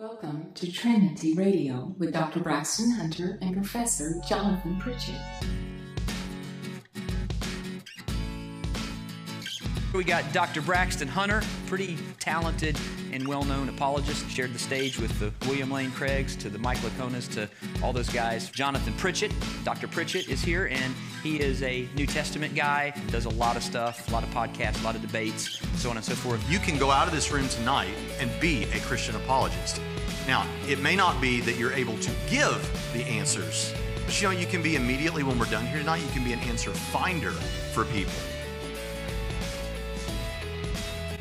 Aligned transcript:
Welcome 0.00 0.52
to 0.54 0.72
Trinity 0.72 1.34
Radio 1.34 1.94
with 1.98 2.14
Dr. 2.14 2.40
Braxton 2.40 2.90
Hunter 2.92 3.38
and 3.42 3.54
Professor 3.54 4.14
Jonathan 4.26 4.78
Pritchett. 4.78 5.20
We 9.92 10.04
got 10.04 10.32
Dr. 10.32 10.62
Braxton 10.62 11.06
Hunter, 11.06 11.42
pretty 11.66 11.98
talented 12.18 12.78
and 13.12 13.28
well 13.28 13.44
known 13.44 13.68
apologist, 13.68 14.30
shared 14.30 14.54
the 14.54 14.58
stage 14.58 14.98
with 14.98 15.18
the 15.18 15.34
William 15.46 15.70
Lane 15.70 15.90
Craigs 15.90 16.34
to 16.36 16.48
the 16.48 16.58
Mike 16.58 16.78
Liconas 16.78 17.30
to 17.34 17.46
all 17.82 17.92
those 17.92 18.08
guys. 18.08 18.48
Jonathan 18.48 18.94
Pritchett, 18.94 19.32
Dr. 19.64 19.86
Pritchett 19.86 20.30
is 20.30 20.40
here, 20.40 20.68
and 20.68 20.94
he 21.22 21.40
is 21.40 21.62
a 21.62 21.86
New 21.94 22.06
Testament 22.06 22.54
guy, 22.54 22.94
does 23.08 23.26
a 23.26 23.30
lot 23.30 23.56
of 23.56 23.62
stuff, 23.62 24.08
a 24.08 24.12
lot 24.12 24.22
of 24.22 24.30
podcasts, 24.30 24.80
a 24.80 24.84
lot 24.84 24.94
of 24.94 25.02
debates, 25.02 25.60
so 25.76 25.90
on 25.90 25.96
and 25.96 26.04
so 26.06 26.14
forth. 26.14 26.42
You 26.48 26.58
can 26.58 26.78
go 26.78 26.90
out 26.90 27.06
of 27.06 27.12
this 27.12 27.30
room 27.30 27.48
tonight 27.48 27.92
and 28.18 28.30
be 28.40 28.64
a 28.64 28.80
Christian 28.80 29.14
apologist. 29.16 29.82
Now, 30.26 30.46
it 30.68 30.80
may 30.80 30.94
not 30.94 31.20
be 31.20 31.40
that 31.40 31.56
you're 31.56 31.72
able 31.72 31.96
to 31.98 32.10
give 32.28 32.92
the 32.92 33.02
answers, 33.04 33.74
but 34.04 34.20
you 34.20 34.28
know, 34.28 34.32
you 34.32 34.46
can 34.46 34.62
be 34.62 34.76
immediately 34.76 35.22
when 35.22 35.38
we're 35.38 35.46
done 35.46 35.66
here 35.66 35.78
tonight, 35.78 36.02
you 36.02 36.10
can 36.10 36.22
be 36.22 36.32
an 36.32 36.40
answer 36.40 36.70
finder 36.72 37.30
for 37.30 37.84
people. 37.86 38.12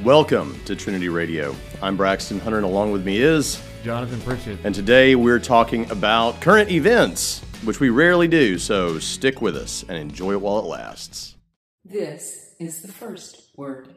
Welcome 0.03 0.59
to 0.65 0.75
Trinity 0.75 1.07
Radio. 1.07 1.55
I'm 1.81 1.95
Braxton 1.95 2.39
Hunter, 2.39 2.57
and 2.57 2.65
along 2.65 2.91
with 2.91 3.05
me 3.05 3.21
is 3.21 3.61
Jonathan 3.83 4.19
Pritchett. 4.21 4.59
And 4.65 4.75
today 4.75 5.15
we're 5.15 5.39
talking 5.39 5.89
about 5.91 6.41
current 6.41 6.69
events, 6.69 7.39
which 7.63 7.79
we 7.79 7.89
rarely 7.89 8.27
do, 8.27 8.57
so 8.57 8.99
stick 8.99 9.41
with 9.41 9.55
us 9.55 9.85
and 9.87 9.97
enjoy 9.97 10.33
it 10.33 10.41
while 10.41 10.59
it 10.59 10.65
lasts. 10.65 11.37
This 11.85 12.53
is 12.59 12.81
the 12.81 12.91
first 12.91 13.51
word. 13.55 13.95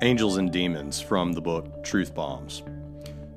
Angels 0.00 0.36
and 0.36 0.52
Demons 0.52 1.00
from 1.00 1.32
the 1.32 1.40
book 1.40 1.82
Truth 1.82 2.14
Bombs. 2.14 2.62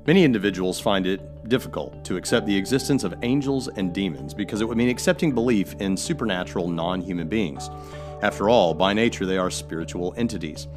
Many 0.06 0.22
individuals 0.22 0.78
find 0.78 1.04
it 1.04 1.48
difficult 1.48 2.04
to 2.04 2.16
accept 2.16 2.46
the 2.46 2.56
existence 2.56 3.02
of 3.02 3.14
angels 3.22 3.66
and 3.66 3.92
demons 3.92 4.34
because 4.34 4.60
it 4.60 4.64
would 4.64 4.78
mean 4.78 4.88
accepting 4.88 5.32
belief 5.32 5.74
in 5.80 5.96
supernatural 5.96 6.68
non 6.68 7.00
human 7.00 7.28
beings. 7.28 7.70
After 8.22 8.48
all, 8.48 8.72
by 8.72 8.92
nature, 8.92 9.26
they 9.26 9.36
are 9.36 9.50
spiritual 9.50 10.14
entities. 10.16 10.68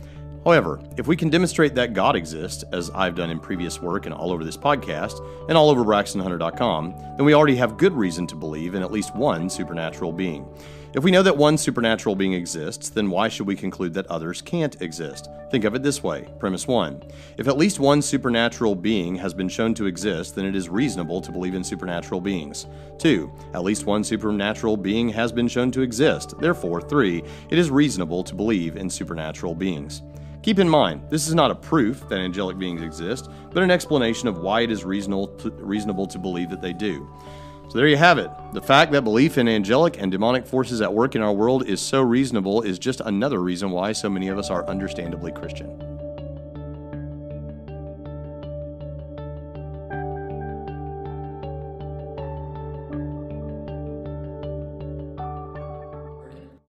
However, 0.45 0.81
if 0.97 1.05
we 1.05 1.15
can 1.15 1.29
demonstrate 1.29 1.75
that 1.75 1.93
God 1.93 2.15
exists, 2.15 2.63
as 2.71 2.89
I've 2.91 3.15
done 3.15 3.29
in 3.29 3.39
previous 3.39 3.79
work 3.79 4.07
and 4.07 4.15
all 4.15 4.31
over 4.31 4.43
this 4.43 4.57
podcast, 4.57 5.19
and 5.47 5.55
all 5.55 5.69
over 5.69 5.83
BraxtonHunter.com, 5.83 6.95
then 7.17 7.25
we 7.25 7.35
already 7.35 7.55
have 7.55 7.77
good 7.77 7.93
reason 7.93 8.25
to 8.27 8.35
believe 8.35 8.73
in 8.73 8.81
at 8.81 8.91
least 8.91 9.15
one 9.15 9.47
supernatural 9.47 10.11
being. 10.11 10.47
If 10.91 11.03
we 11.03 11.11
know 11.11 11.21
that 11.21 11.37
one 11.37 11.55
supernatural 11.55 12.15
being 12.15 12.33
exists, 12.33 12.89
then 12.89 13.11
why 13.11 13.27
should 13.27 13.45
we 13.45 13.55
conclude 13.55 13.93
that 13.93 14.07
others 14.07 14.41
can't 14.41 14.81
exist? 14.81 15.29
Think 15.51 15.63
of 15.63 15.75
it 15.75 15.83
this 15.83 16.01
way 16.01 16.27
Premise 16.39 16.67
1. 16.67 17.03
If 17.37 17.47
at 17.47 17.59
least 17.59 17.79
one 17.79 18.01
supernatural 18.01 18.73
being 18.73 19.15
has 19.15 19.31
been 19.31 19.49
shown 19.49 19.75
to 19.75 19.85
exist, 19.85 20.35
then 20.35 20.45
it 20.45 20.55
is 20.55 20.67
reasonable 20.67 21.21
to 21.21 21.31
believe 21.31 21.53
in 21.53 21.63
supernatural 21.63 22.21
beings. 22.21 22.65
2. 22.97 23.31
At 23.53 23.63
least 23.63 23.85
one 23.85 24.03
supernatural 24.03 24.77
being 24.77 25.09
has 25.09 25.31
been 25.31 25.47
shown 25.47 25.69
to 25.73 25.81
exist. 25.81 26.33
Therefore, 26.39 26.81
3. 26.81 27.21
It 27.51 27.59
is 27.59 27.69
reasonable 27.69 28.23
to 28.23 28.33
believe 28.33 28.75
in 28.75 28.89
supernatural 28.89 29.53
beings. 29.53 30.01
Keep 30.41 30.57
in 30.57 30.69
mind, 30.69 31.03
this 31.09 31.27
is 31.27 31.35
not 31.35 31.51
a 31.51 31.55
proof 31.55 32.07
that 32.09 32.17
angelic 32.17 32.57
beings 32.57 32.81
exist, 32.81 33.29
but 33.51 33.61
an 33.61 33.69
explanation 33.69 34.27
of 34.27 34.39
why 34.39 34.61
it 34.61 34.71
is 34.71 34.83
reasonable 34.83 35.27
to, 35.27 35.51
reasonable 35.51 36.07
to 36.07 36.17
believe 36.17 36.49
that 36.49 36.61
they 36.61 36.73
do. 36.73 37.07
So 37.69 37.77
there 37.77 37.87
you 37.87 37.97
have 37.97 38.17
it. 38.17 38.31
The 38.53 38.63
fact 38.63 38.91
that 38.93 39.03
belief 39.03 39.37
in 39.37 39.47
angelic 39.47 40.01
and 40.01 40.11
demonic 40.11 40.47
forces 40.47 40.81
at 40.81 40.91
work 40.91 41.15
in 41.15 41.21
our 41.21 41.31
world 41.31 41.67
is 41.67 41.79
so 41.79 42.01
reasonable 42.01 42.63
is 42.63 42.79
just 42.79 42.99
another 43.01 43.43
reason 43.43 43.69
why 43.69 43.91
so 43.91 44.09
many 44.09 44.27
of 44.29 44.39
us 44.39 44.49
are 44.49 44.65
understandably 44.67 45.31
Christian. 45.31 45.69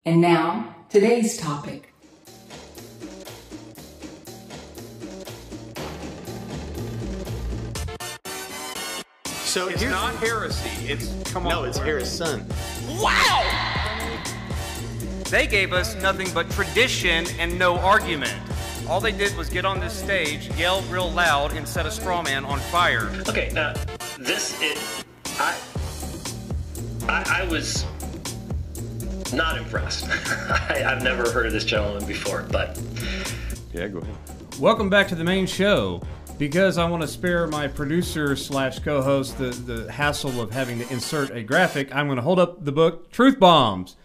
And 0.06 0.22
now, 0.22 0.77
today's 0.89 1.36
topic. 1.36 1.86
So 9.56 9.68
It's 9.68 9.80
here's- 9.80 9.94
not 9.94 10.14
heresy. 10.17 10.68
It's 10.86 11.08
come 11.33 11.46
on. 11.46 11.50
No, 11.50 11.64
it's 11.64 11.78
Harris' 11.78 12.12
son. 12.12 12.44
Wow! 13.00 13.42
They 15.30 15.46
gave 15.46 15.72
us 15.72 15.94
nothing 15.94 16.28
but 16.34 16.50
tradition 16.50 17.27
and 17.39 17.58
no 17.58 17.78
argument. 17.78 18.34
All 18.86 19.00
they 19.00 19.12
did 19.12 19.34
was 19.34 19.48
get 19.48 19.64
on 19.64 19.80
this 19.80 19.95
stage, 19.95 20.50
yell 20.58 20.83
real 20.90 21.11
loud, 21.11 21.55
and 21.55 21.66
set 21.66 21.86
a 21.86 21.90
straw 21.90 22.20
man 22.20 22.45
on 22.45 22.58
fire. 22.70 23.11
Okay, 23.30 23.50
now 23.55 23.72
this 24.18 24.61
it 24.61 24.78
I 25.40 25.56
I, 27.08 27.40
I 27.40 27.45
was 27.50 27.86
not 29.33 29.56
impressed. 29.56 30.05
I, 30.11 30.84
I've 30.86 31.02
never 31.02 31.30
heard 31.30 31.46
of 31.46 31.52
this 31.55 31.64
gentleman 31.64 32.05
before, 32.06 32.45
but 32.52 32.78
Yeah, 33.72 33.89
go 33.89 34.00
ahead. 34.00 34.14
Welcome 34.61 34.90
back 34.90 35.08
to 35.08 35.14
the 35.14 35.24
main 35.24 35.46
show. 35.46 36.02
Because 36.39 36.77
I 36.77 36.86
want 36.89 37.01
to 37.02 37.08
spare 37.08 37.47
my 37.47 37.67
producer 37.67 38.36
slash 38.36 38.79
co-host 38.80 39.39
the, 39.39 39.51
the 39.51 39.91
hassle 39.91 40.41
of 40.42 40.51
having 40.51 40.79
to 40.80 40.92
insert 40.92 41.30
a 41.30 41.42
graphic, 41.42 41.95
I'm 41.95 42.07
going 42.08 42.17
to 42.17 42.23
hold 42.23 42.39
up 42.39 42.63
the 42.63 42.73
book 42.73 43.11
Truth 43.11 43.41
Bombs. 43.41 43.97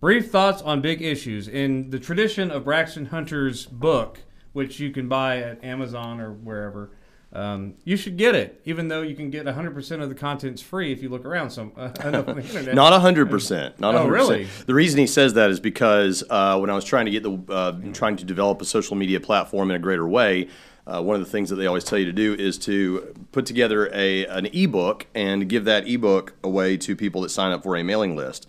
Brief 0.00 0.30
thoughts 0.30 0.60
on 0.60 0.82
big 0.82 1.00
issues. 1.00 1.48
In 1.48 1.88
the 1.88 1.98
tradition 1.98 2.50
of 2.50 2.64
Braxton 2.64 3.06
Hunter's 3.06 3.64
book, 3.64 4.20
which 4.52 4.78
you 4.78 4.90
can 4.90 5.08
buy 5.08 5.38
at 5.38 5.64
Amazon 5.64 6.20
or 6.20 6.30
wherever, 6.30 6.90
um, 7.32 7.74
you 7.84 7.96
should 7.96 8.18
get 8.18 8.34
it, 8.34 8.60
even 8.66 8.88
though 8.88 9.02
you 9.02 9.14
can 9.16 9.30
get 9.30 9.46
100% 9.46 10.02
of 10.02 10.08
the 10.10 10.14
contents 10.14 10.60
free 10.60 10.92
if 10.92 11.02
you 11.02 11.08
look 11.08 11.24
around 11.24 11.50
some 11.50 11.72
uh, 11.76 11.90
enough 12.04 12.28
on 12.28 12.36
the 12.36 12.42
internet. 12.46 12.74
Not 12.74 12.98
hundred 13.00 13.30
percent. 13.30 13.80
Not 13.80 13.94
Oh, 13.94 13.98
hundred 13.98 14.12
really? 14.12 14.44
percent. 14.44 14.66
The 14.66 14.74
reason 14.74 15.00
he 15.00 15.06
says 15.06 15.32
that 15.34 15.50
is 15.50 15.58
because 15.58 16.22
uh, 16.28 16.58
when 16.58 16.68
I 16.68 16.74
was 16.74 16.84
trying 16.84 17.06
to 17.06 17.10
get 17.10 17.22
the 17.22 17.38
uh, 17.52 17.72
trying 17.94 18.16
to 18.18 18.24
develop 18.24 18.60
a 18.60 18.66
social 18.66 18.94
media 18.94 19.20
platform 19.20 19.70
in 19.70 19.76
a 19.76 19.78
greater 19.78 20.06
way, 20.06 20.48
uh, 20.88 21.02
one 21.02 21.14
of 21.14 21.24
the 21.24 21.30
things 21.30 21.50
that 21.50 21.56
they 21.56 21.66
always 21.66 21.84
tell 21.84 21.98
you 21.98 22.06
to 22.06 22.12
do 22.12 22.34
is 22.34 22.58
to 22.58 23.14
put 23.32 23.44
together 23.44 23.90
a 23.92 24.26
an 24.26 24.46
ebook 24.46 25.06
and 25.14 25.48
give 25.48 25.64
that 25.66 25.86
ebook 25.86 26.34
away 26.42 26.76
to 26.78 26.96
people 26.96 27.20
that 27.20 27.28
sign 27.28 27.52
up 27.52 27.62
for 27.62 27.76
a 27.76 27.84
mailing 27.84 28.16
list. 28.16 28.48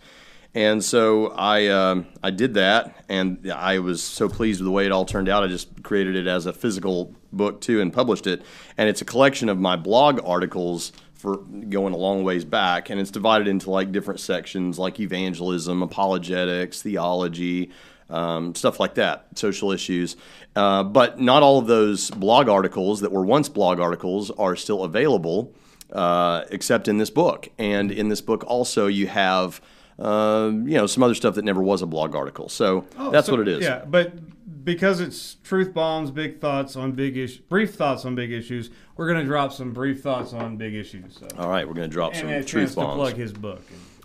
And 0.55 0.83
so 0.83 1.27
I 1.27 1.67
um, 1.67 2.07
I 2.23 2.31
did 2.31 2.55
that, 2.55 3.05
and 3.07 3.51
I 3.51 3.79
was 3.79 4.01
so 4.01 4.27
pleased 4.27 4.61
with 4.61 4.65
the 4.65 4.71
way 4.71 4.85
it 4.85 4.91
all 4.91 5.05
turned 5.05 5.29
out. 5.29 5.43
I 5.43 5.47
just 5.47 5.83
created 5.83 6.15
it 6.15 6.27
as 6.27 6.45
a 6.45 6.53
physical 6.53 7.13
book 7.31 7.61
too, 7.61 7.81
and 7.81 7.93
published 7.93 8.25
it. 8.25 8.41
And 8.77 8.89
it's 8.89 9.01
a 9.01 9.05
collection 9.05 9.49
of 9.49 9.59
my 9.59 9.75
blog 9.75 10.19
articles 10.25 10.91
for 11.13 11.37
going 11.37 11.93
a 11.93 11.97
long 11.97 12.23
ways 12.23 12.45
back, 12.45 12.89
and 12.89 12.99
it's 12.99 13.11
divided 13.11 13.47
into 13.47 13.69
like 13.69 13.91
different 13.91 14.21
sections, 14.21 14.79
like 14.79 14.99
evangelism, 14.99 15.83
apologetics, 15.83 16.81
theology, 16.81 17.69
um, 18.09 18.55
stuff 18.55 18.79
like 18.79 18.95
that, 18.95 19.27
social 19.35 19.71
issues. 19.71 20.15
Uh, 20.55 20.83
but 20.83 21.19
not 21.19 21.43
all 21.43 21.59
of 21.59 21.67
those 21.67 22.09
blog 22.11 22.49
articles 22.49 23.01
that 23.01 23.11
were 23.11 23.25
once 23.25 23.49
blog 23.49 23.79
articles 23.79 24.31
are 24.31 24.55
still 24.55 24.83
available, 24.83 25.53
uh, 25.93 26.43
except 26.51 26.87
in 26.87 26.97
this 26.97 27.09
book. 27.09 27.49
And 27.57 27.91
in 27.91 28.09
this 28.09 28.21
book, 28.21 28.43
also, 28.47 28.87
you 28.87 29.07
have. 29.07 29.61
Uh, 29.97 30.51
you 30.63 30.77
know 30.77 30.87
some 30.87 31.03
other 31.03 31.13
stuff 31.13 31.35
that 31.35 31.43
never 31.43 31.61
was 31.61 31.81
a 31.81 31.85
blog 31.85 32.15
article, 32.15 32.47
so 32.47 32.85
that's 33.11 33.27
So, 33.27 33.33
what 33.33 33.41
it 33.41 33.49
is. 33.49 33.65
Yeah, 33.65 33.83
but 33.85 34.13
because 34.63 35.01
it's 35.01 35.35
truth 35.43 35.73
bombs, 35.73 36.09
big 36.09 36.39
thoughts 36.39 36.77
on 36.77 36.93
big 36.93 37.17
issues, 37.17 37.39
brief 37.39 37.75
thoughts 37.75 38.05
on 38.05 38.15
big 38.15 38.31
issues, 38.31 38.69
we're 38.95 39.07
going 39.07 39.19
to 39.19 39.25
drop 39.25 39.51
some 39.51 39.73
brief 39.73 40.01
thoughts 40.01 40.31
on 40.31 40.55
big 40.55 40.73
issues. 40.73 41.19
So. 41.19 41.27
All 41.37 41.49
right, 41.49 41.67
we're 41.67 41.73
going 41.73 41.89
to 41.89 41.93
drop 41.93 42.13
and 42.13 42.19
some 42.21 42.29
truth 42.29 42.47
chance 42.47 42.69
to 42.75 42.79
bombs. 42.79 42.95
plug 42.95 43.15
his 43.15 43.33
book. 43.33 43.61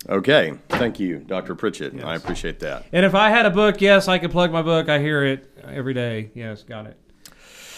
Okay, 0.08 0.54
thank 0.68 1.00
you, 1.00 1.18
Dr. 1.18 1.54
Pritchett. 1.54 2.04
I 2.04 2.14
appreciate 2.14 2.60
that. 2.60 2.86
And 2.92 3.06
if 3.06 3.14
I 3.14 3.30
had 3.30 3.46
a 3.46 3.50
book, 3.50 3.80
yes, 3.80 4.06
I 4.08 4.18
could 4.18 4.30
plug 4.30 4.52
my 4.52 4.62
book. 4.62 4.88
I 4.88 4.98
hear 4.98 5.24
it 5.24 5.50
every 5.66 5.94
day. 5.94 6.30
Yes, 6.34 6.62
got 6.62 6.86
it. 6.86 6.98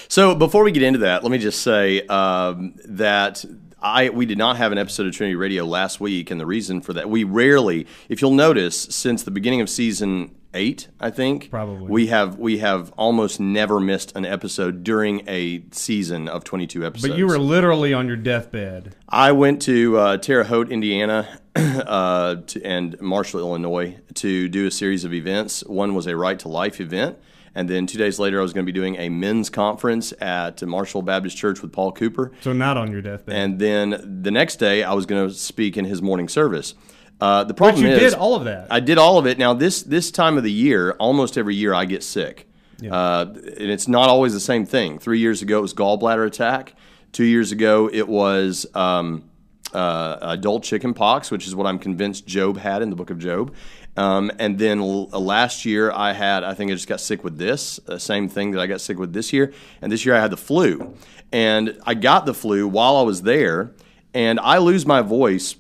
So 0.09 0.35
before 0.35 0.65
we 0.65 0.73
get 0.73 0.83
into 0.83 1.01
that, 1.01 1.23
let 1.23 1.33
me 1.33 1.39
just 1.39 1.63
say 1.63 2.03
um, 2.07 2.75
that 2.85 3.45
I 3.81 4.11
we 4.11 4.27
did 4.27 4.39
not 4.39 4.57
have 4.57 4.73
an 4.73 4.79
episode 4.79 5.07
of 5.07 5.15
Trinity 5.15 5.37
Radio 5.37 5.65
last 5.65 6.01
week, 6.01 6.31
and 6.31 6.41
the 6.41 6.47
reason 6.47 6.81
for 6.81 6.93
that 6.95 7.09
we 7.09 7.25
rarely, 7.25 7.87
if 8.09 8.21
you'll 8.23 8.33
notice, 8.33 8.81
since 8.81 9.23
the 9.23 9.31
beginning 9.31 9.61
of 9.61 9.69
season 9.69 10.35
eight, 10.57 10.89
I 10.99 11.11
think 11.11 11.51
Probably. 11.51 11.89
we 11.89 12.09
have 12.09 12.39
we 12.39 12.59
have 12.59 12.91
almost 12.93 13.39
never 13.39 13.79
missed 13.79 14.17
an 14.17 14.25
episode 14.25 14.83
during 14.83 15.23
a 15.29 15.63
season 15.71 16.29
of 16.29 16.43
twenty 16.43 16.67
two 16.67 16.85
episodes. 16.85 17.11
But 17.11 17.19
you 17.19 17.27
were 17.27 17.39
literally 17.39 17.95
on 17.95 18.09
your 18.09 18.17
deathbed. 18.17 18.97
I 19.09 19.33
went 19.33 19.63
to 19.63 19.99
uh, 19.99 20.17
Terre 20.17 20.45
Haute, 20.45 20.71
Indiana, 20.73 21.39
uh, 21.57 22.37
to, 22.47 22.63
and 22.65 23.01
Marshall, 23.01 23.41
Illinois, 23.41 23.97
to 24.15 24.49
do 24.49 24.67
a 24.67 24.71
series 24.71 25.05
of 25.05 25.15
events. 25.15 25.63
One 25.65 25.95
was 25.95 26.07
a 26.07 26.17
Right 26.17 26.39
to 26.41 26.49
Life 26.49 26.81
event, 26.81 27.19
and 27.55 27.71
then 27.71 27.87
two 27.87 27.99
days 27.99 28.19
later, 28.19 28.39
I 28.39 28.43
was 28.43 28.53
going 28.53 28.67
to 28.67 28.71
be 28.71 28.79
doing 28.79 28.97
a 28.97 29.09
men's 29.09 29.49
conference 29.49 30.13
at 30.21 30.63
Marshall 30.63 31.03
Baptist 31.03 31.39
Church 31.39 31.63
with 31.63 31.73
Paul 31.73 31.93
Cooper. 31.93 32.33
So 32.43 32.53
not 32.53 32.77
on 32.77 32.91
your 32.91 33.01
deathbed. 33.01 33.35
And 33.35 33.59
then 33.59 34.21
the 34.23 34.31
next 34.31 34.57
day, 34.57 34.83
I 34.83 34.93
was 34.93 35.07
going 35.07 35.27
to 35.27 35.35
speak 35.35 35.79
in 35.79 35.87
his 35.87 36.03
morning 36.03 36.29
service. 36.29 36.75
Uh, 37.21 37.45
the 37.45 37.55
but 37.55 37.57
problem 37.57 37.85
you 37.85 37.91
is, 37.93 38.13
did 38.13 38.15
all 38.15 38.35
of 38.35 38.45
that. 38.45 38.67
I 38.71 38.81
did 38.81 38.99
all 38.99 39.19
of 39.19 39.27
it. 39.27 39.39
Now 39.39 39.55
this 39.55 39.83
this 39.83 40.11
time 40.11 40.37
of 40.37 40.45
the 40.45 40.53
year, 40.53 40.93
almost 40.93 41.39
every 41.39 41.55
year, 41.55 41.73
I 41.73 41.85
get 41.87 42.03
sick, 42.03 42.47
uh, 42.91 43.27
and 43.31 43.71
it's 43.71 43.89
not 43.89 44.09
always 44.09 44.33
the 44.35 44.41
same 44.41 44.67
thing. 44.67 44.99
Three 44.99 45.19
years 45.19 45.41
ago, 45.43 45.59
it 45.59 45.63
was 45.63 45.75
gallbladder 45.75 46.27
attack. 46.27 46.75
Two 47.13 47.25
years 47.25 47.53
ago, 47.53 47.89
it 47.91 48.07
was 48.07 48.67
um, 48.75 49.31
uh, 49.73 50.19
adult 50.21 50.63
chicken 50.65 50.93
pox, 50.93 51.31
which 51.31 51.47
is 51.47 51.55
what 51.55 51.67
I'm 51.67 51.79
convinced 51.79 52.27
Job 52.27 52.59
had 52.59 52.83
in 52.83 52.91
the 52.91 52.97
book 52.97 53.11
of 53.11 53.19
Job. 53.19 53.55
Um, 53.97 54.31
and 54.39 54.59
then 54.59 54.81
l- 54.81 55.09
uh, 55.11 55.19
last 55.19 55.65
year, 55.65 55.91
I 55.91 56.13
had, 56.13 56.45
I 56.45 56.53
think 56.53 56.71
I 56.71 56.75
just 56.75 56.87
got 56.87 57.01
sick 57.01 57.25
with 57.25 57.39
this, 57.39 57.81
uh, 57.89 57.97
same 57.97 58.29
thing 58.29 58.51
that 58.51 58.61
I 58.61 58.67
got 58.67 58.83
sick 58.83 58.99
with 58.99 59.15
this 59.15 59.33
year. 59.33 59.55
And 59.81 59.91
this 59.91 60.05
year, 60.05 60.15
I 60.15 60.21
had 60.21 60.31
the 60.31 60.37
flu. 60.37 60.95
And 61.33 61.79
I 61.87 61.95
got 61.95 62.27
the 62.27 62.35
flu 62.35 62.69
while 62.69 62.97
I 62.97 63.03
was 63.03 63.23
there, 63.23 63.73
and 64.13 64.39
I 64.39 64.59
lose 64.59 64.85
my 64.85 65.01
voice 65.01 65.57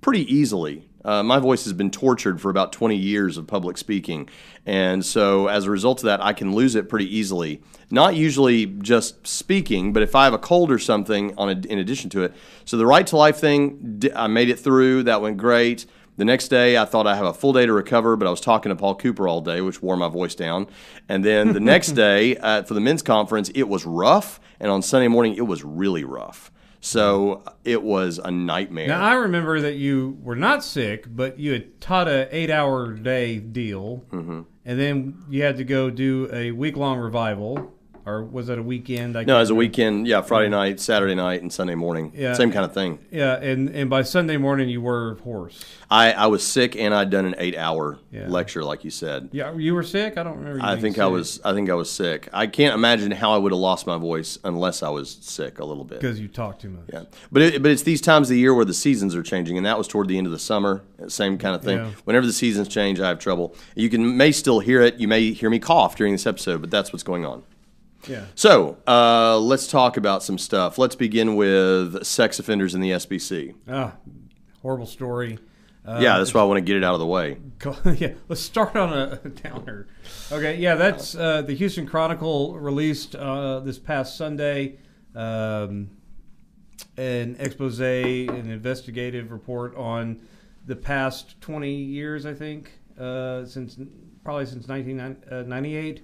pretty 0.00 0.32
easily. 0.32 0.88
Uh, 1.04 1.22
my 1.22 1.38
voice 1.38 1.64
has 1.64 1.72
been 1.72 1.90
tortured 1.90 2.40
for 2.40 2.50
about 2.50 2.72
20 2.72 2.96
years 2.96 3.36
of 3.36 3.46
public 3.46 3.78
speaking. 3.78 4.28
And 4.66 5.04
so, 5.04 5.46
as 5.46 5.64
a 5.64 5.70
result 5.70 6.00
of 6.00 6.04
that, 6.04 6.22
I 6.22 6.32
can 6.32 6.54
lose 6.54 6.74
it 6.74 6.88
pretty 6.88 7.14
easily. 7.14 7.62
Not 7.90 8.14
usually 8.14 8.66
just 8.66 9.26
speaking, 9.26 9.92
but 9.92 10.02
if 10.02 10.14
I 10.14 10.24
have 10.24 10.34
a 10.34 10.38
cold 10.38 10.70
or 10.70 10.78
something 10.78 11.34
on 11.38 11.48
a, 11.48 11.52
in 11.52 11.78
addition 11.78 12.10
to 12.10 12.22
it. 12.22 12.34
So, 12.64 12.76
the 12.76 12.86
right 12.86 13.06
to 13.06 13.16
life 13.16 13.38
thing, 13.38 14.02
I 14.14 14.26
made 14.26 14.50
it 14.50 14.58
through. 14.58 15.04
That 15.04 15.22
went 15.22 15.38
great. 15.38 15.86
The 16.16 16.26
next 16.26 16.48
day, 16.48 16.76
I 16.76 16.84
thought 16.84 17.06
I 17.06 17.16
have 17.16 17.24
a 17.24 17.32
full 17.32 17.54
day 17.54 17.64
to 17.64 17.72
recover, 17.72 18.14
but 18.14 18.28
I 18.28 18.30
was 18.30 18.42
talking 18.42 18.68
to 18.68 18.76
Paul 18.76 18.94
Cooper 18.94 19.26
all 19.26 19.40
day, 19.40 19.62
which 19.62 19.80
wore 19.80 19.96
my 19.96 20.08
voice 20.08 20.34
down. 20.34 20.66
And 21.08 21.24
then 21.24 21.54
the 21.54 21.60
next 21.74 21.92
day, 21.92 22.36
uh, 22.36 22.62
for 22.62 22.74
the 22.74 22.80
men's 22.80 23.00
conference, 23.00 23.48
it 23.54 23.62
was 23.62 23.86
rough. 23.86 24.38
And 24.60 24.70
on 24.70 24.82
Sunday 24.82 25.08
morning, 25.08 25.36
it 25.36 25.46
was 25.46 25.64
really 25.64 26.04
rough. 26.04 26.52
So 26.80 27.42
it 27.64 27.82
was 27.82 28.18
a 28.18 28.30
nightmare. 28.30 28.88
Now 28.88 29.02
I 29.02 29.14
remember 29.14 29.60
that 29.60 29.74
you 29.74 30.18
were 30.22 30.36
not 30.36 30.64
sick, 30.64 31.04
but 31.14 31.38
you 31.38 31.52
had 31.52 31.80
taught 31.80 32.08
a 32.08 32.34
eight 32.34 32.50
hour 32.50 32.92
day 32.94 33.38
deal, 33.38 34.04
Mm-hmm. 34.10 34.40
and 34.64 34.80
then 34.80 35.22
you 35.28 35.42
had 35.42 35.56
to 35.58 35.64
go 35.64 35.90
do 35.90 36.28
a 36.32 36.52
week 36.52 36.76
long 36.76 36.98
revival, 36.98 37.74
or 38.06 38.24
was 38.24 38.48
it 38.48 38.58
a 38.58 38.62
weekend? 38.62 39.16
I 39.16 39.20
no, 39.24 39.34
can't 39.34 39.42
as 39.42 39.50
a 39.50 39.54
weekend, 39.54 40.06
yeah, 40.06 40.22
Friday 40.22 40.48
night, 40.48 40.80
Saturday 40.80 41.14
night, 41.14 41.42
and 41.42 41.52
Sunday 41.52 41.74
morning. 41.74 42.12
Yeah. 42.14 42.32
Same 42.34 42.50
kind 42.52 42.64
of 42.64 42.72
thing. 42.72 42.98
Yeah, 43.10 43.36
and 43.36 43.68
and 43.70 43.88
by 43.90 44.02
Sunday 44.02 44.36
morning 44.36 44.68
you 44.68 44.80
were 44.80 45.16
hoarse. 45.24 45.64
I, 45.92 46.12
I 46.12 46.26
was 46.28 46.46
sick 46.46 46.76
and 46.76 46.94
I'd 46.94 47.10
done 47.10 47.24
an 47.24 47.34
eight 47.38 47.56
hour 47.56 47.98
Yeah. 48.12 48.28
lecture, 48.28 48.62
like 48.62 48.84
you 48.84 48.90
said. 48.90 49.28
Yeah, 49.32 49.54
you 49.56 49.74
were 49.74 49.82
sick. 49.82 50.16
I 50.16 50.22
don't 50.22 50.38
remember. 50.38 50.58
You 50.58 50.64
I 50.64 50.80
think 50.80 50.98
I 50.98 51.06
was 51.06 51.40
I 51.44 51.52
think 51.52 51.68
I 51.68 51.74
was 51.74 51.90
sick. 51.90 52.28
I 52.32 52.46
can't 52.46 52.74
imagine 52.74 53.10
how 53.10 53.32
I 53.32 53.38
would 53.38 53.50
have 53.52 53.58
lost 53.58 53.86
my 53.86 53.98
voice 53.98 54.38
unless 54.44 54.82
I 54.82 54.88
was 54.88 55.18
sick 55.20 55.58
a 55.58 55.64
little 55.64 55.84
bit. 55.84 56.00
because 56.00 56.20
you 56.20 56.28
talked 56.28 56.62
too 56.62 56.70
much. 56.70 56.84
Yeah, 56.92 57.02
but 57.32 57.42
it, 57.42 57.62
but 57.62 57.70
it's 57.72 57.82
these 57.82 58.00
times 58.00 58.28
of 58.28 58.34
the 58.34 58.38
year 58.40 58.54
where 58.54 58.64
the 58.64 58.74
seasons 58.74 59.14
are 59.16 59.22
changing, 59.22 59.56
and 59.56 59.66
that 59.66 59.76
was 59.78 59.88
toward 59.88 60.08
the 60.08 60.16
end 60.16 60.26
of 60.26 60.32
the 60.32 60.38
summer. 60.38 60.82
Same 61.08 61.38
kind 61.38 61.56
of 61.56 61.62
thing. 61.62 61.78
Yeah. 61.78 61.90
Whenever 62.04 62.24
the 62.26 62.32
seasons 62.32 62.68
change, 62.68 63.00
I 63.00 63.08
have 63.08 63.18
trouble. 63.18 63.54
You 63.74 63.90
can 63.90 64.16
may 64.16 64.30
still 64.32 64.60
hear 64.60 64.82
it. 64.82 64.96
You 65.00 65.08
may 65.08 65.32
hear 65.32 65.50
me 65.50 65.58
cough 65.58 65.96
during 65.96 66.12
this 66.12 66.26
episode, 66.26 66.60
but 66.60 66.70
that's 66.70 66.92
what's 66.92 67.02
going 67.02 67.24
on. 67.26 67.42
Yeah. 68.08 68.24
So 68.34 68.78
uh, 68.86 69.38
let's 69.38 69.66
talk 69.66 69.96
about 69.96 70.22
some 70.22 70.38
stuff. 70.38 70.78
Let's 70.78 70.96
begin 70.96 71.36
with 71.36 72.04
sex 72.04 72.38
offenders 72.38 72.74
in 72.74 72.80
the 72.80 72.90
SBC. 72.90 73.54
Ah, 73.68 73.94
horrible 74.62 74.86
story. 74.86 75.38
Uh, 75.84 75.98
yeah, 76.00 76.18
that's 76.18 76.34
why 76.34 76.40
I 76.42 76.44
want 76.44 76.58
to 76.58 76.62
get 76.62 76.76
it 76.76 76.84
out 76.84 76.94
of 76.94 77.00
the 77.00 77.06
way. 77.06 77.38
Yeah, 77.96 78.14
let's 78.28 78.40
start 78.40 78.76
on 78.76 78.92
a 78.92 79.16
downer. 79.16 79.86
Okay, 80.32 80.56
yeah, 80.56 80.74
that's 80.74 81.14
uh, 81.14 81.42
the 81.42 81.54
Houston 81.54 81.86
Chronicle 81.86 82.58
released 82.58 83.14
uh, 83.14 83.60
this 83.60 83.78
past 83.78 84.16
Sunday 84.16 84.78
um, 85.14 85.90
an 86.96 87.36
expose, 87.38 87.80
an 87.80 88.50
investigative 88.50 89.30
report 89.30 89.74
on 89.76 90.20
the 90.66 90.76
past 90.76 91.40
20 91.40 91.72
years, 91.72 92.26
I 92.26 92.34
think, 92.34 92.72
uh, 92.98 93.44
since 93.44 93.78
probably 94.24 94.46
since 94.46 94.68
1998. 94.68 96.02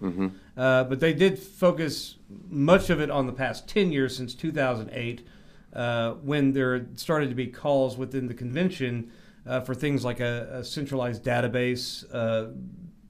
Uh, 0.57 0.85
but 0.85 1.01
they 1.01 1.13
did 1.13 1.39
focus 1.39 2.17
much 2.49 2.91
of 2.91 3.01
it 3.01 3.11
on 3.11 3.27
the 3.27 3.33
past 3.33 3.69
10 3.69 3.93
years 3.93 4.17
since 4.17 4.35
2008, 4.35 5.27
uh, 5.73 6.13
when 6.15 6.53
there 6.53 6.87
started 6.95 7.29
to 7.29 7.35
be 7.35 7.47
calls 7.47 7.97
within 7.97 8.27
the 8.27 8.35
convention 8.35 9.11
uh, 9.47 9.61
for 9.61 9.75
things 9.75 10.05
like 10.05 10.21
a, 10.21 10.49
a 10.53 10.65
centralized 10.65 11.23
database. 11.23 12.05
Uh, 12.13 12.53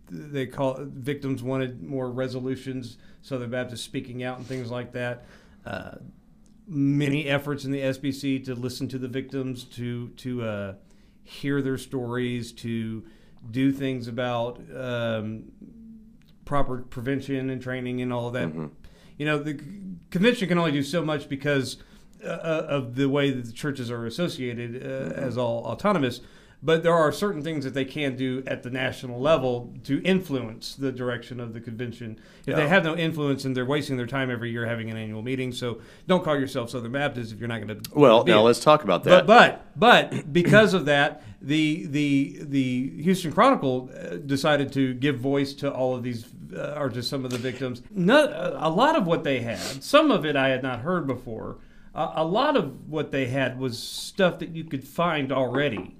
they 0.09 0.47
call 0.47 0.77
victims 0.81 1.43
wanted 1.43 1.83
more 1.83 2.11
resolutions, 2.11 2.99
Southern 3.23 3.51
Baptist 3.51 3.85
speaking 3.85 4.23
out 4.23 4.39
and 4.39 4.47
things 4.47 4.71
like 4.71 4.93
that. 4.93 5.25
Uh, 5.65 5.97
many 6.69 7.29
efforts 7.29 7.65
in 7.65 7.73
the 7.73 7.81
SBC 7.81 8.45
to 8.45 8.55
listen 8.55 8.89
to 8.89 8.99
the 8.99 9.09
victims, 9.09 9.65
to 9.65 10.09
to 10.11 10.43
uh, 10.43 10.75
hear 11.25 11.61
their 11.63 11.79
stories, 11.79 12.53
to 12.53 13.05
do 13.51 13.73
things 13.73 14.09
about 14.09 14.61
um, 14.75 15.45
proper 16.45 16.79
prevention 16.79 17.51
and 17.51 17.61
training 17.61 18.01
and 18.01 18.13
all 18.13 18.29
of 18.29 18.33
that. 18.35 18.53
You 19.19 19.27
know, 19.27 19.39
the 19.39 19.61
convention 20.11 20.49
can 20.49 20.59
only 20.59 20.73
do 20.73 20.83
so 20.83 21.05
much 21.05 21.29
because 21.29 21.79
uh, 22.25 22.29
of 22.69 22.95
the 22.95 23.09
way 23.09 23.31
that 23.31 23.45
the 23.45 23.53
churches 23.53 23.91
are 23.91 24.07
associated 24.07 24.83
uh, 24.83 25.15
as 25.15 25.37
all 25.37 25.65
autonomous. 25.65 26.21
But 26.63 26.83
there 26.83 26.95
are 26.95 27.13
certain 27.13 27.43
things 27.43 27.65
that 27.65 27.75
they 27.75 27.85
can 27.85 28.17
do 28.17 28.43
at 28.47 28.63
the 28.63 28.71
national 28.71 29.21
level 29.21 29.75
to 29.85 30.03
influence 30.03 30.75
the 30.75 30.91
direction 30.91 31.39
of 31.39 31.53
the 31.53 31.61
convention. 31.61 32.19
If 32.47 32.57
they 32.57 32.67
have 32.67 32.83
no 32.83 32.97
influence 32.97 33.45
and 33.45 33.57
they're 33.57 33.67
wasting 33.67 33.97
their 33.97 34.07
time 34.07 34.31
every 34.31 34.51
year 34.51 34.67
having 34.67 34.91
an 34.91 34.97
annual 34.97 35.23
meeting, 35.23 35.53
so 35.53 35.81
don't 36.07 36.25
call 36.25 36.39
yourself 36.39 36.71
Southern 36.71 36.93
Baptist 36.93 37.33
if 37.33 37.39
you're 37.39 37.49
not 37.49 37.67
going 37.67 37.81
to. 37.81 37.91
Well, 37.95 38.25
now 38.25 38.43
let's 38.43 38.61
talk 38.61 38.85
about 38.85 39.05
that. 39.05 39.27
But 39.27 39.67
but 39.77 40.13
but 40.13 40.33
because 40.33 40.73
of 40.75 40.87
that, 40.87 41.23
the 41.43 41.87
the 41.87 42.39
the 42.43 43.03
Houston 43.03 43.33
Chronicle 43.33 43.91
uh, 43.95 44.17
decided 44.17 44.73
to 44.73 44.95
give 44.95 45.19
voice 45.19 45.53
to 45.55 45.71
all 45.71 45.95
of 45.95 46.03
these, 46.03 46.27
uh, 46.57 46.75
or 46.77 46.89
to 46.89 47.03
some 47.03 47.25
of 47.25 47.31
the 47.31 47.39
victims. 47.39 47.83
No, 47.91 48.55
a 48.57 48.71
lot 48.71 48.97
of 48.97 49.07
what 49.07 49.25
they 49.25 49.41
had, 49.41 49.59
some 49.85 50.11
of 50.11 50.25
it 50.25 50.37
I 50.37 50.49
had 50.49 50.63
not 50.63 50.81
heard 50.81 51.07
before. 51.07 51.59
A 51.95 52.25
lot 52.25 52.57
of 52.57 52.91
what 52.91 53.11
they 53.11 53.27
had 53.27 53.59
was 53.59 53.79
stuff 53.79 54.39
that 54.41 54.51
you 54.51 54.65
could 54.65 54.85
find 54.85 55.33
already. 55.33 55.97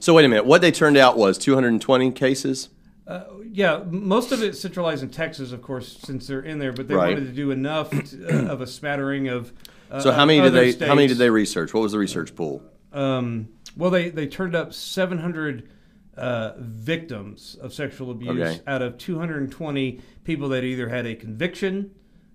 So 0.00 0.14
wait 0.14 0.24
a 0.24 0.28
minute. 0.28 0.46
What 0.46 0.60
they 0.60 0.70
turned 0.72 0.96
out 0.96 1.16
was 1.16 1.38
220 1.38 2.10
cases. 2.12 2.68
Uh, 3.06 3.24
Yeah, 3.50 3.82
most 3.90 4.32
of 4.32 4.42
it 4.42 4.56
centralized 4.56 5.02
in 5.02 5.08
Texas, 5.08 5.52
of 5.52 5.62
course, 5.62 5.98
since 6.02 6.26
they're 6.26 6.40
in 6.42 6.58
there. 6.58 6.72
But 6.72 6.86
they 6.88 6.94
Right. 6.94 7.14
wanted 7.14 7.26
to 7.26 7.32
do 7.32 7.50
enough 7.50 7.90
t- 7.90 8.24
uh, 8.24 8.46
of 8.52 8.60
a 8.60 8.66
smattering 8.66 9.28
of. 9.28 9.52
Uh, 9.90 10.00
So 10.00 10.12
how 10.12 10.24
many 10.26 10.40
did 10.40 10.52
they? 10.52 10.86
How 10.86 10.94
many 10.94 11.08
did 11.08 11.16
they 11.18 11.30
research? 11.30 11.72
What 11.74 11.80
was 11.82 11.92
the 11.92 11.98
research 11.98 12.34
pool? 12.36 12.62
Um, 12.92 13.48
well, 13.76 13.90
they, 13.90 14.10
they 14.10 14.26
turned 14.26 14.54
up 14.56 14.72
700 14.74 15.68
uh, 16.16 16.52
victims 16.58 17.56
of 17.60 17.72
sexual 17.72 18.10
abuse 18.10 18.30
Okay. 18.40 18.60
out 18.66 18.82
of 18.82 18.98
220 18.98 20.00
people 20.24 20.48
that 20.50 20.64
either 20.64 20.88
had 20.88 21.06
a 21.06 21.14
conviction 21.14 21.90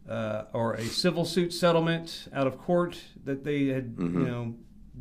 uh, 0.09 0.43
or 0.53 0.73
a 0.73 0.83
civil 0.83 1.25
suit 1.25 1.51
settlement 1.53 2.27
out 2.33 2.47
of 2.47 2.57
court 2.57 2.97
that 3.25 3.43
they 3.43 3.65
had, 3.67 3.95
Mm-hmm. 3.95 4.19
you 4.19 4.25
know, 4.25 4.55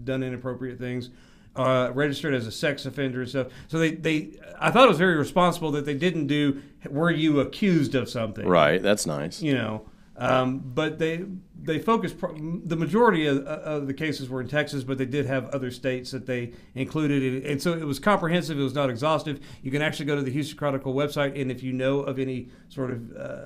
done 0.04 0.22
inappropriate 0.22 0.78
things. 0.78 1.10
Uh, 1.54 1.90
registered 1.92 2.32
as 2.32 2.46
a 2.46 2.50
sex 2.50 2.86
offender 2.86 3.20
and 3.20 3.28
stuff. 3.28 3.48
So 3.68 3.78
they, 3.78 3.90
they, 3.90 4.40
I 4.58 4.70
thought 4.70 4.86
it 4.86 4.88
was 4.88 4.96
very 4.96 5.16
responsible 5.16 5.70
that 5.72 5.84
they 5.84 5.92
didn't 5.92 6.26
do. 6.26 6.62
Were 6.88 7.10
you 7.10 7.40
accused 7.40 7.94
of 7.94 8.08
something? 8.08 8.46
Right. 8.46 8.82
That's 8.82 9.04
nice. 9.04 9.42
you 9.42 9.52
know. 9.52 9.86
Um, 10.16 10.62
but 10.64 10.98
they 10.98 11.24
they 11.60 11.78
focused. 11.78 12.16
The 12.20 12.76
majority 12.76 13.26
of, 13.26 13.44
of 13.46 13.86
the 13.86 13.94
cases 13.94 14.28
were 14.28 14.40
in 14.40 14.48
Texas, 14.48 14.84
but 14.84 14.98
they 14.98 15.06
did 15.06 15.26
have 15.26 15.48
other 15.50 15.70
states 15.70 16.10
that 16.10 16.26
they 16.26 16.52
included, 16.74 17.22
in, 17.22 17.50
and 17.50 17.62
so 17.62 17.72
it 17.72 17.84
was 17.84 17.98
comprehensive. 17.98 18.58
It 18.58 18.62
was 18.62 18.74
not 18.74 18.90
exhaustive. 18.90 19.40
You 19.62 19.70
can 19.70 19.82
actually 19.82 20.06
go 20.06 20.16
to 20.16 20.22
the 20.22 20.30
Houston 20.30 20.56
Chronicle 20.56 20.94
website, 20.94 21.40
and 21.40 21.50
if 21.50 21.62
you 21.62 21.72
know 21.72 22.00
of 22.00 22.18
any 22.18 22.50
sort 22.68 22.90
of 22.90 23.16
uh, 23.16 23.44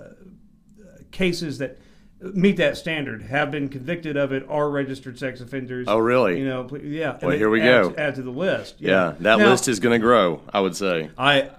cases 1.12 1.58
that 1.58 1.78
meet 2.20 2.56
that 2.56 2.76
standard, 2.76 3.22
have 3.22 3.50
been 3.50 3.68
convicted 3.68 4.16
of 4.16 4.32
it, 4.32 4.44
are 4.48 4.70
registered 4.70 5.18
sex 5.18 5.40
offenders. 5.40 5.86
Oh, 5.88 5.98
really? 5.98 6.38
You 6.38 6.46
know, 6.46 6.68
yeah. 6.82 7.18
Well, 7.20 7.36
here 7.36 7.50
we 7.50 7.60
add, 7.60 7.82
go. 7.82 7.94
Add 7.96 8.14
to 8.16 8.22
the 8.22 8.30
list. 8.30 8.76
Yeah, 8.78 9.14
that 9.20 9.38
Now, 9.38 9.48
list 9.48 9.68
is 9.68 9.80
going 9.80 9.92
to 10.00 10.04
grow. 10.04 10.40
I 10.52 10.60
would 10.60 10.74
say. 10.76 11.10
I, 11.18 11.50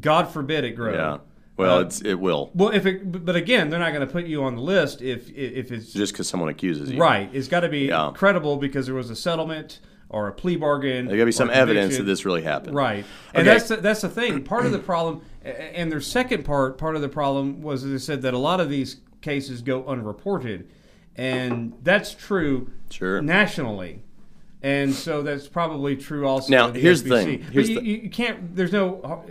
God 0.00 0.28
forbid 0.28 0.64
it 0.64 0.72
grow. 0.72 0.92
Yeah. 0.94 1.18
Well, 1.56 1.78
Uh, 1.78 1.82
it's 1.82 2.00
it 2.00 2.14
will 2.18 2.50
Well, 2.54 2.70
if 2.70 2.86
it, 2.86 3.24
but 3.24 3.36
again, 3.36 3.68
they're 3.68 3.78
not 3.78 3.92
going 3.92 4.06
to 4.06 4.10
put 4.12 4.24
you 4.24 4.42
on 4.44 4.56
the 4.56 4.62
list 4.62 5.02
if 5.02 5.30
if 5.30 5.70
it's 5.70 5.92
just 5.92 6.12
because 6.14 6.26
someone 6.26 6.48
accuses 6.48 6.90
you. 6.90 6.98
right. 6.98 7.28
It's 7.32 7.46
got 7.48 7.60
to 7.60 7.68
be 7.68 7.80
Yeah. 7.88 8.10
credible 8.14 8.56
because 8.56 8.86
there 8.86 8.94
was 8.94 9.10
a 9.10 9.16
settlement 9.16 9.78
or 10.08 10.28
a 10.28 10.32
plea 10.32 10.56
bargain. 10.56 11.06
There 11.06 11.16
got 11.16 11.22
to 11.22 11.26
be 11.26 11.32
some 11.32 11.50
evidence 11.50 11.98
that 11.98 12.04
this 12.04 12.24
really 12.24 12.42
happened. 12.42 12.74
Right, 12.74 13.04
and 13.34 13.46
Okay. 13.46 13.54
that's 13.58 13.68
the, 13.68 13.76
that's 13.76 14.00
the 14.00 14.08
thing. 14.08 14.42
Part 14.44 14.64
of 14.66 14.72
the 14.72 14.78
problem, 14.78 15.20
and 15.44 15.92
their 15.92 16.00
second 16.00 16.44
part, 16.44 16.78
part 16.78 16.96
of 16.96 17.02
the 17.02 17.08
problem 17.10 17.60
was 17.62 17.84
they 17.88 17.98
said 17.98 18.22
that 18.22 18.32
a 18.34 18.38
lot 18.38 18.58
of 18.60 18.68
these 18.70 18.96
cases 19.22 19.62
go 19.62 19.84
unreported, 19.86 20.68
and 21.16 21.72
that's 21.82 22.12
true. 22.14 22.70
Sure. 22.90 23.22
Nationally. 23.22 24.02
And 24.64 24.94
so 24.94 25.22
that's 25.22 25.48
probably 25.48 25.96
true 25.96 26.24
also. 26.26 26.50
Now, 26.52 26.68
the 26.70 26.78
here's 26.78 27.02
the 27.02 27.16
thing. 27.24 27.38
But 27.42 27.52
Here's 27.52 27.68
you, 27.70 27.80
the- 27.80 27.84
you 27.84 28.10
can't. 28.10 28.54
There's 28.54 28.70
no. 28.72 29.24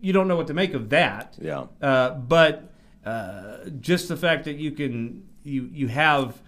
You 0.00 0.12
don't 0.12 0.28
know 0.28 0.36
what 0.36 0.46
to 0.48 0.54
make 0.54 0.74
of 0.74 0.90
that. 0.90 1.36
Yeah. 1.40 1.66
Uh, 1.82 2.10
but 2.10 2.72
uh, 3.04 3.64
just 3.80 4.08
the 4.08 4.16
fact 4.16 4.44
that 4.44 4.54
you 4.56 4.70
can 4.70 5.24
you 5.42 5.68
you 5.72 5.88
have 5.88 6.40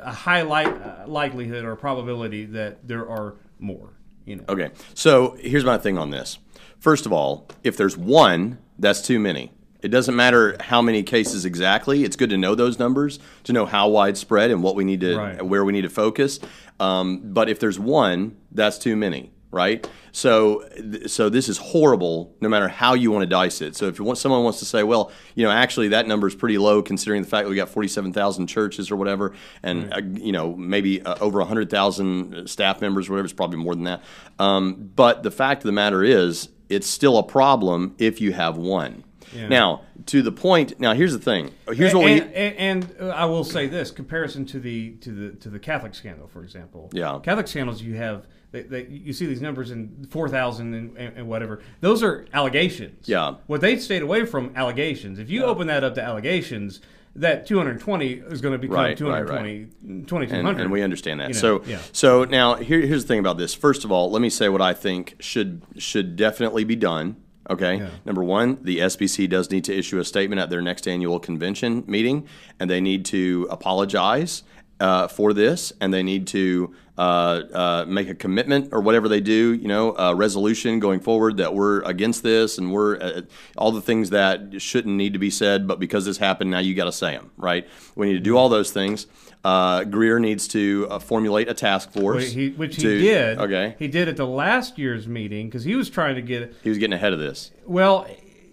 a 0.00 0.12
high 0.12 0.42
li- 0.42 0.70
uh, 0.70 1.06
likelihood 1.06 1.64
or 1.64 1.74
probability 1.76 2.44
that 2.46 2.86
there 2.86 3.08
are 3.08 3.36
more. 3.58 3.90
You 4.26 4.36
know. 4.36 4.44
Okay. 4.48 4.70
So 4.94 5.36
here's 5.40 5.64
my 5.64 5.78
thing 5.78 5.96
on 5.98 6.10
this. 6.10 6.38
First 6.78 7.06
of 7.06 7.12
all, 7.12 7.48
if 7.64 7.76
there's 7.76 7.96
one, 7.96 8.58
that's 8.78 9.00
too 9.02 9.18
many. 9.18 9.50
It 9.80 9.88
doesn't 9.88 10.16
matter 10.16 10.56
how 10.60 10.82
many 10.82 11.02
cases 11.04 11.44
exactly. 11.44 12.02
It's 12.04 12.16
good 12.16 12.30
to 12.30 12.36
know 12.36 12.54
those 12.54 12.78
numbers 12.78 13.18
to 13.44 13.52
know 13.52 13.64
how 13.66 13.88
widespread 13.88 14.50
and 14.50 14.62
what 14.62 14.74
we 14.74 14.84
need 14.84 15.00
to 15.02 15.16
Right. 15.16 15.42
where 15.44 15.64
we 15.64 15.72
need 15.72 15.82
to 15.82 15.88
focus. 15.88 16.40
Um, 16.80 17.20
but 17.24 17.48
if 17.48 17.60
there's 17.60 17.78
one, 17.78 18.36
that's 18.50 18.76
too 18.78 18.96
many, 18.96 19.30
right? 19.52 19.88
So, 20.10 20.64
th- 20.76 21.08
so 21.08 21.28
this 21.28 21.48
is 21.48 21.58
horrible. 21.58 22.34
No 22.40 22.48
matter 22.48 22.66
how 22.66 22.94
you 22.94 23.12
want 23.12 23.22
to 23.22 23.26
dice 23.28 23.60
it. 23.60 23.76
So, 23.76 23.86
if 23.86 23.98
you 24.00 24.04
want, 24.04 24.18
someone 24.18 24.42
wants 24.42 24.58
to 24.60 24.64
say, 24.64 24.82
well, 24.82 25.12
you 25.36 25.44
know, 25.44 25.50
actually 25.50 25.88
that 25.88 26.08
number 26.08 26.26
is 26.26 26.34
pretty 26.34 26.58
low 26.58 26.82
considering 26.82 27.22
the 27.22 27.28
fact 27.28 27.44
that 27.44 27.50
we 27.50 27.54
got 27.56 27.68
forty-seven 27.68 28.12
thousand 28.12 28.48
churches 28.48 28.90
or 28.90 28.96
whatever, 28.96 29.32
and 29.62 29.92
uh, 29.94 30.00
you 30.02 30.32
know 30.32 30.56
maybe 30.56 31.02
uh, 31.02 31.14
over 31.20 31.40
hundred 31.42 31.70
thousand 31.70 32.48
staff 32.48 32.80
members, 32.80 33.08
or 33.08 33.12
whatever. 33.12 33.26
It's 33.26 33.32
probably 33.34 33.58
more 33.58 33.74
than 33.76 33.84
that. 33.84 34.02
Um, 34.40 34.90
but 34.96 35.22
the 35.22 35.30
fact 35.30 35.62
of 35.62 35.66
the 35.66 35.72
matter 35.72 36.02
is, 36.02 36.48
it's 36.68 36.88
still 36.88 37.16
a 37.18 37.22
problem 37.22 37.94
if 37.98 38.20
you 38.20 38.32
have 38.32 38.56
one. 38.56 39.04
Now, 39.34 39.82
to 40.06 40.22
the 40.22 40.32
point. 40.32 40.78
Now, 40.80 40.94
here's 40.94 41.12
the 41.12 41.18
thing. 41.18 41.52
Here's 41.72 41.94
what 41.94 42.04
we. 42.04 42.20
and, 42.20 42.32
and, 42.32 42.84
and 42.84 42.96
uh, 43.00 43.08
I 43.08 43.24
will 43.26 43.44
say 43.44 43.66
this: 43.66 43.90
comparison 43.90 44.46
to 44.46 44.60
the 44.60 44.92
to 44.96 45.12
the 45.12 45.36
to 45.36 45.50
the 45.50 45.58
Catholic 45.58 45.94
scandal, 45.94 46.28
for 46.28 46.42
example. 46.42 46.90
Yeah. 46.92 47.18
Catholic 47.22 47.48
scandals, 47.48 47.82
you 47.82 47.94
have 47.96 48.26
they, 48.50 48.62
they, 48.62 48.86
you 48.86 49.12
see 49.12 49.26
these 49.26 49.42
numbers 49.42 49.70
in 49.70 50.06
four 50.10 50.28
thousand 50.28 50.74
and, 50.74 50.96
and, 50.96 51.16
and 51.18 51.28
whatever. 51.28 51.60
Those 51.80 52.02
are 52.02 52.26
allegations. 52.32 53.08
Yeah. 53.08 53.34
What 53.46 53.60
they 53.60 53.78
stayed 53.78 54.02
away 54.02 54.24
from 54.24 54.52
allegations. 54.56 55.18
If 55.18 55.28
you 55.30 55.44
open 55.44 55.66
that 55.66 55.84
up 55.84 55.94
to 55.96 56.02
allegations, 56.02 56.80
that 57.16 57.46
220 57.46 58.12
is 58.12 58.40
going 58.40 58.52
to 58.52 58.58
become 58.58 58.76
Right, 58.76 59.00
right, 59.00 59.68
220, 60.06 60.32
and, 60.32 60.60
and 60.60 60.70
we 60.70 60.82
understand 60.82 61.20
that. 61.20 61.28
You 61.28 61.34
know, 61.34 61.40
so, 61.40 61.62
yeah. 61.64 61.80
so 61.92 62.24
now 62.24 62.54
here, 62.54 62.80
here's 62.80 63.04
the 63.04 63.08
thing 63.08 63.18
about 63.18 63.38
this. 63.38 63.54
First 63.54 63.84
of 63.84 63.92
all, 63.92 64.10
let 64.10 64.22
me 64.22 64.30
say 64.30 64.48
what 64.48 64.62
I 64.62 64.72
think 64.72 65.16
should 65.18 65.62
should 65.76 66.16
definitely 66.16 66.64
be 66.64 66.76
done. 66.76 67.16
Okay. 67.50 67.78
Yeah. 67.78 67.90
Number 68.04 68.22
one, 68.22 68.58
the 68.62 68.78
SBC 68.78 69.28
does 69.28 69.50
need 69.50 69.64
to 69.64 69.76
issue 69.76 69.98
a 69.98 70.04
statement 70.04 70.40
at 70.40 70.50
their 70.50 70.62
next 70.62 70.86
annual 70.86 71.18
convention 71.18 71.84
meeting, 71.86 72.28
and 72.60 72.68
they 72.68 72.80
need 72.80 73.04
to 73.06 73.46
apologize 73.50 74.42
uh, 74.80 75.08
for 75.08 75.32
this, 75.32 75.72
and 75.80 75.92
they 75.92 76.02
need 76.02 76.26
to 76.28 76.74
uh, 76.96 77.00
uh, 77.00 77.84
make 77.88 78.08
a 78.08 78.14
commitment 78.14 78.68
or 78.72 78.80
whatever 78.80 79.08
they 79.08 79.20
do. 79.20 79.54
You 79.54 79.68
know, 79.68 79.94
a 79.96 80.14
resolution 80.14 80.78
going 80.80 81.00
forward 81.00 81.36
that 81.38 81.54
we're 81.54 81.80
against 81.82 82.22
this, 82.22 82.58
and 82.58 82.72
we're 82.72 82.96
uh, 83.00 83.22
all 83.56 83.72
the 83.72 83.80
things 83.80 84.10
that 84.10 84.60
shouldn't 84.60 84.96
need 84.96 85.12
to 85.12 85.18
be 85.18 85.30
said, 85.30 85.66
but 85.66 85.78
because 85.78 86.04
this 86.04 86.18
happened, 86.18 86.50
now 86.50 86.58
you 86.58 86.74
got 86.74 86.84
to 86.84 86.92
say 86.92 87.12
them. 87.12 87.30
Right. 87.36 87.66
We 87.94 88.06
need 88.06 88.14
to 88.14 88.20
do 88.20 88.36
all 88.36 88.48
those 88.48 88.70
things. 88.70 89.06
Uh, 89.44 89.80
Greear 89.82 90.20
needs 90.20 90.48
to 90.48 90.88
uh, 90.90 90.98
formulate 90.98 91.48
a 91.48 91.54
task 91.54 91.92
force, 91.92 92.24
Which 92.24 92.34
he, 92.34 92.50
which 92.50 92.76
he 92.76 92.82
did. 92.82 93.38
Okay, 93.38 93.76
He 93.78 93.86
did 93.86 94.08
at 94.08 94.16
the 94.16 94.26
last 94.26 94.78
year's 94.78 95.06
meeting 95.06 95.46
because 95.46 95.62
he 95.64 95.76
was 95.76 95.88
trying 95.88 96.16
to 96.16 96.22
get 96.22 96.54
he 96.62 96.68
was 96.68 96.78
getting 96.78 96.94
ahead 96.94 97.12
of 97.12 97.20
this. 97.20 97.52
Well, 97.64 98.06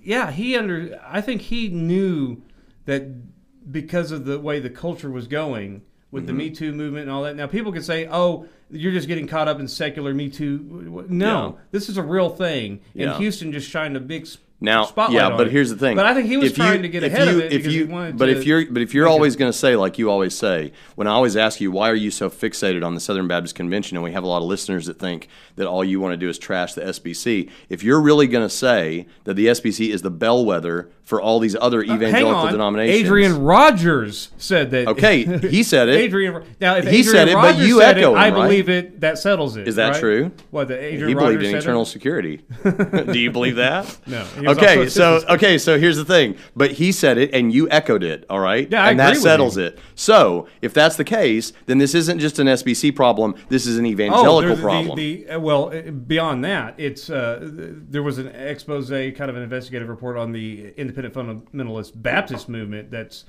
yeah, 0.03 0.31
he 0.31 0.55
under. 0.55 0.99
I 1.05 1.21
think 1.21 1.41
he 1.41 1.69
knew 1.69 2.43
that 2.85 3.71
because 3.71 4.11
of 4.11 4.25
the 4.25 4.39
way 4.39 4.59
the 4.59 4.69
culture 4.69 5.09
was 5.09 5.27
going 5.27 5.81
with 6.15 6.25
the 6.25 6.31
Mm-hmm. 6.31 6.37
Me 6.39 6.49
Too 6.49 6.71
movement 6.71 7.03
and 7.03 7.11
all 7.11 7.23
that. 7.23 7.35
Now, 7.35 7.45
people 7.47 7.71
can 7.71 7.83
say, 7.83 8.07
"Oh, 8.11 8.47
you're 8.71 8.91
just 8.93 9.07
getting 9.07 9.27
caught 9.27 9.47
up 9.47 9.59
in 9.59 9.67
secular 9.67 10.13
Me 10.13 10.29
Too." 10.29 11.05
No, 11.09 11.25
Yeah. 11.57 11.61
this 11.71 11.89
is 11.89 11.97
a 11.97 12.03
real 12.03 12.29
thing, 12.29 12.79
and 12.93 13.01
Yeah. 13.01 13.17
Houston 13.17 13.51
just 13.51 13.69
shined 13.69 13.95
a 13.95 13.99
big 13.99 14.27
Now, 14.61 14.85
spotlight 14.85 15.15
yeah, 15.15 15.35
but 15.35 15.47
it. 15.47 15.51
here's 15.53 15.69
the 15.69 15.75
thing. 15.75 15.97
But 15.97 16.05
I 16.05 16.13
think 16.13 16.27
he 16.27 16.37
was 16.37 16.51
If 16.51 16.57
you- 16.57 16.63
trying 16.63 16.81
to 16.81 16.87
get 16.87 17.03
ahead 17.03 17.27
you- 17.27 17.33
of 17.35 17.39
it 17.41 17.51
if 17.51 17.61
because 17.63 17.75
you, 17.75 17.85
he 17.87 17.91
wanted 17.91 18.17
but 18.17 18.29
if 18.29 18.45
you're, 18.45 18.65
but 18.71 18.81
if 18.81 18.93
you're 18.93 19.05
always 19.07 19.35
going 19.35 19.51
to 19.51 19.57
say, 19.57 19.75
like 19.75 19.99
you 19.99 20.09
always 20.09 20.33
say, 20.33 20.71
when 20.95 21.07
I 21.07 21.11
always 21.11 21.35
ask 21.35 21.59
you, 21.59 21.71
why 21.71 21.89
are 21.91 21.95
you 21.95 22.09
so 22.09 22.29
fixated 22.29 22.83
on 22.83 22.93
the 22.95 23.01
Southern 23.01 23.27
Baptist 23.27 23.53
Convention, 23.55 23.97
and 23.97 24.03
we 24.03 24.13
have 24.13 24.23
a 24.23 24.27
lot 24.27 24.37
of 24.41 24.47
listeners 24.47 24.85
that 24.85 24.97
think 24.97 25.27
that 25.57 25.67
all 25.67 25.83
you 25.83 25.99
want 25.99 26.13
to 26.13 26.17
do 26.17 26.29
is 26.29 26.39
trash 26.39 26.73
the 26.73 26.81
SBC. 26.87 27.49
If 27.69 27.83
you're 27.83 27.99
really 28.01 28.27
going 28.27 28.45
to 28.47 28.49
say 28.49 29.07
that 29.25 29.33
the 29.35 29.47
SBC 29.47 29.89
is 29.89 30.03
the 30.03 30.09
bellwether 30.09 30.89
for 31.05 31.21
all 31.21 31.39
these 31.39 31.55
other 31.61 31.81
Uh, 31.83 31.87
Hang 31.87 31.95
evangelical 31.97 32.41
on. 32.47 32.51
denominations, 32.51 32.99
Adrian 33.05 33.43
Rogers 33.43 34.31
said 34.37 34.71
that. 34.71 34.87
Okay, 34.87 35.23
he 35.47 35.63
said 35.63 35.87
it. 35.89 35.95
Adrian. 35.99 36.43
Now, 36.59 36.75
if 36.75 36.83
He 36.85 36.99
Adrian 36.99 37.05
said 37.05 37.27
it, 37.29 37.35
but 37.35 37.57
you 37.57 37.79
said 37.79 37.97
echo 37.99 38.13
it, 38.13 38.17
I 38.17 38.27
him, 38.27 38.33
right? 38.33 38.41
believe 38.43 38.69
it. 38.69 38.99
That 39.01 39.17
settles 39.19 39.55
it. 39.55 39.67
Is 39.67 39.75
that 39.75 39.91
right? 39.91 39.99
true? 39.99 40.31
What 40.51 40.67
the 40.67 40.77
Adrian 40.79 41.07
he 41.09 41.13
believed 41.13 41.43
in 41.43 41.51
said 41.51 41.61
eternal 41.61 41.83
it? 41.83 41.85
security. 41.85 42.41
Do 42.63 43.19
you 43.19 43.31
believe 43.31 43.55
that? 43.57 43.97
No. 44.07 44.25
Okay, 44.47 44.89
so 44.89 45.21
okay, 45.29 45.57
so 45.57 45.77
here's 45.79 45.97
the 45.97 46.05
thing. 46.05 46.37
But 46.55 46.71
he 46.71 46.91
said 46.91 47.17
it, 47.17 47.33
and 47.33 47.53
you 47.53 47.69
echoed 47.69 48.03
it. 48.03 48.25
All 48.29 48.39
right. 48.39 48.67
Yeah, 48.71 48.83
I 48.83 48.91
and 48.91 48.99
agree 48.99 49.05
that 49.05 49.13
with 49.13 49.21
settles 49.21 49.57
you. 49.57 49.63
it. 49.65 49.79
So 49.93 50.47
if 50.61 50.73
that's 50.73 50.95
the 50.95 51.03
case, 51.03 51.53
then 51.67 51.77
this 51.77 51.93
isn't 51.93 52.19
just 52.19 52.39
an 52.39 52.47
SBC 52.47 52.95
problem. 52.95 53.35
This 53.49 53.67
is 53.67 53.77
an 53.77 53.85
evangelical 53.85 54.41
there's 54.41 54.59
problem. 54.59 54.97
The, 54.97 55.23
the, 55.25 55.31
uh, 55.35 55.39
well, 55.39 55.71
uh, 55.71 55.91
beyond 55.91 56.43
that, 56.45 56.73
it's 56.79 57.09
uh, 57.09 57.39
there 57.41 58.01
was 58.03 58.17
an 58.17 58.27
expose, 58.27 58.89
kind 58.89 59.29
of 59.29 59.35
an 59.35 59.43
investigative 59.43 59.87
report 59.87 60.17
on 60.17 60.31
the 60.31 60.73
independent 60.97 61.51
fundamentalist 61.51 61.91
Baptist 61.95 62.49
movement 62.49 62.91
that's 62.91 63.25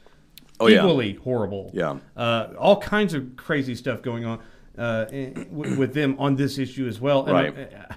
Oh, 0.58 0.68
yeah. 0.68 0.78
equally 0.78 1.14
horrible. 1.14 1.70
Yeah. 1.74 1.98
uh, 2.16 2.48
all 2.58 2.80
kinds 2.80 3.12
of 3.12 3.36
crazy 3.36 3.74
stuff 3.74 4.00
going 4.00 4.24
on 4.24 4.40
uh, 4.78 5.04
with, 5.50 5.92
them 5.92 6.16
on 6.18 6.36
this 6.36 6.56
issue 6.58 6.86
as 6.86 6.98
well. 6.98 7.26
And, 7.26 7.32
Right. 7.32 7.72
uh, 7.74 7.94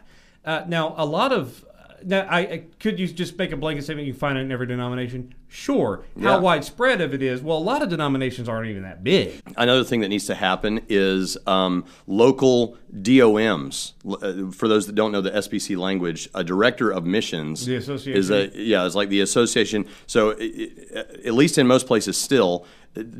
uh, 0.50 0.66
now, 0.68 0.94
a 0.98 1.06
lot 1.06 1.32
of 1.32 1.66
now, 2.04 2.28
I, 2.30 2.40
I 2.40 2.64
could 2.80 3.00
you 3.00 3.08
just 3.08 3.38
make 3.38 3.52
a 3.52 3.58
blanket 3.58 3.84
statement 3.84 4.08
you 4.08 4.14
can 4.14 4.20
find 4.20 4.38
it 4.38 4.42
in 4.42 4.52
every 4.52 4.68
denomination? 4.68 5.34
Sure. 5.52 6.02
How 6.22 6.36
Yeah. 6.36 6.38
widespread 6.38 7.02
of 7.02 7.12
it 7.14 7.24
is? 7.24 7.42
Well, 7.42 7.58
a 7.58 7.60
lot 7.60 7.82
of 7.82 7.90
denominations 7.90 8.48
aren't 8.48 8.70
even 8.70 8.84
that 8.84 9.04
big. 9.04 9.42
Another 9.58 9.84
thing 9.84 10.00
that 10.02 10.10
needs 10.10 10.28
to 10.28 10.36
happen 10.36 10.82
is 10.88 11.38
um, 11.48 11.86
local 12.06 12.78
DOMs. 13.02 13.94
Uh, 14.08 14.52
For 14.52 14.68
those 14.68 14.86
that 14.86 14.94
don't 14.96 15.12
know 15.12 15.22
the 15.22 15.32
SBC 15.36 15.76
language, 15.76 16.30
a 16.36 16.44
director 16.44 16.92
of 16.92 17.04
missions 17.06 17.66
The 17.66 17.76
is 17.76 18.30
a 18.30 18.52
yeah, 18.56 18.86
it's 18.86 18.96
like 18.96 19.10
the 19.10 19.22
association. 19.22 19.86
So 20.06 20.32
i- 20.40 20.70
i- 20.96 21.00
at 21.26 21.34
least 21.34 21.58
in 21.58 21.66
most 21.68 21.88
places, 21.88 22.16
still 22.16 22.66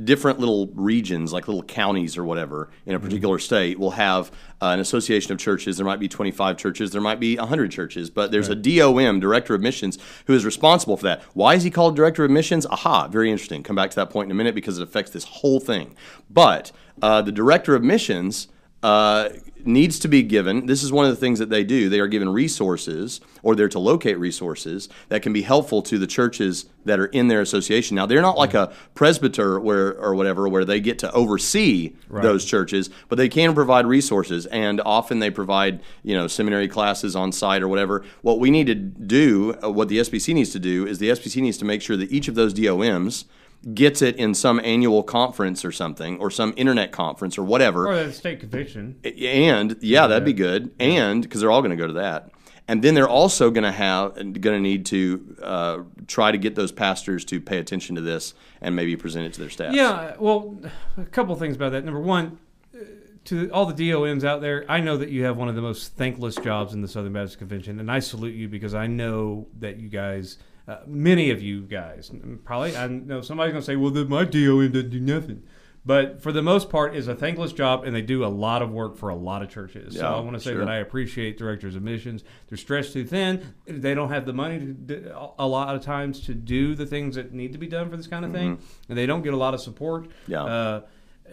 different 0.04 0.40
little 0.40 0.68
regions, 0.74 1.32
like 1.32 1.48
little 1.48 1.62
counties 1.64 2.18
or 2.18 2.24
whatever, 2.26 2.70
in 2.88 2.96
a 2.96 3.00
particular 3.00 3.38
state, 3.38 3.80
will 3.80 3.92
have 3.92 4.32
uh, 4.62 4.66
an 4.74 4.80
association 4.80 5.32
of 5.32 5.38
churches. 5.38 5.78
There 5.78 5.86
might 5.86 6.00
be 6.00 6.08
25 6.10 6.58
churches, 6.58 6.92
there 6.92 7.00
might 7.00 7.20
be 7.20 7.38
100 7.38 7.72
churches, 7.72 8.10
but 8.10 8.32
there's 8.32 8.50
a 8.50 8.56
DOM, 8.56 9.20
director 9.22 9.54
of 9.54 9.62
missions, 9.62 9.98
who 10.26 10.34
is 10.34 10.44
responsible 10.44 10.98
for 10.98 11.04
that. 11.04 11.22
Why 11.34 11.54
is 11.54 11.64
he 11.64 11.70
called 11.70 11.96
director 11.96 12.19
of 12.24 12.32
missions? 12.32 12.66
Aha, 12.68 13.08
very 13.08 13.32
interesting. 13.32 13.64
Come 13.64 13.76
back 13.76 13.90
to 13.92 13.96
that 13.98 14.10
point 14.10 14.28
in 14.28 14.32
a 14.32 14.36
minute 14.36 14.56
because 14.56 14.80
it 14.80 14.84
affects 14.84 15.12
this 15.12 15.24
whole 15.24 15.60
thing. 15.60 15.96
But 16.30 16.72
uh, 17.02 17.22
the 17.22 17.32
director 17.32 17.76
of 17.76 17.84
missions 17.84 18.48
uh, 18.82 19.30
needs 19.66 20.00
to 20.00 20.08
be 20.08 20.24
given. 20.24 20.66
This 20.66 20.84
is 20.84 20.92
one 20.92 21.06
of 21.06 21.12
the 21.12 21.18
things 21.18 21.40
that 21.40 21.50
they 21.50 21.64
do. 21.64 21.90
They 21.90 22.00
are 22.00 22.08
given 22.08 22.30
resources, 22.30 23.20
or 23.44 23.56
they're 23.56 23.70
to 23.70 23.80
locate 23.80 24.18
resources 24.18 24.88
that 25.10 25.22
can 25.22 25.34
be 25.34 25.42
helpful 25.42 25.82
to 25.84 25.98
the 25.98 26.08
churches 26.08 26.66
that 26.86 27.00
are 27.00 27.08
in 27.08 27.28
their 27.28 27.42
association. 27.42 27.96
Now, 27.96 28.06
they're 28.06 28.22
not 28.22 28.38
like 28.38 28.54
a 28.54 28.74
presbyter 28.96 29.60
where 29.60 30.00
or 30.00 30.16
whatever, 30.16 30.48
where 30.48 30.64
they 30.64 30.80
get 30.80 30.98
to 31.00 31.12
oversee 31.12 31.94
those 32.22 32.46
churches, 32.46 32.90
but 33.10 33.18
they 33.18 33.30
can 33.30 33.54
provide 33.54 33.86
resources, 33.86 34.46
and 34.48 34.82
often 34.86 35.20
they 35.20 35.30
provide 35.30 35.82
you 36.04 36.16
know 36.16 36.28
seminary 36.28 36.68
classes 36.68 37.16
on 37.16 37.32
site 37.32 37.62
or 37.62 37.68
whatever. 37.68 38.04
What 38.22 38.40
we 38.40 38.50
need 38.52 38.68
to 38.68 38.76
do, 38.76 39.56
uh, 39.64 39.70
what 39.70 39.90
the 39.90 40.00
SBC 40.00 40.34
needs 40.34 40.52
to 40.52 40.60
do, 40.60 40.88
is 40.88 41.00
the 41.00 41.10
SBC 41.10 41.42
needs 41.42 41.58
to 41.58 41.66
make 41.66 41.82
sure 41.82 41.98
that 41.98 42.12
each 42.12 42.28
of 42.28 42.36
those 42.36 42.54
DOMs 42.54 43.26
gets 43.74 44.02
it 44.02 44.16
in 44.16 44.34
some 44.34 44.60
annual 44.64 45.04
conference 45.04 45.66
or 45.66 45.72
something, 45.72 46.18
or 46.20 46.32
some 46.32 46.54
internet 46.56 46.92
conference 46.92 47.38
or 47.38 47.44
whatever. 47.44 47.88
Or 47.88 48.06
the 48.06 48.14
state 48.14 48.40
convention. 48.40 49.00
And 49.04 49.78
yeah, 49.82 50.08
that'd 50.08 50.26
be 50.26 50.34
good. 50.34 50.74
And 50.80 51.22
because 51.22 51.42
they're 51.42 51.52
all 51.52 51.62
going 51.62 51.72
to 51.72 51.78
go 51.78 51.88
to 51.88 51.94
that. 51.94 52.32
And 52.70 52.84
then 52.84 52.94
they're 52.94 53.10
also 53.10 53.50
going 53.50 53.64
to 53.64 53.72
have 53.72 54.14
going 54.14 54.42
to 54.42 54.60
need 54.60 54.86
to 54.88 55.36
uh, 55.42 55.78
try 56.06 56.32
to 56.32 56.38
get 56.38 56.54
those 56.54 56.72
pastors 56.72 57.26
to 57.26 57.42
pay 57.42 57.58
attention 57.58 57.96
to 57.96 58.02
this 58.02 58.36
and 58.62 58.76
maybe 58.76 58.96
present 58.96 59.26
it 59.26 59.34
to 59.34 59.40
their 59.40 59.50
staff. 59.50 59.74
Yeah, 59.74 60.16
well, 60.20 60.56
a 60.96 61.06
couple 61.06 61.36
things 61.36 61.56
about 61.56 61.72
that. 61.72 61.84
Number 61.84 62.00
one, 62.00 62.38
uh, 62.76 62.84
to 63.26 63.50
all 63.50 63.66
the 63.66 63.92
DOMs 63.92 64.24
out 64.24 64.42
there, 64.42 64.66
I 64.70 64.82
know 64.82 64.98
that 64.98 65.10
you 65.10 65.24
have 65.24 65.36
one 65.36 65.50
of 65.50 65.56
the 65.56 65.64
most 65.64 65.96
thankless 65.96 66.36
jobs 66.36 66.76
in 66.76 66.84
the 66.84 66.88
Southern 66.88 67.12
Baptist 67.12 67.40
Convention, 67.40 67.80
and 67.80 67.92
I 67.92 67.98
salute 67.98 68.36
you 68.36 68.48
because 68.48 68.76
I 68.76 68.86
know 68.86 69.48
that 69.58 69.78
you 69.78 69.90
guys, 69.90 70.38
uh, 70.70 70.82
many 70.86 71.32
of 71.32 71.42
you 71.42 71.62
guys, 71.62 72.12
probably, 72.44 72.78
I 72.78 72.88
know 72.88 73.22
somebody's 73.22 73.54
going 73.54 73.62
to 73.62 73.66
say, 73.66 73.76
well, 73.76 73.90
then 73.90 74.08
my 74.08 74.24
DOM 74.24 74.72
doesn't 74.72 74.92
do 74.92 75.00
nothing. 75.00 75.44
But 75.84 76.22
for 76.22 76.32
the 76.32 76.44
most 76.44 76.70
part, 76.70 76.96
is 76.96 77.08
a 77.08 77.16
thankless 77.16 77.54
job, 77.54 77.86
and 77.86 77.96
they 77.96 78.04
do 78.04 78.24
a 78.24 78.28
lot 78.28 78.62
of 78.62 78.70
work 78.70 78.96
for 78.98 79.10
a 79.10 79.16
lot 79.16 79.42
of 79.42 79.50
churches. 79.50 79.96
so 79.96 80.06
I 80.06 80.20
want 80.20 80.34
to 80.34 80.40
say 80.40 80.52
sure. 80.52 80.60
that 80.60 80.70
I 80.70 80.78
appreciate 80.78 81.38
directors 81.38 81.76
of 81.76 81.82
missions. 81.82 82.24
They're 82.48 82.58
stretched 82.58 82.94
too 82.94 83.06
thin. 83.06 83.56
They 83.66 83.96
don't 83.96 84.10
have 84.10 84.26
the 84.26 84.34
money 84.34 84.60
do, 84.60 85.12
a 85.40 85.48
lot 85.48 85.76
of 85.76 85.82
times 85.82 86.20
to 86.28 86.36
do 86.36 86.76
the 86.76 86.86
things 86.86 87.16
that 87.16 87.34
need 87.34 87.54
to 87.54 87.58
be 87.58 87.66
done 87.66 87.90
for 87.90 87.98
this 87.98 88.08
kind 88.08 88.26
of 88.26 88.32
thing, 88.32 88.60
and 88.90 88.98
they 88.98 89.08
don't 89.08 89.24
get 89.24 89.34
a 89.34 89.38
lot 89.38 89.54
of 89.54 89.62
support. 89.62 90.04
Mm-hmm. 90.04 90.32
Yeah. 90.32 90.44
Uh, 90.44 90.82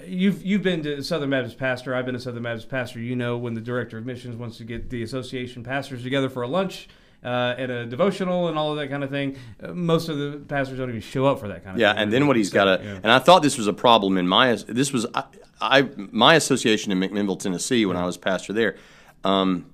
You've 0.07 0.45
you've 0.45 0.63
been 0.63 0.83
to 0.83 1.03
Southern 1.03 1.31
Baptist 1.31 1.57
pastor. 1.57 1.95
I've 1.95 2.05
been 2.05 2.15
a 2.15 2.21
Southern 2.21 2.43
Baptist 2.43 2.69
pastor. 2.69 3.01
You 3.01 3.17
know 3.17 3.39
when 3.39 3.55
the 3.55 3.63
director 3.63 3.97
of 3.97 4.05
missions 4.05 4.37
wants 4.37 4.59
to 4.59 4.65
get 4.65 4.91
the 4.91 5.03
association 5.03 5.65
pastors 5.65 6.03
together 6.03 6.29
for 6.29 6.43
a 6.43 6.47
lunch 6.47 6.91
uh, 7.25 7.55
and 7.59 7.71
a 7.73 7.87
devotional 7.87 8.49
and 8.49 8.59
all 8.59 8.71
of 8.73 8.79
that 8.79 8.89
kind 8.91 9.03
of 9.05 9.11
thing. 9.11 9.37
Uh, 9.63 9.73
most 9.73 10.09
of 10.09 10.19
the 10.19 10.39
pastors 10.49 10.79
don't 10.79 10.89
even 10.89 11.01
show 11.01 11.27
up 11.27 11.39
for 11.41 11.49
that 11.49 11.65
kind 11.65 11.77
of 11.77 11.81
Yeah, 11.81 11.93
thing. 11.93 12.03
and 12.05 12.13
then 12.13 12.27
what 12.27 12.37
he's 12.37 12.51
got 12.51 12.65
to, 12.65 12.85
Yeah. 12.85 12.95
and 13.03 13.11
I 13.11 13.19
thought 13.19 13.43
this 13.43 13.59
was 13.59 13.67
a 13.67 13.73
problem 13.73 14.17
in 14.19 14.27
my, 14.29 14.55
this 14.69 14.93
was, 14.93 15.07
I, 15.15 15.25
I 15.61 15.89
my 15.97 16.35
association 16.35 16.93
in 16.93 16.99
McMinnville, 17.01 17.39
Tennessee, 17.39 17.87
when 17.87 17.97
I 17.97 18.05
was 18.05 18.17
pastor 18.17 18.53
there. 18.53 18.77
Um, 19.25 19.67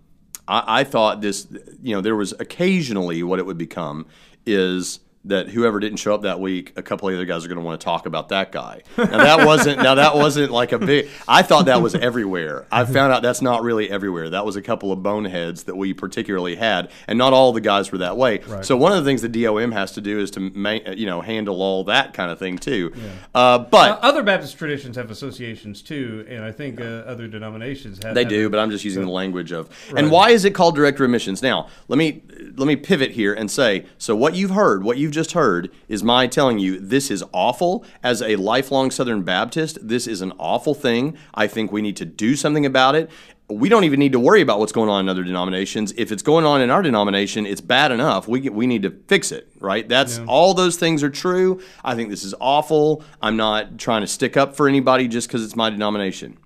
I, 0.49 0.81
I 0.81 0.85
thought 0.85 1.21
this, 1.21 1.47
you 1.83 1.95
know, 1.95 2.01
there 2.01 2.17
was 2.17 2.33
occasionally 2.39 3.23
what 3.23 3.39
it 3.39 3.47
would 3.47 3.59
become 3.59 4.07
is 4.47 5.01
that 5.25 5.49
whoever 5.49 5.79
didn't 5.79 5.99
show 5.99 6.15
up 6.15 6.23
that 6.23 6.41
week, 6.41 6.73
a 6.77 6.83
couple 6.83 7.09
of 7.09 7.15
other 7.15 7.25
guys 7.25 7.45
are 7.45 7.49
going 7.49 7.59
to 7.59 7.65
want 7.65 7.81
to 7.81 7.85
talk 7.85 8.07
about 8.07 8.31
that 8.31 8.51
guy. 8.51 8.83
Now 8.99 9.07
that 9.07 9.47
wasn't 9.47 9.81
now 9.83 9.95
that 9.95 10.17
wasn't 10.17 10.51
like 10.51 10.73
a 10.73 10.79
big. 10.79 11.09
I 11.29 11.43
thought 11.43 11.67
that 11.67 11.81
was 11.81 11.95
everywhere. 11.95 12.67
I 12.73 12.85
found 12.85 13.13
out 13.13 13.23
that's 13.23 13.41
not 13.43 13.63
really 13.63 13.89
everywhere. 13.91 14.31
That 14.31 14.45
was 14.45 14.57
a 14.57 14.63
couple 14.63 14.91
of 14.91 15.03
boneheads 15.03 15.65
that 15.65 15.77
we 15.77 15.95
particularly 15.95 16.57
had, 16.57 16.91
and 17.07 17.19
not 17.19 17.33
all 17.33 17.53
the 17.53 17.61
guys 17.61 17.93
were 17.93 17.99
that 17.99 18.17
way. 18.17 18.41
So 18.63 18.77
one 18.77 18.93
of 18.93 18.99
the 19.05 19.09
things 19.09 19.23
the 19.23 19.29
DOM 19.29 19.71
has 19.73 19.93
to 19.93 20.01
do 20.01 20.19
is 20.19 20.31
to 20.33 20.41
ma- 20.41 20.79
you 20.97 21.07
know 21.07 21.21
handle 21.21 21.63
all 21.63 21.85
that 21.85 22.15
kind 22.15 22.31
of 22.31 22.39
thing 22.39 22.59
too. 22.59 22.93
Uh, 23.35 23.59
but 23.59 23.93
Uh, 23.93 23.99
other 24.03 24.23
Baptist 24.23 24.57
traditions 24.59 24.97
have 24.97 25.11
associations 25.11 25.83
too, 25.83 26.27
and 26.29 26.45
I 26.45 26.51
think 26.51 26.81
uh, 26.81 26.85
other 26.85 27.29
denominations 27.29 28.03
have. 28.03 28.15
They 28.15 28.23
have 28.23 28.31
do, 28.31 28.51
but 28.51 28.59
I'm 28.59 28.71
just 28.71 28.85
using 28.85 29.05
the 29.05 29.11
language 29.11 29.53
of. 29.53 29.71
And 29.97 30.11
why 30.11 30.31
is 30.31 30.45
it 30.45 30.51
called 30.55 30.75
director 30.75 31.05
of 31.05 31.11
missions? 31.11 31.43
Now, 31.43 31.69
let 31.89 31.97
me 31.97 32.23
let 32.57 32.67
me 32.67 32.77
pivot 32.77 33.13
here 33.13 33.33
and 33.33 33.51
say, 33.51 33.87
so 33.99 34.17
what 34.17 34.35
you've 34.35 34.51
heard, 34.51 34.83
what 34.83 34.99
you've 34.99 35.12
just 35.13 35.33
heard, 35.33 35.71
is 35.89 36.03
my 36.03 36.27
telling 36.27 36.59
you 36.59 36.81
this 36.81 37.11
is 37.11 37.23
awful. 37.33 37.85
As 38.03 38.23
a 38.23 38.37
lifelong 38.37 38.91
Southern 38.91 39.23
Baptist, 39.23 39.79
this 39.87 40.07
is 40.07 40.21
an 40.21 40.33
awful 40.39 40.75
thing. 40.75 41.17
I 41.35 41.47
think 41.47 41.71
we 41.71 41.83
need 41.83 41.97
to 41.99 42.05
do 42.05 42.35
something 42.35 42.67
about 42.67 42.95
it. 42.95 43.11
We 43.49 43.69
don't 43.69 43.85
even 43.85 44.01
need 44.01 44.13
to 44.13 44.19
worry 44.19 44.41
about 44.41 44.59
what's 44.59 44.73
going 44.73 44.89
on 44.89 45.05
in 45.05 45.09
other 45.09 45.23
denominations. 45.25 45.93
If 45.97 46.11
it's 46.11 46.23
going 46.23 46.47
on 46.47 46.63
in 46.63 46.71
our 46.71 46.81
denomination, 46.81 47.45
it's 47.45 47.61
bad 47.61 47.93
enough. 47.93 48.27
We 48.27 48.41
get, 48.41 48.55
we 48.55 48.67
need 48.67 48.83
to 48.83 48.91
fix 49.09 49.31
it, 49.31 49.53
right? 49.61 49.87
That's 49.87 50.19
all 50.27 50.55
those 50.55 50.77
things 50.77 51.03
are 51.03 51.11
true. 51.11 51.61
I 51.85 51.95
think 51.95 52.09
this 52.09 52.25
is 52.25 52.35
awful. 52.41 53.05
I'm 53.21 53.37
not 53.37 53.79
trying 53.79 54.01
to 54.01 54.07
stick 54.07 54.37
up 54.37 54.57
for 54.57 54.69
anybody 54.69 55.07
just 55.07 55.29
because 55.29 55.45
it's 55.45 55.57
my 55.57 55.69
denomination. 55.69 56.39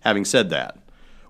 Having 0.00 0.24
said 0.24 0.50
that, 0.50 0.78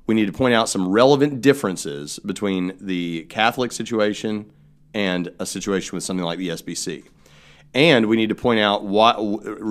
we 0.06 0.14
need 0.14 0.26
to 0.26 0.32
point 0.32 0.54
out 0.54 0.68
some 0.68 0.88
relevant 0.88 1.40
differences 1.40 2.20
between 2.20 2.76
the 2.80 3.24
Catholic 3.24 3.72
situation 3.72 4.52
and 4.96 5.30
a 5.38 5.44
situation 5.44 5.94
with 5.94 6.02
something 6.02 6.24
like 6.24 6.38
the 6.38 6.48
SBC. 6.48 7.04
And 7.74 8.06
we 8.06 8.16
need 8.16 8.30
to 8.30 8.34
point 8.34 8.60
out 8.60 8.82
why, 8.82 9.14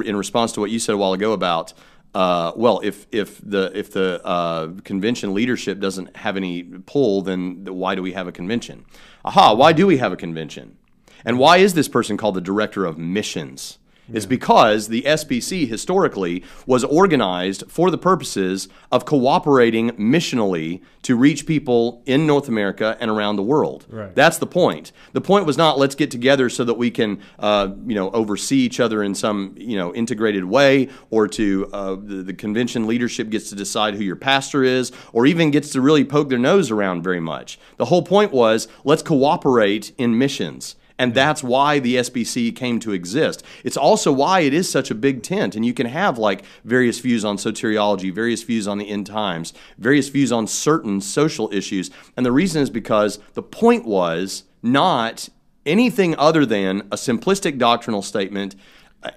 in 0.05 0.15
response 0.15 0.51
to 0.51 0.59
what 0.59 0.69
you 0.69 0.77
said 0.77 0.93
a 0.93 0.97
while 0.99 1.13
ago 1.13 1.33
about, 1.33 1.73
uh, 2.13 2.51
well, 2.55 2.79
if 2.83 3.07
if 3.11 3.41
the 3.41 3.71
if 3.73 3.91
the 3.91 4.23
uh, 4.23 4.67
convention 4.83 5.33
leadership 5.33 5.79
doesn't 5.79 6.15
have 6.17 6.37
any 6.37 6.61
pull, 6.63 7.23
then 7.23 7.65
why 7.65 7.95
do 7.95 8.03
we 8.03 8.13
have 8.13 8.27
a 8.27 8.31
convention? 8.31 8.85
Aha! 9.25 9.55
Why 9.55 9.73
do 9.73 9.87
we 9.87 9.97
have 9.97 10.13
a 10.13 10.15
convention? 10.15 10.77
And 11.25 11.39
why 11.39 11.57
is 11.57 11.73
this 11.73 11.87
person 11.87 12.15
called 12.15 12.35
the 12.35 12.41
director 12.41 12.85
of 12.85 12.99
missions? 12.99 13.79
It's 14.13 14.25
because 14.25 14.87
the 14.87 15.01
SBC 15.03 15.67
historically 15.67 16.43
was 16.65 16.83
organized 16.83 17.63
for 17.67 17.89
the 17.89 17.97
purposes 17.97 18.67
of 18.91 19.05
cooperating 19.05 19.91
missionally 19.91 20.81
to 21.03 21.15
reach 21.15 21.45
people 21.45 22.01
in 22.05 22.25
North 22.25 22.47
America 22.47 22.97
and 22.99 23.11
around 23.11 23.35
the 23.35 23.43
world. 23.43 23.85
Right. 23.89 24.13
That's 24.15 24.37
the 24.37 24.47
point. 24.47 24.91
The 25.13 25.21
point 25.21 25.45
was 25.45 25.57
not 25.57 25.77
let's 25.77 25.95
get 25.95 26.11
together 26.11 26.49
so 26.49 26.63
that 26.63 26.75
we 26.75 26.91
can, 26.91 27.21
uh, 27.39 27.69
you 27.85 27.95
know, 27.95 28.09
oversee 28.11 28.57
each 28.57 28.79
other 28.79 29.03
in 29.03 29.15
some, 29.15 29.55
you 29.57 29.77
know, 29.77 29.93
integrated 29.93 30.45
way, 30.45 30.89
or 31.09 31.27
to 31.29 31.69
uh, 31.73 31.95
the, 31.95 32.23
the 32.23 32.33
convention 32.33 32.87
leadership 32.87 33.29
gets 33.29 33.49
to 33.49 33.55
decide 33.55 33.95
who 33.95 34.03
your 34.03 34.15
pastor 34.15 34.63
is, 34.63 34.91
or 35.13 35.25
even 35.25 35.51
gets 35.51 35.71
to 35.71 35.81
really 35.81 36.05
poke 36.05 36.29
their 36.29 36.39
nose 36.39 36.71
around 36.71 37.03
very 37.03 37.19
much. 37.19 37.59
The 37.77 37.85
whole 37.85 38.03
point 38.03 38.31
was 38.31 38.67
let's 38.83 39.01
cooperate 39.01 39.93
in 39.97 40.17
missions. 40.17 40.75
And 40.97 41.13
that's 41.13 41.43
why 41.43 41.79
the 41.79 41.97
SBC 41.97 42.55
came 42.55 42.79
to 42.79 42.91
exist. 42.91 43.43
It's 43.63 43.75
also 43.75 44.11
why 44.11 44.41
it 44.41 44.53
is 44.53 44.69
such 44.69 44.89
a 44.89 44.95
big 44.95 45.23
tent. 45.23 45.55
And 45.55 45.65
you 45.65 45.73
can 45.73 45.87
have 45.87 46.17
like 46.17 46.45
various 46.63 46.99
views 46.99 47.25
on 47.25 47.37
soteriology, 47.37 48.13
various 48.13 48.43
views 48.43 48.67
on 48.67 48.77
the 48.77 48.89
end 48.89 49.05
times, 49.05 49.53
various 49.77 50.07
views 50.07 50.31
on 50.31 50.47
certain 50.47 51.01
social 51.01 51.51
issues. 51.53 51.91
And 52.15 52.25
the 52.25 52.31
reason 52.31 52.61
is 52.61 52.69
because 52.69 53.19
the 53.33 53.43
point 53.43 53.85
was 53.85 54.43
not 54.63 55.27
anything 55.65 56.15
other 56.17 56.45
than 56.45 56.81
a 56.91 56.95
simplistic 56.95 57.57
doctrinal 57.57 58.01
statement 58.01 58.55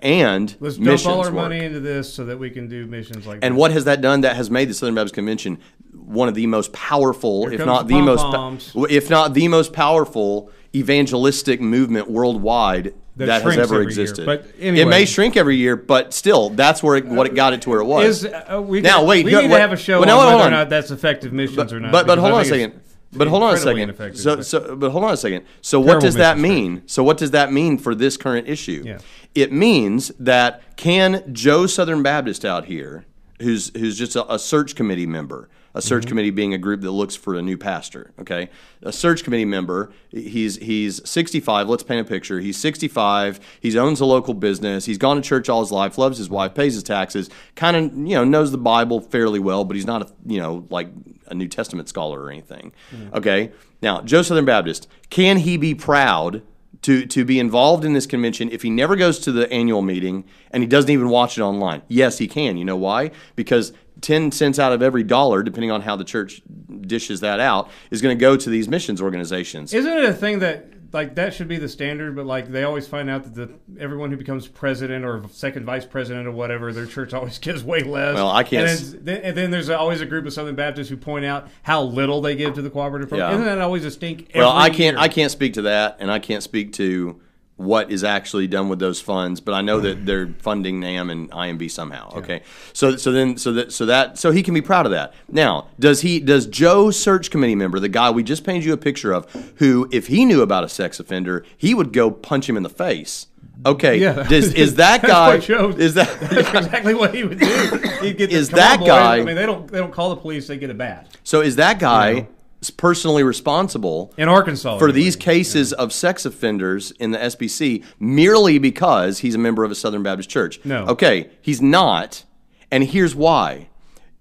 and 0.03 0.55
Let's 0.61 0.77
dump 0.77 1.07
all 1.07 1.21
our 1.21 1.27
work. 1.27 1.35
money 1.35 1.65
into 1.65 1.81
this 1.81 2.13
so 2.13 2.25
that 2.27 2.39
we 2.39 2.51
can 2.51 2.69
do 2.69 2.87
missions 2.87 3.27
like. 3.27 3.39
And 3.43 3.57
what 3.57 3.71
has 3.71 3.85
that 3.85 4.01
done? 4.01 4.21
That 4.23 4.37
has 4.37 4.51
made 4.51 4.69
the 4.69 4.75
Southern 4.75 4.95
Baptist 4.95 5.15
Convention 5.15 5.59
one 5.95 6.29
of 6.29 6.35
the 6.35 6.47
most 6.47 6.73
powerful, 6.73 7.47
Here 7.47 7.61
if 7.61 7.67
not 7.67 7.89
the 7.89 8.01
most, 8.01 8.75
if 8.91 9.11
not 9.11 9.35
the 9.35 9.49
most 9.49 9.73
powerful 9.73 10.51
evangelistic 10.79 11.61
movement 11.61 12.11
worldwide 12.11 12.95
That 13.17 13.27
that, 13.27 13.43
has 13.43 13.59
ever 13.59 13.63
every 13.63 13.77
year. 13.79 13.89
existed. 13.89 14.27
But 14.27 14.47
it 14.59 14.87
may 14.87 15.05
shrink 15.05 15.37
every 15.37 15.57
year, 15.57 15.77
but 15.77 16.15
still, 16.15 16.51
that's 16.51 16.83
where 16.83 16.97
it, 16.97 17.07
what 17.07 17.27
it 17.27 17.35
got 17.35 17.53
it 17.53 17.63
to 17.63 17.71
where 17.71 17.81
it 17.81 17.85
was. 17.87 18.25
Is 18.25 18.33
uh, 18.33 18.63
we 18.65 18.81
Now, 18.81 19.05
wait, 19.05 19.25
We 19.25 19.33
no, 19.33 19.41
need 19.43 19.49
to 19.49 19.59
have 19.59 19.73
a 19.73 19.77
show 19.77 20.01
well, 20.01 20.19
on 20.19 20.27
whether 20.27 20.43
on. 20.43 20.49
or 20.49 20.51
not 20.51 20.69
that's 20.69 20.91
effective 20.91 21.33
missions 21.33 21.57
but, 21.57 21.73
or 21.73 21.81
not. 21.81 21.93
but, 21.93 22.07
but 22.07 22.19
hold 22.19 22.33
on 22.33 22.41
a 22.43 22.45
second. 22.45 22.81
But 23.11 23.27
hold 23.29 23.43
on 23.43 23.55
a 23.55 23.57
second. 23.57 24.17
So, 24.17 24.37
but- 24.37 24.47
so, 24.47 24.77
but 24.77 24.91
hold 24.91 25.05
on 25.05 25.13
a 25.15 25.17
second. 25.17 25.47
So, 25.63 25.81
what 25.81 26.01
does 26.01 26.15
that 26.17 26.39
mean? 26.39 26.83
So, 26.87 27.03
what 27.03 27.17
does 27.17 27.31
that 27.31 27.53
mean 27.53 27.79
for 27.79 27.95
this 27.95 28.17
current 28.17 28.49
issue? 28.49 28.83
Yeah. 28.85 28.99
It 29.35 29.51
means 29.53 30.09
that 30.19 30.77
can 30.77 31.33
Joe 31.33 31.67
Southern 31.67 32.03
Baptist 32.03 32.45
out 32.45 32.67
here, 32.67 33.07
who's 33.41 33.71
who's 33.77 33.97
just 33.99 34.15
a, 34.15 34.31
a 34.33 34.39
search 34.39 34.75
committee 34.75 35.07
member, 35.07 35.49
a 35.75 35.83
search 35.83 36.03
Mm-hmm. 36.03 36.09
committee 36.09 36.31
being 36.31 36.55
a 36.55 36.59
group 36.59 36.81
that 36.81 36.91
looks 36.91 37.15
for 37.15 37.35
a 37.35 37.43
new 37.43 37.57
pastor. 37.59 38.13
Okay, 38.19 38.49
a 38.83 38.93
search 38.93 39.23
committee 39.25 39.45
member. 39.45 39.93
He's 40.11 40.57
he's 40.57 41.07
65. 41.09 41.69
Let's 41.69 41.83
paint 41.83 42.01
a 42.01 42.09
picture. 42.09 42.41
He's 42.41 42.57
65. 42.57 43.39
He 43.61 43.79
owns 43.79 44.01
a 44.01 44.05
local 44.05 44.35
business. 44.35 44.87
He's 44.87 44.99
gone 44.99 45.17
to 45.17 45.23
church 45.23 45.49
all 45.49 45.61
his 45.61 45.71
life. 45.73 45.99
Loves 45.99 46.19
his 46.19 46.29
wife. 46.31 46.55
Pays 46.55 46.75
his 46.75 46.83
taxes. 46.83 47.29
Kind 47.55 47.77
of 47.77 47.95
you 47.97 48.15
know 48.15 48.25
knows 48.25 48.51
the 48.51 48.59
Bible 48.59 49.01
fairly 49.01 49.39
well, 49.39 49.65
but 49.65 49.77
he's 49.77 49.87
not 49.87 50.03
a 50.03 50.13
you 50.27 50.41
know 50.41 50.67
like 50.71 50.89
a 51.27 51.35
New 51.35 51.49
Testament 51.49 51.89
scholar 51.89 52.21
or 52.23 52.31
anything. 52.31 52.73
Okay. 53.13 53.53
Now, 53.83 54.01
Joe 54.01 54.23
Southern 54.23 54.47
Baptist, 54.47 54.89
can 55.11 55.37
he 55.39 55.57
be 55.57 55.75
proud 55.75 56.43
to 56.83 57.05
to 57.07 57.25
be 57.25 57.39
involved 57.39 57.85
in 57.85 57.93
this 57.93 58.07
convention 58.07 58.49
if 58.51 58.63
he 58.63 58.71
never 58.71 58.97
goes 58.97 59.19
to 59.21 59.33
the 59.33 59.53
annual 59.53 59.83
meeting 59.83 60.25
and 60.51 60.63
he 60.63 60.67
doesn't 60.67 60.91
even 60.91 61.09
watch 61.11 61.37
it 61.39 61.43
online? 61.43 61.83
Yes, 61.89 62.19
he 62.19 62.27
can. 62.27 62.57
You 62.57 62.65
know 62.65 62.77
why? 62.77 63.11
Because 63.37 63.73
10 64.01 64.33
cents 64.33 64.59
out 64.59 64.73
of 64.73 64.83
every 64.83 65.03
dollar, 65.03 65.43
depending 65.43 65.71
on 65.71 65.83
how 65.83 65.97
the 65.97 66.05
church 66.05 66.43
dishes 66.83 67.21
that 67.21 67.41
out, 67.41 67.71
is 67.91 68.03
going 68.03 68.17
to 68.17 68.21
go 68.21 68.37
to 68.37 68.51
these 68.51 68.69
missions 68.69 69.01
organizations. 69.03 69.75
Isn't 69.75 69.93
it 69.93 70.05
a 70.05 70.13
thing 70.13 70.39
that 70.41 70.73
like 70.93 71.17
that 71.17 71.35
should 71.35 71.49
be 71.49 71.59
the 71.59 71.69
standard? 71.69 72.17
But 72.17 72.27
like 72.27 72.49
they 72.49 72.65
always 72.65 72.87
find 72.87 73.11
out 73.11 73.25
that 73.25 73.35
the 73.35 73.81
everyone 73.81 74.11
who 74.11 74.17
becomes 74.17 74.47
president 74.49 75.05
or 75.05 75.23
second 75.31 75.67
vice 75.67 75.85
president 75.85 76.27
or 76.27 76.33
whatever, 76.33 76.73
their 76.73 76.87
church 76.87 77.13
always 77.15 77.39
gives 77.39 77.65
way 77.65 77.81
less. 77.81 78.15
Well, 78.15 78.31
I 78.31 78.45
can't 78.45 78.69
And, 78.69 79.07
then, 79.07 79.23
and 79.23 79.37
then 79.37 79.51
there's 79.51 79.71
always 79.71 80.01
a 80.01 80.07
group 80.07 80.27
of 80.27 80.33
Southern 80.33 80.55
Baptists 80.55 80.89
who 80.89 80.97
point 80.97 81.25
out 81.25 81.49
how 81.63 81.83
little 81.83 82.21
they 82.21 82.37
give 82.37 82.55
to 82.55 82.63
the 82.63 82.71
cooperative 82.71 83.09
program. 83.09 83.31
Yeah. 83.31 83.35
Isn't 83.35 83.47
that 83.47 83.61
always 83.61 83.85
a 83.85 83.91
stink? 83.91 84.31
well, 84.35 84.51
I 84.51 84.71
can't 84.71 84.97
year? 84.97 84.99
I 84.99 85.09
can't 85.09 85.31
speak 85.31 85.55
to 85.55 85.63
that, 85.63 85.97
and 86.01 86.11
I 86.11 86.19
can't 86.19 86.43
speak 86.43 86.73
to 86.75 87.21
what 87.59 87.91
is 87.91 88.05
actually 88.05 88.47
done 88.47 88.69
with 88.69 88.79
those 88.79 89.01
funds, 89.01 89.41
but 89.41 89.53
I 89.53 89.63
know 89.63 89.81
that 89.81 89.99
mm. 89.99 90.07
they're 90.07 90.29
funding 90.39 90.81
NAMB 90.81 91.11
and 91.11 91.31
IMB 91.33 91.71
somehow. 91.71 92.11
Okay, 92.15 92.43
so 92.73 92.97
so 92.97 93.13
then 93.13 93.37
so 93.37 93.53
that 93.53 93.73
so 93.73 93.85
that 93.85 94.17
so 94.17 94.31
he 94.31 94.43
can 94.45 94.55
be 94.55 94.63
proud 94.63 94.87
of 94.87 94.93
that. 94.93 95.13
Now, 95.29 95.67
does 95.79 96.03
he 96.03 96.21
does 96.21 96.47
Joe 96.47 96.91
search 96.93 97.31
committee 97.31 97.57
member, 97.57 97.81
the 97.81 97.89
guy 97.89 98.11
we 98.11 98.23
just 98.23 98.45
painted 98.45 98.65
you 98.65 98.73
a 98.73 98.77
picture 98.79 99.13
of, 99.13 99.31
who 99.57 99.89
if 99.91 100.07
he 100.07 100.25
knew 100.25 100.41
about 100.41 100.63
a 100.65 100.69
sex 100.69 101.01
offender, 101.01 101.45
he 101.57 101.75
would 101.75 101.93
go 101.93 102.11
punch 102.13 102.49
him 102.49 102.57
in 102.57 102.63
the 102.63 102.71
face. 102.71 103.27
Okay, 103.67 103.99
Yeah. 103.99 104.23
does, 104.29 104.55
is 104.55 104.75
that 104.77 105.03
guy 105.03 105.39
Joe- 105.39 105.71
is 105.71 105.95
that 105.95 106.09
exactly 106.33 106.95
what 106.95 107.13
he 107.13 107.25
would 107.25 107.41
do. 107.41 107.81
He'd 108.03 108.17
get 108.17 108.31
Is 108.31 108.51
"Come 108.51 108.59
that 108.59 108.79
boys." 108.79 108.87
guy- 108.87 109.19
I 109.19 109.25
mean, 109.25 109.35
they 109.35 109.47
don't 109.47 109.67
they 109.71 109.79
don't 109.79 109.93
call 109.93 110.11
the 110.11 110.17
police; 110.17 110.47
they 110.47 110.59
get 110.59 110.71
a 110.71 110.75
bat. 110.75 111.09
so 111.25 111.41
is 111.41 111.57
that 111.57 111.81
guy 111.81 112.11
You 112.11 112.21
know. 112.23 112.29
Personally 112.77 113.23
responsible 113.23 114.13
In 114.17 114.29
Arkansas, 114.29 114.79
for 114.79 114.91
these 114.93 115.15
cases 115.17 115.73
of 115.73 115.93
sex 115.93 116.25
offenders 116.27 116.91
in 116.93 117.13
the 117.13 117.19
SBC 117.19 117.85
merely 118.01 118.59
because 118.59 119.21
he's 119.21 119.35
a 119.35 119.39
member 119.39 119.65
of 119.65 119.71
a 119.71 119.75
Southern 119.75 120.03
Baptist 120.03 120.29
church. 120.29 120.59
No. 120.65 120.87
Okay, 120.87 121.31
he's 121.41 121.63
not. 121.63 122.25
And 122.71 122.85
here's 122.85 123.15
why. 123.15 123.69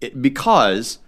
It- 0.01 0.21
because 0.21 0.99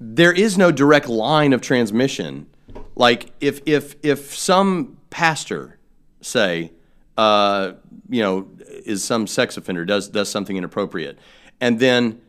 there 0.00 0.32
is 0.32 0.56
no 0.56 0.70
direct 0.72 1.08
line 1.08 1.52
of 1.52 1.60
transmission. 1.60 2.46
Like 2.94 3.32
if 3.40 3.60
if 3.66 3.96
if 4.02 4.34
some 4.34 4.96
pastor 5.10 5.78
say 6.20 6.72
uh, 7.16 7.72
you 8.08 8.22
know 8.22 8.48
is 8.86 9.04
some 9.04 9.26
sex 9.26 9.56
offender 9.56 9.84
does 9.84 10.08
does 10.08 10.28
something 10.28 10.56
inappropriate 10.56 11.18
and 11.60 11.78
then 11.80 12.20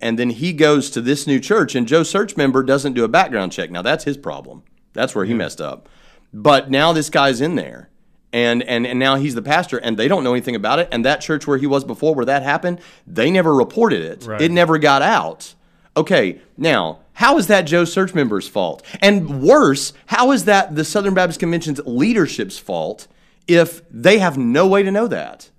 and 0.00 0.18
then 0.18 0.30
he 0.30 0.52
goes 0.52 0.90
to 0.90 1.00
this 1.00 1.26
new 1.26 1.38
church 1.40 1.74
and 1.74 1.86
Joe 1.86 2.02
Search 2.02 2.36
member 2.36 2.62
doesn't 2.62 2.94
do 2.94 3.04
a 3.04 3.08
background 3.08 3.52
check. 3.52 3.70
Now 3.70 3.82
that's 3.82 4.04
his 4.04 4.16
problem. 4.16 4.62
That's 4.92 5.14
where 5.14 5.24
he 5.24 5.34
messed 5.34 5.60
up. 5.60 5.88
But 6.32 6.70
now 6.70 6.92
this 6.92 7.10
guy's 7.10 7.40
in 7.40 7.54
there. 7.56 7.88
And, 8.32 8.62
and 8.62 8.86
and 8.86 8.98
now 9.00 9.16
he's 9.16 9.34
the 9.34 9.42
pastor 9.42 9.78
and 9.78 9.96
they 9.96 10.06
don't 10.06 10.22
know 10.22 10.32
anything 10.32 10.54
about 10.54 10.78
it 10.78 10.88
and 10.92 11.04
that 11.04 11.20
church 11.20 11.48
where 11.48 11.58
he 11.58 11.66
was 11.66 11.82
before 11.84 12.14
where 12.14 12.24
that 12.26 12.44
happened 12.44 12.80
they 13.04 13.28
never 13.28 13.52
reported 13.52 14.02
it 14.02 14.24
Right. 14.24 14.40
it 14.40 14.52
never 14.52 14.78
got 14.78 15.02
out 15.02 15.56
okay 15.96 16.40
now 16.56 17.00
how 17.14 17.38
is 17.38 17.48
that 17.48 17.62
joe 17.62 17.84
search 17.84 18.14
member's 18.14 18.46
fault 18.46 18.84
and 19.02 19.42
worse 19.42 19.92
how 20.06 20.30
is 20.30 20.44
that 20.44 20.76
the 20.76 20.84
southern 20.84 21.12
baptist 21.12 21.40
convention's 21.40 21.80
leadership's 21.84 22.56
fault 22.56 23.08
if 23.48 23.82
they 23.90 24.20
have 24.20 24.38
no 24.38 24.64
way 24.68 24.84
to 24.84 24.92
know 24.92 25.08
that 25.08 25.50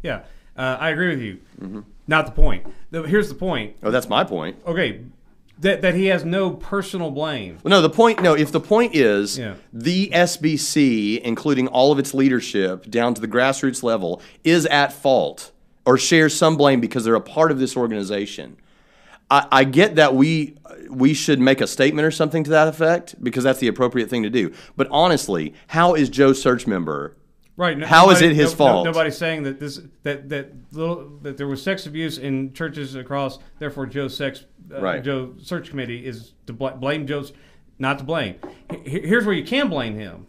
Yeah, 0.00 0.20
uh, 0.56 0.76
I 0.78 0.90
agree 0.90 1.08
with 1.08 1.20
you. 1.20 1.38
Mm-hmm. 1.60 1.80
Not 2.08 2.26
the 2.26 2.32
point. 2.32 2.66
The, 2.90 3.02
here's 3.04 3.28
the 3.28 3.34
point. 3.36 3.76
oh 3.84 3.90
that's 3.92 4.08
my 4.08 4.24
point 4.24 4.56
Okay, 4.66 5.02
that 5.60 5.82
that 5.82 5.94
he 5.94 6.06
has 6.06 6.24
no 6.24 6.50
personal 6.50 7.10
blame. 7.10 7.58
Well, 7.62 7.70
no, 7.70 7.82
the 7.82 7.90
point. 7.90 8.22
No, 8.22 8.34
if 8.34 8.50
the 8.50 8.60
point 8.60 8.94
is 8.96 9.38
Yeah. 9.38 9.54
the 9.72 10.08
SBC, 10.12 11.20
including 11.20 11.68
all 11.68 11.92
of 11.92 11.98
its 11.98 12.14
leadership 12.14 12.90
down 12.90 13.14
to 13.14 13.20
the 13.20 13.28
grassroots 13.28 13.82
level, 13.82 14.20
is 14.42 14.66
at 14.66 14.92
fault 14.92 15.52
or 15.84 15.96
shares 15.98 16.34
some 16.34 16.56
blame 16.56 16.80
because 16.80 17.04
they're 17.04 17.14
a 17.14 17.20
part 17.20 17.50
of 17.50 17.58
this 17.58 17.76
organization. 17.76 18.56
I, 19.30 19.46
I 19.52 19.64
get 19.64 19.96
that 19.96 20.14
we 20.14 20.56
we 20.90 21.12
should 21.12 21.38
make 21.38 21.60
a 21.60 21.66
statement 21.66 22.06
or 22.06 22.10
something 22.10 22.44
to 22.44 22.50
that 22.50 22.68
effect 22.68 23.22
because 23.22 23.44
that's 23.44 23.58
the 23.58 23.68
appropriate 23.68 24.08
thing 24.08 24.22
to 24.22 24.30
do. 24.30 24.52
But 24.76 24.88
honestly, 24.90 25.52
how 25.66 25.94
is 25.94 26.08
Joe 26.08 26.32
Search 26.32 26.66
member? 26.66 27.14
Right. 27.58 27.76
no- 27.76 27.86
How 27.86 28.08
is 28.10 28.20
nobody- 28.20 28.26
it 28.26 28.36
his 28.36 28.46
no- 28.46 28.50
no- 28.66 28.72
fault? 28.72 28.84
nobody's 28.86 29.18
saying 29.18 29.42
that 29.42 29.58
this 29.60 29.80
that 30.04 30.28
that 30.30 30.52
little 30.72 31.18
that 31.22 31.36
there 31.36 31.46
was 31.48 31.60
sex 31.62 31.86
abuse 31.86 32.16
in 32.16 32.52
churches 32.54 32.94
across. 32.94 33.38
Therefore, 33.58 33.84
Joe's 33.86 34.16
sex 34.16 34.44
uh, 34.74 34.80
Right. 34.80 35.02
Joe 35.04 35.34
search 35.42 35.68
committee 35.70 36.06
is 36.06 36.32
to 36.46 36.52
bl- 36.52 36.68
blame 36.68 37.06
Joe's 37.06 37.32
not 37.78 37.98
to 37.98 38.04
blame. 38.04 38.36
H- 38.70 38.80
here's 39.04 39.26
where 39.26 39.34
you 39.34 39.44
can 39.44 39.68
blame 39.68 39.96
him 39.98 40.26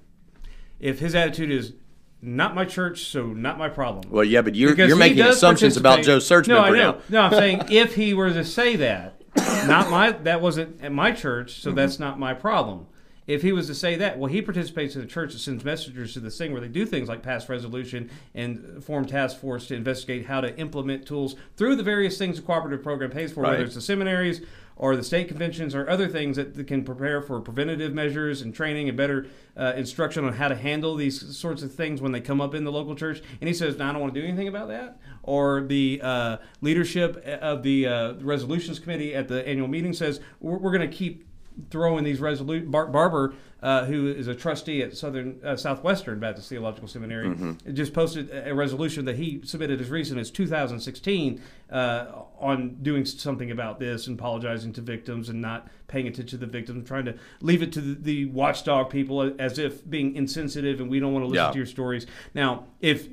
if 0.80 1.00
his 1.00 1.16
attitude 1.16 1.52
is. 1.52 1.74
Not 2.22 2.54
my 2.54 2.66
church, 2.66 3.06
so 3.06 3.28
not 3.28 3.58
my 3.58 3.70
problem. 3.70 4.12
Well, 4.12 4.26
yeah, 4.26 4.42
but 4.42 4.54
you're 4.54 4.72
Because 4.72 4.90
you're 4.90 4.98
making 4.98 5.22
assumptions 5.22 5.78
about 5.78 6.00
participate- 6.04 6.16
Joe 6.16 6.20
Search 6.20 6.48
no, 6.50 6.60
I 6.60 6.70
know. 6.72 6.76
now. 6.76 6.98
No, 7.08 7.22
I'm 7.22 7.32
saying 7.32 7.62
if 7.72 7.96
he 7.96 8.14
were 8.14 8.34
to 8.34 8.44
say 8.44 8.76
that, 8.76 9.22
not 9.68 9.90
my 9.90 10.12
that 10.12 10.42
wasn't 10.42 10.82
at 10.84 10.92
my 10.92 11.14
church, 11.14 11.54
Mm-hmm. 11.54 11.62
so 11.70 11.72
that's 11.72 11.98
not 11.98 12.20
my 12.20 12.34
problem. 12.34 12.88
If 13.30 13.44
he 13.44 13.52
was 13.52 13.68
to 13.68 13.76
say 13.76 13.96
that, 13.98 14.18
well, 14.18 14.32
he 14.32 14.42
participates 14.42 14.96
in 14.96 15.04
a 15.04 15.06
church 15.06 15.34
that 15.34 15.40
sends 15.40 15.64
messengers 15.64 16.14
to 16.14 16.20
this 16.20 16.36
thing 16.36 16.52
where 16.52 16.62
they 16.62 16.68
do 16.68 16.84
things 16.84 17.08
like 17.08 17.22
pass 17.22 17.48
resolution 17.48 18.10
and 18.34 18.84
form 18.84 19.06
task 19.06 19.38
force 19.40 19.68
to 19.68 19.76
investigate 19.76 20.26
how 20.26 20.42
to 20.42 20.58
implement 20.58 21.06
tools 21.06 21.36
through 21.56 21.76
the 21.76 21.84
various 21.84 22.18
things 22.18 22.38
the 22.38 22.42
cooperative 22.42 22.82
program 22.82 23.12
pays 23.12 23.32
for, 23.32 23.42
Right. 23.44 23.52
whether 23.52 23.64
it's 23.66 23.76
the 23.76 23.82
seminaries 23.82 24.42
or 24.76 24.96
the 24.96 25.04
state 25.04 25.28
conventions 25.28 25.76
or 25.76 25.88
other 25.88 26.08
things 26.08 26.38
that 26.38 26.56
that 26.56 26.66
can 26.66 26.84
prepare 26.84 27.22
for 27.22 27.40
preventative 27.40 27.94
measures 27.94 28.42
and 28.42 28.56
training 28.56 28.88
and 28.90 28.98
better 28.98 29.28
uh, 29.56 29.74
instruction 29.78 30.26
on 30.26 30.34
how 30.34 30.48
to 30.48 30.56
handle 30.56 30.96
these 30.96 31.38
sorts 31.38 31.62
of 31.62 31.72
things 31.72 32.02
when 32.02 32.12
they 32.12 32.22
come 32.22 32.42
up 32.42 32.56
in 32.56 32.64
the 32.64 32.72
local 32.72 32.96
church. 32.96 33.22
And 33.42 33.48
he 33.48 33.54
says, 33.54 33.78
"No, 33.78 33.86
I 33.90 33.92
don't 33.92 34.02
want 34.02 34.16
to 34.16 34.22
do 34.22 34.26
anything 34.26 34.48
about 34.48 34.70
that." 34.70 34.98
Or 35.22 35.62
the 35.62 36.00
uh, 36.02 36.38
leadership 36.62 37.18
of 37.26 37.62
the 37.62 37.86
uh, 37.86 38.14
resolutions 38.22 38.80
committee 38.80 39.14
at 39.14 39.28
the 39.28 39.48
annual 39.48 39.68
meeting 39.68 39.94
says, 39.94 40.20
"We're, 40.40 40.58
we're 40.58 40.72
going 40.76 40.90
to 40.90 40.98
keep." 40.98 41.26
Throwing 41.70 42.04
these 42.04 42.20
resolu 42.20 42.70
Bart 42.70 42.92
Barber, 42.92 43.34
uh, 43.62 43.86
who 43.86 44.08
is 44.08 44.28
a 44.28 44.36
trustee 44.36 44.82
at 44.82 44.96
Southern 44.96 45.40
uh, 45.44 45.56
Southwestern 45.56 46.20
Baptist 46.20 46.50
Theological 46.50 46.88
Seminary, 46.88 47.56
just 47.74 47.94
posted 47.94 48.30
a 48.30 48.50
a 48.52 48.54
resolution 48.54 49.06
that 49.06 49.18
he 49.18 49.42
submitted 49.44 49.80
as 49.82 49.90
recent 49.90 50.20
as 50.20 50.32
2016 50.32 51.42
uh, 51.72 52.06
on 52.40 52.78
doing 52.82 53.06
something 53.06 53.52
about 53.52 53.80
this 53.80 54.08
and 54.08 54.18
apologizing 54.18 54.74
to 54.74 54.82
victims 54.82 55.30
and 55.30 55.42
not 55.42 55.68
paying 55.88 56.08
attention 56.08 56.40
to 56.40 56.46
the 56.46 56.52
victims, 56.52 56.88
trying 56.88 57.06
to 57.06 57.16
leave 57.42 57.62
it 57.62 57.72
to 57.74 57.82
the, 57.82 57.94
the 58.02 58.26
watchdog 58.28 58.90
people 58.90 59.34
as 59.40 59.60
if 59.60 59.88
being 59.90 60.16
insensitive 60.16 60.80
and 60.80 60.90
we 60.90 61.00
don't 61.00 61.14
want 61.14 61.24
to 61.24 61.28
listen 61.28 61.46
Yeah. 61.46 61.52
to 61.52 61.58
your 61.58 61.66
stories. 61.66 62.06
Now, 62.34 62.66
if 62.80 63.08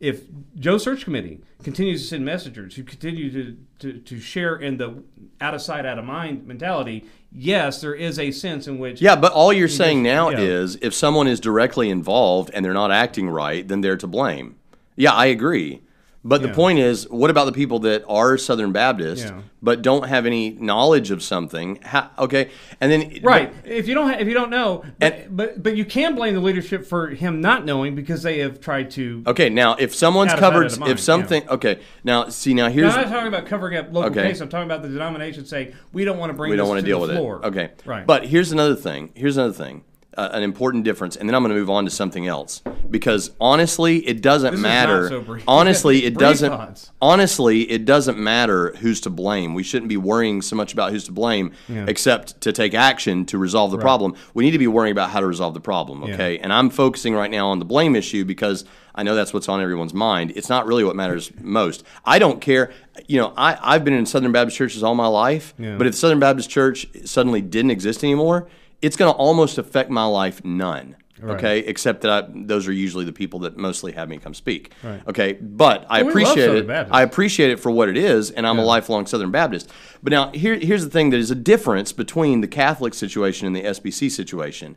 if 0.00 0.24
Joe 0.58 0.78
Search 0.78 1.04
Committee 1.04 1.40
continues 1.62 2.02
to 2.02 2.08
send 2.08 2.24
messengers 2.24 2.74
who 2.74 2.82
continue 2.82 3.30
to, 3.30 3.56
to, 3.78 3.98
to 4.00 4.20
share 4.20 4.56
in 4.56 4.76
the 4.76 5.02
out 5.40 5.54
of 5.54 5.62
sight, 5.62 5.86
out 5.86 5.98
of 5.98 6.04
mind 6.04 6.46
mentality, 6.46 7.04
yes, 7.32 7.80
there 7.80 7.94
is 7.94 8.18
a 8.18 8.30
sense 8.30 8.66
in 8.66 8.78
which 8.78 9.00
Yeah, 9.00 9.16
but 9.16 9.32
all 9.32 9.52
you're 9.52 9.68
saying 9.68 10.02
now 10.02 10.30
yeah. 10.30 10.38
is 10.40 10.76
if 10.82 10.92
someone 10.94 11.26
is 11.26 11.40
directly 11.40 11.90
involved 11.90 12.50
and 12.52 12.64
they're 12.64 12.74
not 12.74 12.90
acting 12.90 13.30
right, 13.30 13.66
then 13.66 13.80
they're 13.80 13.96
to 13.96 14.06
blame. 14.06 14.56
Yeah, 14.96 15.12
I 15.12 15.26
agree. 15.26 15.82
But 16.26 16.40
the 16.40 16.48
point 16.48 16.78
is, 16.78 17.06
what 17.10 17.28
about 17.30 17.44
the 17.44 17.52
people 17.52 17.80
that 17.80 18.02
are 18.08 18.38
Southern 18.38 18.72
Baptist 18.72 19.26
Yeah. 19.26 19.42
but 19.62 19.82
don't 19.82 20.08
have 20.08 20.24
any 20.24 20.50
knowledge 20.52 21.10
of 21.10 21.22
something? 21.22 21.78
How, 21.82 22.08
okay, 22.18 22.48
and 22.80 22.90
then 22.90 23.20
Right. 23.22 23.52
If 23.64 23.86
you 23.86 23.94
don't, 23.94 24.08
ha- 24.08 24.16
if 24.18 24.26
you 24.26 24.32
don't 24.32 24.48
know, 24.48 24.84
but, 24.98 25.12
And- 25.14 25.36
but 25.36 25.62
but 25.62 25.76
you 25.76 25.84
can 25.84 26.14
blame 26.14 26.32
the 26.32 26.40
leadership 26.40 26.86
for 26.86 27.08
him 27.08 27.42
not 27.42 27.66
knowing 27.66 27.94
because 27.94 28.22
they 28.22 28.38
have 28.38 28.58
tried 28.58 28.90
to. 28.92 29.22
Okay, 29.26 29.50
now 29.50 29.76
if 29.78 29.94
someone's 29.94 30.32
Out 30.32 30.38
of 30.38 30.44
sight, 30.44 30.50
covered, 30.52 30.78
mind, 30.78 30.92
if 30.92 31.00
something, 31.00 31.46
okay, 31.50 31.80
now 32.04 32.28
see 32.30 32.54
now 32.54 32.70
here's 32.70 32.94
Now, 32.94 33.02
I'm 33.02 33.08
not 33.10 33.14
talking 33.14 33.28
about 33.28 33.44
covering 33.46 33.76
up 33.76 33.92
local 33.92 34.10
Okay. 34.10 34.28
case. 34.30 34.40
I'm 34.40 34.48
talking 34.48 34.66
about 34.66 34.80
the 34.82 34.88
denomination 34.88 35.44
saying 35.44 35.74
we 35.92 36.06
don't 36.06 36.18
want 36.18 36.30
to 36.30 36.34
bring. 36.34 36.50
we 36.50 36.56
don't 36.56 36.64
this 36.64 36.68
want 36.70 36.78
to 36.78 36.82
to 36.82 36.86
deal 36.90 37.00
with 37.00 37.10
floor. 37.10 37.40
it. 37.44 37.48
Okay, 37.48 37.70
Right. 37.84 38.06
But 38.06 38.24
here's 38.26 38.50
another 38.50 38.74
thing. 38.76 39.10
Here's 39.14 39.36
another 39.36 39.52
thing. 39.52 39.82
Uh, 40.16 40.28
an 40.32 40.42
important 40.44 40.84
difference, 40.84 41.16
and 41.16 41.28
then 41.28 41.34
I'm 41.34 41.42
going 41.42 41.52
to 41.52 41.58
move 41.58 41.70
on 41.70 41.84
to 41.86 41.90
something 41.90 42.26
else 42.28 42.62
because 42.88 43.32
honestly, 43.40 43.96
it 44.06 44.22
doesn't 44.22 44.52
This 44.52 44.60
matter. 44.60 45.08
so 45.08 45.38
honestly, 45.48 46.04
it 46.04 46.16
doesn't. 46.16 46.50
thoughts. 46.50 46.92
Honestly, 47.02 47.62
it 47.68 47.84
doesn't 47.84 48.16
matter 48.18 48.74
who's 48.78 49.00
to 49.02 49.10
blame. 49.10 49.54
We 49.54 49.64
shouldn't 49.64 49.88
be 49.88 49.96
worrying 49.96 50.40
so 50.40 50.54
much 50.54 50.72
about 50.72 50.92
who's 50.92 51.04
to 51.04 51.12
blame, 51.12 51.50
except 51.68 52.40
to 52.42 52.52
take 52.52 52.74
action 52.74 53.26
to 53.26 53.38
resolve 53.38 53.72
the 53.72 53.78
problem. 53.78 54.14
We 54.34 54.44
need 54.44 54.52
to 54.52 54.58
be 54.58 54.68
worrying 54.68 54.92
about 54.92 55.10
how 55.10 55.18
to 55.20 55.26
resolve 55.26 55.52
the 55.54 55.60
problem. 55.60 56.04
Okay, 56.04 56.38
and 56.38 56.52
I'm 56.52 56.70
focusing 56.70 57.14
right 57.14 57.30
now 57.30 57.48
on 57.48 57.58
the 57.58 57.64
blame 57.64 57.96
issue 57.96 58.24
because 58.24 58.64
I 58.94 59.02
know 59.02 59.16
that's 59.16 59.34
what's 59.34 59.48
on 59.48 59.60
everyone's 59.60 59.94
mind. 59.94 60.32
It's 60.36 60.48
not 60.48 60.64
really 60.66 60.84
what 60.84 60.94
matters 60.94 61.32
most. 61.40 61.82
I 62.04 62.20
don't 62.20 62.40
care. 62.40 62.72
You 63.08 63.18
know, 63.20 63.32
I, 63.36 63.58
I've 63.60 63.84
been 63.84 63.94
in 63.94 64.06
Southern 64.06 64.30
Baptist 64.30 64.56
churches 64.56 64.84
all 64.84 64.94
my 64.94 65.08
life, 65.08 65.54
Yeah. 65.58 65.76
but 65.76 65.88
if 65.88 65.96
Southern 65.96 66.20
Baptist 66.20 66.48
Church 66.50 66.86
suddenly 67.04 67.40
didn't 67.42 67.72
exist 67.72 68.04
anymore, 68.04 68.46
it's 68.82 68.96
going 68.96 69.12
to 69.12 69.16
almost 69.16 69.58
affect 69.58 69.90
my 69.90 70.04
life 70.04 70.44
none. 70.44 70.96
Okay, 71.22 71.60
except 71.60 72.02
that 72.02 72.10
I, 72.10 72.28
those 72.34 72.68
are 72.68 72.72
usually 72.72 73.04
the 73.06 73.12
people 73.12 73.38
that 73.40 73.56
mostly 73.56 73.92
have 73.92 74.10
me 74.10 74.18
come 74.18 74.34
speak. 74.34 74.72
Right. 74.82 75.00
Okay, 75.08 75.32
but 75.34 75.86
I 75.88 76.02
Well, 76.02 76.10
appreciate 76.10 76.54
it. 76.56 76.70
I 76.90 77.02
appreciate 77.02 77.50
it 77.50 77.60
for 77.60 77.70
what 77.70 77.88
it 77.88 77.96
is, 77.96 78.30
and 78.30 78.46
I'm 78.46 78.58
a 78.58 78.64
lifelong 78.64 79.06
Southern 79.06 79.30
Baptist. 79.30 79.70
But 80.02 80.10
now 80.10 80.32
here, 80.32 80.56
here's 80.56 80.84
the 80.84 80.90
thing: 80.90 81.10
that 81.10 81.20
is 81.20 81.30
a 81.30 81.36
difference 81.36 81.92
between 81.92 82.42
the 82.42 82.48
Catholic 82.48 82.92
situation 82.92 83.46
and 83.46 83.56
the 83.56 83.62
SBC 83.62 84.10
situation. 84.10 84.76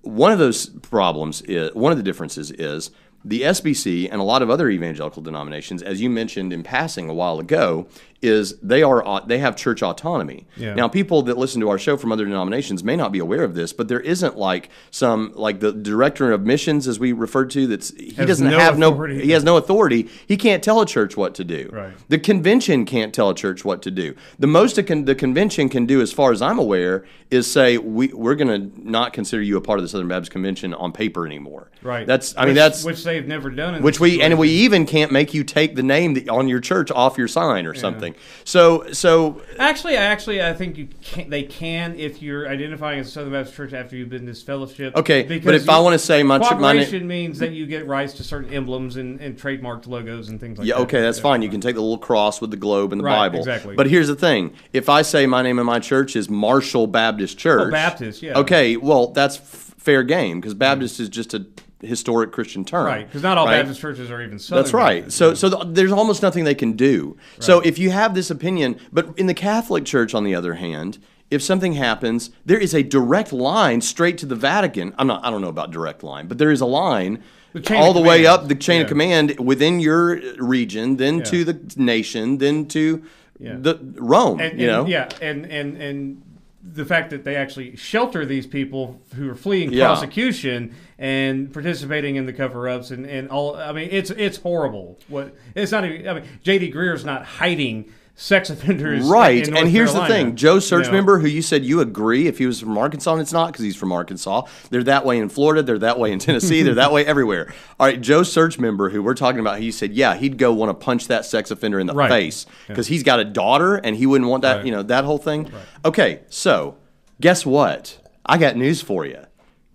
One 0.00 0.32
of 0.32 0.38
those 0.38 0.66
problems 0.66 1.42
is 1.42 1.74
one 1.74 1.92
of 1.92 1.98
the 1.98 2.04
differences 2.04 2.50
is 2.52 2.90
the 3.24 3.42
SBC 3.42 4.08
and 4.10 4.20
a 4.20 4.24
lot 4.24 4.42
of 4.42 4.50
other 4.50 4.70
evangelical 4.70 5.22
denominations, 5.22 5.82
as 5.82 6.00
you 6.00 6.08
mentioned 6.10 6.52
in 6.52 6.62
passing 6.62 7.08
a 7.08 7.14
while 7.14 7.38
ago, 7.38 7.86
is 8.22 8.56
they 8.60 8.82
are 8.82 9.22
they 9.26 9.38
have 9.38 9.56
church 9.56 9.82
autonomy. 9.82 10.46
Yeah. 10.56 10.74
Now, 10.74 10.88
people 10.88 11.22
that 11.22 11.36
listen 11.36 11.60
to 11.60 11.68
our 11.70 11.78
show 11.78 11.96
from 11.96 12.12
other 12.12 12.24
denominations 12.24 12.84
may 12.84 12.94
not 12.96 13.10
be 13.12 13.18
aware 13.18 13.42
of 13.42 13.54
this, 13.54 13.72
but 13.72 13.88
there 13.88 14.00
isn't 14.00 14.38
like 14.38 14.70
some 14.90 15.32
like 15.34 15.60
the 15.60 15.72
director 15.72 16.32
of 16.32 16.42
missions, 16.46 16.86
as 16.86 16.98
we 17.00 17.12
referred 17.12 17.50
to. 17.50 17.66
That's 17.66 17.90
he 17.90 18.12
Has 18.14 18.26
doesn't 18.26 18.48
no 18.50 18.58
have 18.58 18.78
no 18.78 18.92
authority. 18.92 19.22
he 19.22 19.30
has 19.32 19.42
no 19.44 19.56
authority. 19.56 20.08
He 20.26 20.36
can't 20.36 20.62
tell 20.62 20.80
a 20.80 20.86
church 20.86 21.16
what 21.16 21.34
to 21.34 21.44
do. 21.44 21.68
Right. 21.72 21.92
The 22.08 22.18
convention 22.18 22.84
can't 22.86 23.12
tell 23.12 23.28
a 23.30 23.34
church 23.34 23.64
what 23.64 23.82
to 23.82 23.90
do. 23.90 24.14
The 24.38 24.46
most 24.46 24.78
a 24.78 24.82
con- 24.82 25.04
the 25.04 25.14
convention 25.14 25.68
can 25.68 25.86
do, 25.86 26.00
as 26.00 26.12
far 26.12 26.30
as 26.32 26.40
I'm 26.40 26.58
aware, 26.58 27.04
is 27.30 27.50
say 27.50 27.78
we 27.78 28.08
we're 28.08 28.36
going 28.36 28.72
to 28.72 28.88
not 28.90 29.12
consider 29.12 29.42
you 29.42 29.56
a 29.56 29.60
part 29.60 29.78
of 29.78 29.82
the 29.82 29.88
Southern 29.88 30.08
Baptist 30.08 30.30
Convention 30.32 30.74
on 30.74 30.92
paper 30.92 31.26
anymore. 31.26 31.70
Right. 31.82 32.06
That's 32.06 32.36
I 32.36 32.42
mean 32.42 32.50
Which- 32.50 32.56
that's 32.56 32.84
which 32.84 33.04
they've 33.04 33.26
never 33.26 33.50
done. 33.50 33.74
In 33.74 33.82
which 33.82 33.98
we 33.98 34.22
and 34.22 34.38
we 34.38 34.48
even 34.50 34.86
can't 34.86 35.10
make 35.10 35.34
you 35.34 35.42
take 35.42 35.74
the 35.74 35.82
name 35.82 36.14
that, 36.14 36.28
on 36.28 36.46
your 36.46 36.60
church 36.60 36.90
off 36.92 37.18
your 37.18 37.28
sign 37.28 37.66
or 37.66 37.74
something. 37.74 38.11
So 38.44 38.90
so 38.92 39.40
Actually, 39.58 39.96
I 39.96 40.02
actually 40.04 40.42
I 40.42 40.52
think 40.54 40.76
you 40.78 40.88
can. 41.02 41.30
They 41.30 41.42
can 41.42 41.94
if 41.98 42.20
you're 42.22 42.48
identifying 42.48 43.00
as 43.00 43.08
a 43.08 43.10
Southern 43.10 43.32
Baptist 43.32 43.56
Church 43.56 43.72
after 43.72 43.96
you've 43.96 44.08
been 44.10 44.24
this 44.26 44.42
fellowship. 44.42 44.96
Okay, 44.96 45.22
but 45.38 45.54
if 45.54 45.68
I 45.68 45.78
wanna 45.78 45.98
say 45.98 46.22
my 46.22 46.38
ch- 46.38 46.42
my 46.42 46.48
cooperation 46.56 47.06
means 47.06 47.38
that 47.38 47.52
you 47.52 47.66
get 47.66 47.86
rights 47.86 48.14
to 48.14 48.24
certain 48.24 48.52
emblems 48.52 48.96
and, 48.96 49.20
and 49.20 49.36
trademarked 49.38 49.86
logos 49.86 50.28
and 50.28 50.40
things 50.40 50.58
like 50.58 50.66
Yeah, 50.66 50.74
that. 50.74 50.78
Yeah, 50.80 50.84
okay, 50.84 51.00
that's 51.00 51.18
fine. 51.20 51.42
You 51.42 51.48
can 51.48 51.60
take 51.60 51.74
the 51.74 51.80
little 51.82 51.98
cross 51.98 52.40
with 52.40 52.50
the 52.50 52.56
globe 52.56 52.92
and 52.92 53.00
the 53.00 53.04
Right, 53.04 53.28
Bible. 53.28 53.38
exactly. 53.40 53.74
But 53.76 53.86
here's 53.86 54.08
the 54.08 54.16
thing: 54.16 54.52
if 54.72 54.88
I 54.88 55.02
say 55.02 55.26
my 55.26 55.42
name 55.42 55.58
in 55.58 55.66
my 55.66 55.78
church 55.78 56.16
is 56.16 56.28
Marshall 56.28 56.86
Baptist 56.86 57.38
Church, 57.38 57.68
Oh, 57.68 57.70
Baptist, 57.70 58.22
yeah. 58.22 58.38
Okay, 58.38 58.76
well 58.76 59.08
that's 59.08 59.36
f- 59.38 59.74
fair 59.78 60.02
game 60.02 60.40
because 60.40 60.54
Baptist 60.54 61.00
is 61.00 61.08
just 61.08 61.34
a 61.34 61.44
historic 61.82 62.32
Christian 62.32 62.64
term, 62.64 62.86
Right, 62.86 63.06
because 63.06 63.22
not 63.22 63.36
all 63.38 63.46
right? 63.46 63.58
Baptist 63.58 63.80
churches 63.80 64.10
are 64.10 64.22
even 64.22 64.38
Southern. 64.38 64.62
That's 64.64 64.72
right. 64.74 65.00
Baptist. 65.02 65.18
So, 65.18 65.34
so 65.34 65.50
th- 65.50 65.74
there's 65.74 65.92
almost 65.92 66.22
nothing 66.22 66.44
they 66.44 66.54
can 66.54 66.72
do. 66.72 67.16
So, 67.40 67.60
if 67.60 67.78
you 67.78 67.90
have 67.90 68.14
this 68.14 68.30
opinion, 68.30 68.78
but 68.92 69.16
in 69.18 69.26
the 69.26 69.34
Catholic 69.34 69.84
Church, 69.84 70.14
on 70.14 70.24
the 70.24 70.34
other 70.34 70.54
hand, 70.54 70.98
if 71.30 71.42
something 71.42 71.72
happens, 71.74 72.30
there 72.44 72.58
is 72.58 72.74
a 72.74 72.82
direct 72.82 73.32
line 73.32 73.80
straight 73.80 74.18
to 74.18 74.26
the 74.26 74.36
Vatican. 74.36 74.94
I'm 74.98 75.06
not. 75.06 75.24
I 75.24 75.30
don't 75.30 75.40
know 75.40 75.48
about 75.48 75.70
direct 75.70 76.02
line, 76.02 76.26
but 76.28 76.38
there 76.38 76.50
is 76.50 76.60
a 76.60 76.66
line 76.66 77.22
The 77.54 77.76
all 77.76 77.92
the 77.92 78.02
way 78.02 78.26
up 78.26 78.48
the 78.48 78.54
chain 78.54 78.82
of 78.82 78.88
command 78.88 79.38
within 79.40 79.80
your 79.80 80.20
region, 80.36 80.96
then 80.98 81.18
Yeah. 81.18 81.24
to 81.24 81.44
the 81.44 81.58
nation, 81.76 82.38
then 82.38 82.66
to 82.68 83.02
Yeah. 83.40 83.56
the 83.58 83.78
Rome. 83.96 84.40
and, 84.40 84.60
you 84.60 84.68
and- 84.68 84.76
know. 84.84 84.86
yeah, 84.86 85.08
and 85.20 85.46
and 85.46 85.76
and 85.76 86.22
the 86.64 86.84
fact 86.84 87.10
that 87.10 87.24
they 87.24 87.34
actually 87.34 87.74
shelter 87.76 88.24
these 88.24 88.46
people 88.46 89.00
who 89.16 89.28
are 89.28 89.34
fleeing 89.34 89.72
Yeah. 89.72 89.86
prosecution 89.88 90.74
and 90.98 91.52
participating 91.52 92.14
in 92.16 92.26
the 92.26 92.32
cover-ups 92.32 92.90
and, 92.92 93.04
and 93.04 93.28
all. 93.30 93.56
I 93.56 93.72
mean, 93.72 93.88
it's 93.90 94.10
it's 94.10 94.38
horrible. 94.38 94.98
What 95.08 95.34
it's 95.56 95.72
not 95.72 95.84
even. 95.84 96.06
I 96.08 96.14
mean, 96.14 96.24
J.D. 96.42 96.70
Greear's 96.72 97.04
not 97.04 97.24
hiding 97.24 97.86
sex 98.14 98.50
offenders. 98.50 99.04
Right. 99.06 99.46
and 99.48 99.68
here's 99.68 99.90
Carolina, 99.92 100.14
the 100.14 100.20
thing 100.24 100.36
Joe 100.36 100.58
Search 100.58 100.86
you 100.86 100.92
know? 100.92 100.98
member, 100.98 101.18
who 101.18 101.26
you 101.26 101.42
said 101.42 101.64
you 101.64 101.80
agree 101.80 102.26
if 102.26 102.38
he 102.38 102.46
was 102.46 102.60
from 102.60 102.76
Arkansas, 102.78 103.12
and 103.12 103.20
it's 103.20 103.32
not 103.32 103.52
because 103.52 103.64
he's 103.64 103.74
from 103.76 103.90
Arkansas. 103.92 104.46
They're 104.70 104.82
that 104.84 105.04
way 105.04 105.18
in 105.18 105.28
Florida. 105.28 105.62
They're 105.62 105.78
that 105.78 105.98
way 105.98 106.12
in 106.12 106.18
Tennessee. 106.20 106.62
they're 106.62 106.74
that 106.74 106.92
way 106.92 107.04
everywhere. 107.06 107.52
All 107.80 107.86
right. 107.86 108.00
Joe 108.00 108.22
Search 108.22 108.58
member, 108.58 108.90
who 108.90 109.02
we're 109.02 109.14
talking 109.14 109.40
about, 109.40 109.58
he 109.60 109.70
said, 109.72 109.92
yeah, 109.92 110.14
he'd 110.14 110.38
go 110.38 110.52
want 110.52 110.70
to 110.70 110.74
punch 110.84 111.08
that 111.08 111.24
sex 111.24 111.50
offender 111.50 111.80
in 111.80 111.86
the 111.86 111.94
Right. 111.94 112.10
face 112.10 112.46
because 112.68 112.86
he's 112.88 113.02
got 113.02 113.18
a 113.20 113.24
daughter 113.24 113.76
and 113.76 113.96
he 113.96 114.06
wouldn't 114.06 114.30
want 114.30 114.42
that, 114.42 114.56
Right. 114.58 114.66
you 114.66 114.72
know, 114.72 114.82
that 114.82 115.04
whole 115.04 115.18
thing. 115.18 115.50
Okay. 115.84 116.20
So 116.28 116.76
guess 117.20 117.44
what? 117.46 117.98
I 118.26 118.38
got 118.38 118.56
news 118.56 118.80
for 118.82 119.04
you. 119.04 119.18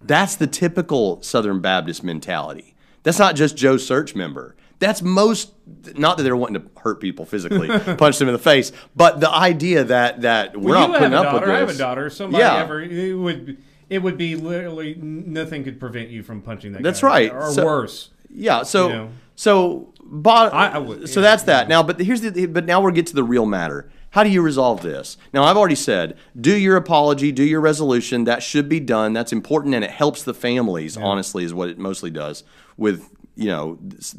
That's 0.01 0.35
the 0.35 0.47
typical 0.47 1.21
Southern 1.21 1.59
Baptist 1.59 2.03
mentality. 2.03 2.75
That's 3.03 3.19
not 3.19 3.35
just 3.35 3.57
Joe 3.57 3.77
Search 3.77 4.15
member. 4.15 4.55
That's 4.79 5.01
most 5.01 5.53
not 5.95 6.17
that 6.17 6.23
they're 6.23 6.35
wanting 6.35 6.61
to 6.61 6.79
hurt 6.81 6.99
people 7.01 7.25
physically, 7.25 7.67
punch 7.97 8.19
them 8.19 8.27
in 8.27 8.33
the 8.33 8.39
face, 8.39 8.71
but 8.95 9.19
the 9.19 9.29
idea 9.29 9.83
that 9.85 10.21
that 10.21 10.55
we're 10.55 10.71
Well, 10.75 10.87
not 10.89 10.99
putting 10.99 11.11
have 11.13 11.23
a 11.25 11.27
up 11.27 11.33
daughter. 11.33 11.45
with 11.47 11.55
I 11.55 11.59
have 11.59 11.69
a 11.69 11.77
daughter. 11.77 12.09
Somebody 12.09 12.43
Yeah. 12.43 12.57
ever 12.61 12.81
it 12.81 13.13
would 13.13 13.57
it 13.89 13.99
would 14.03 14.17
be 14.17 14.35
literally 14.35 14.95
nothing 14.95 15.63
could 15.63 15.79
prevent 15.79 16.09
you 16.09 16.21
from 16.21 16.41
punching 16.41 16.73
that. 16.73 16.83
That's 16.83 17.01
right. 17.03 17.31
or 17.33 17.49
So- 17.51 17.65
worse. 17.65 18.09
Yeah. 18.29 18.63
So 18.63 18.87
You 18.87 18.93
know. 18.93 19.09
so 19.35 19.93
I- 20.25 20.71
I 20.73 20.77
would- 20.77 21.09
so 21.09 21.19
yeah, 21.21 21.29
that's 21.29 21.43
that. 21.43 21.67
Now, 21.69 21.81
but 21.83 21.99
here's 21.99 22.21
the 22.21 22.45
but 22.45 22.65
now 22.65 22.79
we're 22.81 22.91
get 22.91 23.07
to 23.07 23.15
the 23.15 23.23
real 23.23 23.45
matter. 23.45 23.89
How 24.11 24.23
do 24.23 24.29
you 24.29 24.41
resolve 24.41 24.81
this? 24.83 25.17
Now, 25.33 25.43
I've 25.43 25.57
already 25.57 25.75
said, 25.75 26.15
do 26.39 26.55
your 26.55 26.75
apology, 26.77 27.31
do 27.31 27.43
your 27.43 27.59
resolution. 27.59 28.23
That 28.23 28.41
should 28.41 28.69
be 28.69 28.79
done. 28.79 29.11
That's 29.13 29.33
important, 29.33 29.75
and 29.75 29.83
it 29.83 29.91
helps 29.91 30.23
the 30.23 30.33
families. 30.33 30.95
Honestly, 30.97 31.43
is 31.43 31.53
what 31.53 31.69
it 31.69 31.77
mostly 31.77 32.09
does. 32.09 32.43
With 32.77 33.09
you 33.37 33.45
know, 33.47 33.77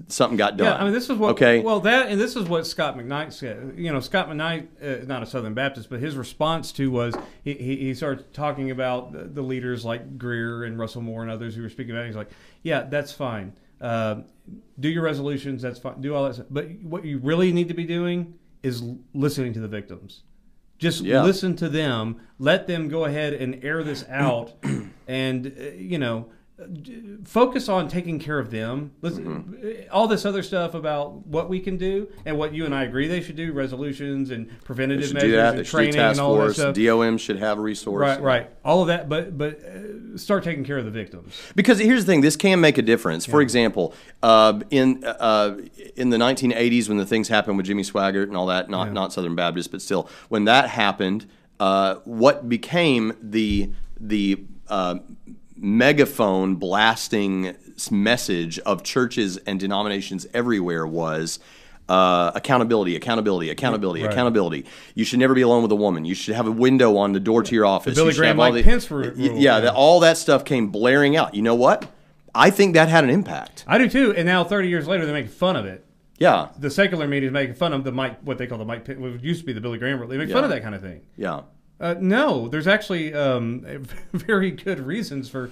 something 0.08 0.36
got 0.36 0.56
done. 0.56 0.66
Yeah, 0.68 0.74
I 0.80 0.84
mean, 0.84 0.92
this 0.92 1.10
is 1.10 1.18
what. 1.18 1.32
Okay. 1.32 1.60
Well, 1.60 1.80
that 1.80 2.08
and 2.08 2.20
this 2.20 2.36
is 2.36 2.48
what 2.48 2.66
Scot 2.66 2.96
McKnight 2.96 3.32
said. 3.32 3.74
You 3.76 3.92
know, 3.92 3.98
Scot 4.00 4.28
McKnight 4.30 4.68
uh, 4.82 4.86
is 4.86 5.08
not 5.08 5.22
a 5.22 5.26
Southern 5.26 5.54
Baptist, 5.54 5.90
but 5.90 5.98
his 6.00 6.16
response 6.16 6.70
to 6.72 6.90
was 6.90 7.14
he, 7.42 7.54
he, 7.54 7.76
he 7.76 7.94
started 7.94 8.32
talking 8.32 8.70
about 8.70 9.12
the, 9.12 9.24
the 9.24 9.42
leaders 9.42 9.84
like 9.84 10.16
Greear 10.18 10.66
and 10.66 10.78
Russell 10.78 11.02
Moore 11.02 11.22
and 11.22 11.30
others 11.30 11.54
who 11.56 11.62
were 11.62 11.68
speaking 11.68 11.92
about. 11.92 12.04
it. 12.04 12.06
He's 12.08 12.16
like, 12.16 12.30
yeah, 12.62 12.82
that's 12.82 13.12
fine. 13.12 13.52
Uh, 13.80 14.22
do 14.78 14.88
your 14.88 15.02
resolutions. 15.02 15.62
That's 15.62 15.78
fine. 15.80 16.00
Do 16.00 16.14
all 16.14 16.24
that. 16.24 16.34
Stuff. 16.34 16.46
But 16.50 16.70
what 16.82 17.04
you 17.04 17.18
really 17.18 17.52
need 17.52 17.68
to 17.68 17.74
be 17.74 17.84
doing 17.84 18.34
is 18.62 18.82
listening 19.14 19.52
to 19.54 19.60
the 19.60 19.68
victims. 19.68 20.22
Just 20.78 21.02
Yeah. 21.02 21.24
listen 21.24 21.56
to 21.56 21.68
them. 21.68 22.20
Let 22.38 22.68
them 22.68 22.88
go 22.88 23.04
ahead 23.04 23.34
and 23.34 23.64
air 23.64 23.82
this 23.82 24.04
out, 24.10 24.52
and 25.08 25.46
uh, 25.58 25.64
you 25.76 25.98
know 25.98 26.26
focus 27.24 27.68
on 27.68 27.88
taking 27.88 28.18
care 28.18 28.38
of 28.38 28.50
them. 28.50 28.92
Listen, 29.02 29.18
Mm-hmm. 29.28 29.88
All 29.92 30.06
this 30.08 30.24
other 30.24 30.42
stuff 30.42 30.74
about 30.74 31.26
what 31.26 31.48
we 31.48 31.60
can 31.60 31.76
do 31.76 32.08
and 32.24 32.38
what 32.38 32.52
you 32.52 32.64
and 32.64 32.74
I 32.74 32.84
agree 32.84 33.06
they 33.08 33.20
should 33.20 33.36
do, 33.36 33.52
resolutions 33.52 34.30
and 34.30 34.48
preventative 34.64 35.12
measures 35.12 35.32
and 35.32 35.58
They 35.58 35.64
should 35.64 35.64
do 35.64 35.70
training 35.70 35.94
task 35.94 36.18
and 36.18 36.20
all 36.20 36.34
force. 36.36 36.56
that 36.56 36.74
stuff. 36.74 36.84
DOM 36.84 37.18
should 37.18 37.38
have 37.38 37.58
a 37.58 37.60
resource. 37.60 38.00
Right, 38.00 38.20
right. 38.20 38.50
All 38.64 38.82
of 38.82 38.88
that, 38.88 39.08
but 39.08 39.36
but 39.36 39.62
uh, 39.62 40.16
start 40.18 40.44
taking 40.44 40.64
care 40.64 40.78
of 40.78 40.84
the 40.84 40.90
victims. 40.90 41.34
Because 41.54 41.78
here's 41.78 42.04
the 42.04 42.12
thing: 42.12 42.20
this 42.20 42.36
can 42.36 42.60
make 42.60 42.78
a 42.78 42.82
difference. 42.82 43.26
For 43.26 43.40
example, 43.40 43.94
uh, 44.22 44.60
in 44.70 45.04
uh, 45.04 45.58
in 45.96 46.10
the 46.10 46.16
1980s, 46.18 46.88
when 46.88 46.98
the 46.98 47.06
things 47.06 47.28
happened 47.28 47.56
with 47.56 47.66
Jimmy 47.66 47.82
Swaggart 47.82 48.24
and 48.24 48.36
all 48.36 48.46
that, 48.46 48.68
not 48.70 48.92
not 48.92 49.12
Southern 49.12 49.34
Baptist, 49.34 49.70
but 49.70 49.82
still, 49.82 50.08
when 50.28 50.44
that 50.44 50.70
happened, 50.70 51.26
uh, 51.60 51.96
what 52.04 52.48
became 52.48 53.12
the 53.22 53.70
the 54.00 54.44
uh, 54.68 54.96
megaphone 55.60 56.54
blasting 56.56 57.54
message 57.90 58.58
of 58.60 58.82
churches 58.82 59.36
and 59.38 59.58
denominations 59.60 60.26
everywhere 60.34 60.86
was. 60.86 61.38
Uh, 61.88 62.30
accountability, 62.34 62.94
accountability, 62.96 63.48
accountability, 63.48 64.02
Right. 64.02 64.12
accountability. 64.12 64.66
You 64.94 65.06
should 65.06 65.20
never 65.20 65.32
be 65.32 65.40
alone 65.40 65.62
with 65.62 65.72
a 65.72 65.76
woman. 65.76 66.04
You 66.04 66.14
should 66.14 66.34
have 66.34 66.46
a 66.46 66.50
window 66.50 66.98
on 66.98 67.12
the 67.14 67.20
door 67.20 67.42
to 67.42 67.54
your 67.54 67.64
office. 67.64 67.94
Billy 67.94 68.10
You 68.12 68.18
Graham, 68.18 68.36
Mike 68.36 68.52
the- 68.52 68.62
Pence 68.62 68.90
ru- 68.90 69.04
rule, 69.04 69.12
yeah, 69.16 69.32
yeah. 69.38 69.60
that- 69.60 69.72
all 69.74 69.98
that 70.00 70.18
stuff 70.18 70.44
came 70.44 70.66
blaring 70.68 71.16
out. 71.16 71.34
You 71.34 71.40
know 71.40 71.54
what? 71.54 71.86
I 72.34 72.50
think 72.50 72.74
that 72.74 72.90
had 72.90 73.04
an 73.04 73.10
impact. 73.10 73.64
I 73.66 73.78
do 73.78 73.88
too. 73.88 74.12
And 74.14 74.26
now, 74.26 74.44
thirty 74.44 74.68
years 74.68 74.86
later, 74.86 75.06
they 75.06 75.12
make 75.14 75.30
fun 75.30 75.56
of 75.56 75.64
it. 75.64 75.82
Yeah, 76.18 76.48
The 76.58 76.68
secular 76.68 77.06
media 77.08 77.28
is 77.30 77.32
making 77.32 77.54
fun 77.54 77.72
of 77.72 77.84
the 77.84 77.92
Mike, 77.92 78.18
what 78.22 78.36
they 78.36 78.46
call 78.46 78.58
the 78.58 78.66
Mike, 78.66 78.84
Pence- 78.84 78.98
what 78.98 79.24
used 79.24 79.40
to 79.40 79.46
be 79.46 79.54
the 79.54 79.60
Billy 79.62 79.78
Graham 79.78 79.98
rule. 79.98 80.08
They 80.10 80.18
make 80.18 80.30
fun 80.30 80.44
of 80.44 80.50
that 80.50 80.62
kind 80.62 80.74
of 80.74 80.82
thing. 80.82 81.00
yeah. 81.16 81.40
Uh, 81.80 81.94
no, 82.00 82.48
there's 82.48 82.66
actually 82.66 83.14
um, 83.14 83.60
very 84.12 84.50
good 84.50 84.80
reasons 84.80 85.28
for 85.28 85.50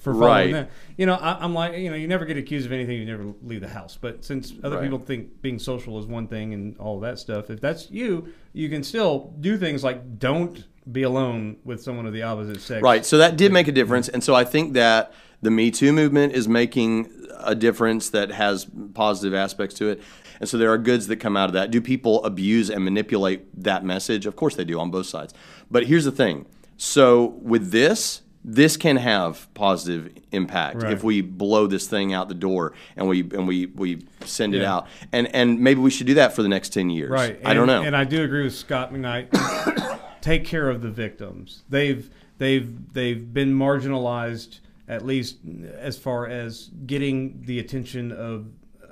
for 0.00 0.12
following 0.14 0.28
Right. 0.30 0.52
that. 0.52 0.70
You 0.96 1.06
know, 1.06 1.14
I, 1.14 1.42
I'm 1.42 1.54
like, 1.54 1.76
you 1.76 1.90
know, 1.90 1.96
you 1.96 2.06
never 2.06 2.24
get 2.24 2.36
accused 2.36 2.66
of 2.66 2.72
anything, 2.72 2.98
you 2.98 3.04
never 3.04 3.32
leave 3.42 3.60
the 3.60 3.68
house. 3.68 3.98
But 4.00 4.24
since 4.24 4.52
other 4.62 4.76
Right. 4.76 4.84
people 4.84 5.00
think 5.00 5.42
being 5.42 5.58
social 5.58 5.98
is 5.98 6.06
one 6.06 6.28
thing 6.28 6.54
and 6.54 6.76
all 6.78 7.00
that 7.00 7.18
stuff, 7.18 7.50
if 7.50 7.60
that's 7.60 7.90
you, 7.90 8.32
you 8.52 8.68
can 8.68 8.84
still 8.84 9.34
do 9.40 9.58
things 9.58 9.82
like 9.82 10.18
don't 10.20 10.64
be 10.92 11.02
alone 11.02 11.56
with 11.64 11.82
someone 11.82 12.06
of 12.06 12.12
the 12.12 12.22
opposite 12.22 12.60
sex. 12.60 12.80
Right. 12.82 13.04
So 13.04 13.18
that 13.18 13.36
did 13.36 13.52
make 13.52 13.66
a 13.66 13.72
difference, 13.72 14.08
and 14.08 14.22
so 14.22 14.34
I 14.36 14.44
think 14.44 14.74
that 14.74 15.12
the 15.42 15.50
Me 15.50 15.70
Too 15.70 15.92
movement 15.92 16.32
is 16.32 16.46
making 16.48 17.10
a 17.40 17.54
difference 17.56 18.10
that 18.10 18.30
has 18.30 18.66
positive 18.94 19.34
aspects 19.34 19.74
to 19.76 19.88
it. 19.90 20.02
And 20.40 20.48
so 20.48 20.56
there 20.58 20.70
are 20.72 20.78
goods 20.78 21.06
that 21.08 21.16
come 21.16 21.36
out 21.36 21.48
of 21.48 21.52
that. 21.54 21.70
Do 21.70 21.80
people 21.80 22.24
abuse 22.24 22.70
and 22.70 22.84
manipulate 22.84 23.62
that 23.62 23.84
message? 23.84 24.26
Of 24.26 24.36
course 24.36 24.54
they 24.56 24.64
do 24.64 24.78
on 24.78 24.90
both 24.90 25.06
sides. 25.06 25.34
But 25.70 25.86
here's 25.86 26.04
the 26.04 26.12
thing. 26.12 26.46
So 26.76 27.26
with 27.42 27.70
this, 27.72 28.22
this 28.44 28.76
can 28.76 28.96
have 28.96 29.52
positive 29.54 30.12
impact 30.32 30.82
Right. 30.82 30.92
if 30.92 31.02
we 31.02 31.20
blow 31.20 31.66
this 31.66 31.88
thing 31.88 32.14
out 32.14 32.28
the 32.28 32.34
door 32.34 32.72
and 32.96 33.08
we 33.08 33.20
and 33.20 33.48
we 33.48 33.66
we 33.66 34.06
send 34.24 34.54
it 34.54 34.62
out. 34.64 34.86
And 35.12 35.34
and 35.34 35.60
maybe 35.60 35.80
we 35.80 35.90
should 35.90 36.06
do 36.06 36.14
that 36.14 36.34
for 36.34 36.42
the 36.42 36.48
next 36.48 36.72
10 36.72 36.88
years. 36.88 37.10
Right. 37.10 37.38
I 37.44 37.52
don't 37.52 37.66
know. 37.66 37.82
And 37.82 37.96
I 37.96 38.04
do 38.04 38.22
agree 38.22 38.44
with 38.44 38.54
Scot 38.54 38.92
McKnight. 38.92 39.98
Take 40.20 40.44
care 40.44 40.70
of 40.70 40.82
the 40.82 40.90
victims. 40.90 41.62
They've 41.68 42.08
they've 42.38 42.92
they've 42.92 43.32
been 43.34 43.52
marginalized 43.58 44.60
at 44.86 45.04
least 45.04 45.38
as 45.76 45.98
far 45.98 46.26
as 46.26 46.70
getting 46.86 47.42
the 47.42 47.58
attention 47.58 48.10
of 48.12 48.46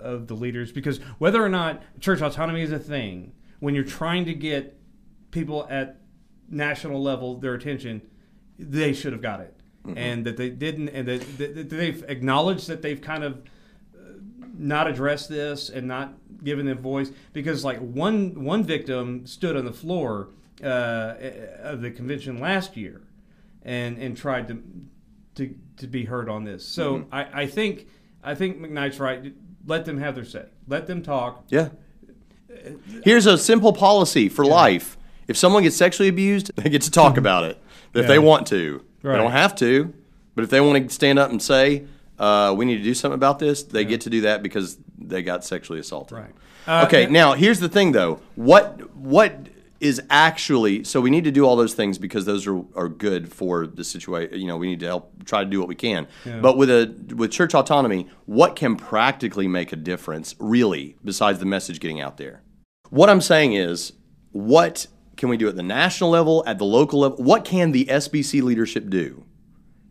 of 0.07 0.27
the 0.27 0.35
leaders 0.35 0.73
because 0.73 0.99
whether 1.19 1.45
or 1.45 1.49
not 1.49 1.83
church 2.01 2.21
autonomy 2.23 2.63
is 2.63 2.73
a 2.73 2.79
thing, 2.79 3.33
when 3.61 3.75
you're 3.75 3.85
trying 3.85 4.25
to 4.27 4.35
get 4.35 4.79
people 5.31 5.67
at 5.71 6.01
national 6.49 7.03
level 7.03 7.39
their 7.39 7.55
attention, 7.55 8.03
they 8.59 8.93
should 8.93 9.13
have 9.13 9.23
got 9.23 9.41
it. 9.41 9.55
Mm-hmm. 9.85 9.99
And 9.99 10.25
that 10.25 10.37
they 10.37 10.51
didn't, 10.51 10.89
and 10.89 11.07
that, 11.07 11.39
that, 11.39 11.71
they've 11.71 12.03
acknowledged 12.09 12.67
that 12.69 12.83
they've 12.83 13.01
kind 13.01 13.23
of 13.23 13.43
uh, 13.95 14.15
not 14.57 14.89
addressed 14.89 15.29
this 15.29 15.69
and 15.69 15.87
not 15.87 16.15
given 16.43 16.67
them 16.67 16.79
voice 16.79 17.11
because 17.33 17.65
like 17.65 17.79
one 17.79 18.45
one 18.45 18.63
victim 18.63 19.27
stood 19.27 19.57
on 19.57 19.65
the 19.65 19.73
floor 19.73 20.29
uh, 20.63 20.67
uh 20.67 21.17
of 21.63 21.81
the 21.81 21.91
convention 21.91 22.39
last 22.39 22.77
year 22.77 23.03
and 23.63 23.97
and 23.99 24.17
tried 24.17 24.49
to 24.49 24.63
to, 25.37 25.55
to 25.77 25.87
be 25.87 26.05
heard 26.05 26.29
on 26.29 26.45
this. 26.45 26.67
So 26.67 26.99
mm-hmm. 26.99 27.15
I, 27.15 27.43
I 27.43 27.47
think 27.47 27.87
I 28.25 28.35
think 28.35 28.59
McKnight's 28.59 28.99
right. 28.99 29.33
Let 29.67 29.85
them 29.85 29.99
have 29.99 30.15
their 30.15 30.25
say. 30.25 30.45
Let 30.69 30.87
them 30.87 31.03
talk. 31.03 31.45
Yeah. 31.49 31.69
Here's 33.05 33.27
a 33.27 33.37
simple 33.37 33.73
policy 33.73 34.29
for 34.29 34.45
life. 34.45 34.97
If 35.29 35.37
someone 35.37 35.63
gets 35.63 35.77
sexually 35.77 36.09
abused, 36.09 36.53
they 36.57 36.71
get 36.71 36.83
to 36.83 36.91
talk 36.91 37.17
about 37.17 37.45
it. 37.45 37.59
If 37.95 38.03
Yeah. 38.03 38.09
they 38.09 38.19
want 38.19 38.47
to, 38.49 38.83
they 39.03 39.13
don't 39.13 39.33
have 39.33 39.55
to. 39.57 39.93
But 40.35 40.45
if 40.45 40.51
they 40.51 40.61
want 40.61 40.89
to 40.89 40.95
stand 40.95 41.19
up 41.19 41.31
and 41.31 41.43
say, 41.43 41.85
uh, 42.19 42.55
"We 42.57 42.65
need 42.65 42.79
to 42.79 42.83
do 42.85 42.95
something 42.95 43.15
about 43.15 43.39
this," 43.39 43.63
they 43.63 43.85
get 43.85 44.03
to 44.03 44.11
do 44.11 44.21
that 44.23 44.43
because 44.43 44.79
they 44.99 45.23
got 45.23 45.45
sexually 45.45 45.81
assaulted. 45.81 46.19
Right. 46.19 46.31
Uh, 46.67 46.85
okay. 46.87 47.07
now 47.07 47.33
here's 47.35 47.61
the 47.61 47.69
thing, 47.69 47.93
though. 47.93 48.21
What 48.35 48.95
what 48.97 49.35
is 49.81 50.01
actually 50.11 50.85
so 50.85 51.01
we 51.01 51.11
need 51.11 51.25
to 51.25 51.31
do 51.31 51.45
all 51.45 51.57
those 51.57 51.75
things 51.75 51.99
because 51.99 52.25
those 52.25 52.47
are, 52.47 52.63
are 52.75 52.89
good 52.89 53.33
for 53.33 53.67
the 53.67 53.85
situation. 53.85 54.39
You 54.39 54.47
know, 54.47 54.57
we 54.57 54.69
need 54.69 54.81
to 54.81 54.87
help 54.87 55.25
try 55.25 55.45
to 55.45 55.51
do 55.51 55.59
what 55.59 55.69
we 55.69 55.75
can. 55.75 56.07
But 56.41 56.57
with 56.57 56.71
a 56.71 56.95
with 57.15 57.31
church 57.31 57.55
autonomy, 57.55 58.09
what 58.25 58.57
can 58.57 58.77
practically 58.77 59.49
make 59.49 59.73
a 59.73 59.77
difference, 59.77 60.35
really, 60.39 60.97
besides 61.05 61.39
the 61.39 61.47
message 61.47 61.81
getting 61.81 62.01
out 62.01 62.17
there? 62.17 62.43
What 62.91 63.11
I'm 63.11 63.21
saying 63.21 63.55
is, 63.55 63.93
what 64.33 64.87
can 65.17 65.29
we 65.29 65.37
do 65.37 65.49
at 65.49 65.57
the 65.57 65.63
national 65.63 66.11
level, 66.11 66.43
at 66.47 66.59
the 66.59 66.65
local 66.65 67.01
level? 67.01 67.23
What 67.23 67.45
can 67.45 67.73
the 67.73 67.87
SBC 67.87 68.43
leadership 68.43 68.89
do 68.89 69.25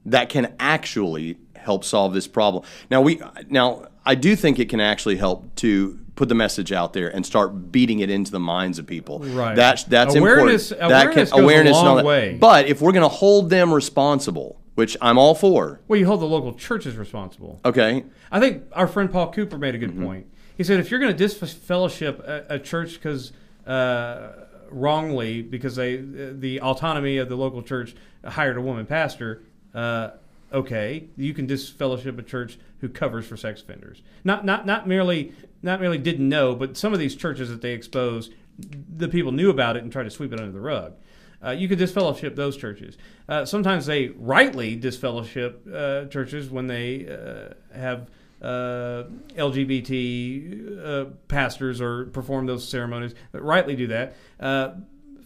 that 0.06 0.30
can 0.30 0.54
actually 0.60 1.38
help 1.56 1.84
solve 1.84 2.14
this 2.14 2.28
problem? 2.28 2.64
Now 2.90 3.02
we 3.02 3.22
now 3.50 3.88
I 4.06 4.16
do 4.16 4.36
think 4.36 4.60
it 4.60 4.70
can 4.70 4.80
actually 4.80 5.18
help 5.18 5.54
to 5.56 6.00
put 6.16 6.30
the 6.30 6.36
message 6.36 6.72
out 6.72 6.94
there 6.94 7.10
and 7.14 7.26
start 7.26 7.72
beating 7.72 8.00
it 8.00 8.10
into 8.10 8.32
the 8.32 8.40
minds 8.40 8.80
of 8.80 8.88
people. 8.88 9.20
Right. 9.20 9.56
That's 9.56 9.84
that's 9.84 10.16
Awareness- 10.16 10.72
important. 10.72 10.90
That 10.92 11.06
awareness 11.08 11.30
goes 11.32 11.40
a 11.40 11.44
awareness 11.44 11.76
all 11.78 11.96
long 11.96 12.06
way. 12.06 12.38
But 12.40 12.68
if 12.68 12.82
we're 12.82 12.92
going 12.94 13.04
to 13.04 13.10
hold 13.10 13.50
them 13.50 13.74
responsible, 13.74 14.60
which 14.76 14.96
I'm 15.02 15.18
all 15.18 15.36
for, 15.36 15.82
Well, 15.88 16.00
you 16.00 16.06
hold 16.06 16.22
the 16.22 16.26
local 16.26 16.54
churches 16.54 16.96
responsible. 16.98 17.60
okay, 17.66 18.04
I 18.32 18.40
think 18.40 18.64
our 18.74 18.88
friend 18.88 19.12
Paul 19.12 19.32
Cooper 19.32 19.58
made 19.58 19.76
a 19.76 19.78
good 19.78 19.92
Mm-hmm. 19.92 20.06
point. 20.06 20.28
He 20.58 20.64
said 20.64 20.80
if 20.80 20.90
you're 20.90 21.00
going 21.02 21.12
to 21.12 21.18
disfellowship 21.18 22.20
a, 22.20 22.46
a 22.56 22.60
church 22.60 22.94
because 22.94 23.34
uh, 23.68 24.30
wrongly 24.70 25.42
because 25.42 25.76
they 25.76 25.98
the 25.98 26.62
autonomy 26.62 27.18
of 27.18 27.30
the 27.30 27.36
local 27.36 27.62
church 27.62 27.96
hired 28.26 28.58
a 28.58 28.62
woman 28.62 28.86
pastor, 28.86 29.44
uh, 29.74 30.12
okay, 30.52 31.08
you 31.18 31.34
can 31.34 31.46
disfellowship 31.46 32.18
a 32.20 32.24
church 32.24 32.58
who 32.80 32.90
covers 32.90 33.26
for 33.26 33.38
sex 33.38 33.62
offenders. 33.62 34.02
Not 34.24 34.46
not 34.46 34.66
not 34.66 34.88
merely 34.88 35.34
not 35.62 35.80
merely 35.80 35.98
didn't 35.98 36.28
know, 36.28 36.56
but 36.56 36.78
some 36.78 36.94
of 36.94 37.00
these 37.00 37.16
churches 37.16 37.50
that 37.50 37.62
they 37.62 37.74
expose, 37.74 38.30
the 38.58 39.08
people 39.08 39.32
knew 39.32 39.50
about 39.50 39.76
it 39.78 39.84
and 39.84 39.92
tried 39.92 40.04
to 40.04 40.12
sweep 40.12 40.32
it 40.34 40.40
under 40.40 40.52
the 40.52 40.62
rug. 40.62 40.94
Uh, 41.44 41.52
you 41.52 41.68
could 41.68 41.78
disfellowship 41.78 42.36
those 42.36 42.58
churches. 42.58 42.98
Uh, 43.28 43.46
sometimes 43.46 43.86
they 43.86 44.08
rightly 44.08 44.76
disfellowship 44.76 45.68
uh, 45.72 46.06
churches 46.06 46.50
when 46.50 46.68
they 46.68 47.08
uh, 47.08 47.54
have 47.78 48.10
uh, 48.42 49.04
LGBT 49.36 50.86
uh, 50.86 51.06
pastors 51.28 51.82
or 51.82 52.06
perform 52.06 52.46
those 52.46 52.68
ceremonies. 52.68 53.14
But 53.32 53.44
rightly 53.44 53.76
do 53.76 53.88
that. 53.88 54.16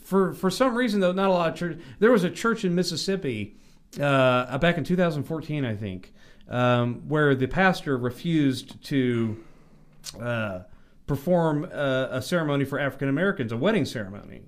for 0.04 0.34
for 0.34 0.50
some 0.50 0.76
reason, 0.76 1.00
though, 1.00 1.12
not 1.12 1.30
a 1.30 1.34
lot 1.34 1.50
of 1.50 1.56
churches. 1.56 1.82
There 2.00 2.12
was 2.12 2.24
a 2.24 2.30
church 2.30 2.66
in 2.66 2.76
Mississippi 2.76 3.56
back 3.98 4.78
in 4.78 4.84
2014, 4.84 5.66
I 5.66 5.76
think, 5.76 6.14
um, 6.48 7.08
where 7.08 7.36
the 7.36 7.48
pastor 7.48 7.98
refused 7.98 8.84
to 8.86 9.44
uh, 10.22 10.62
perform 11.08 11.66
a 11.66 12.22
ceremony 12.22 12.66
for 12.66 12.80
African 12.80 13.10
Americans, 13.10 13.52
a 13.52 13.58
wedding 13.58 13.86
ceremony. 13.86 14.42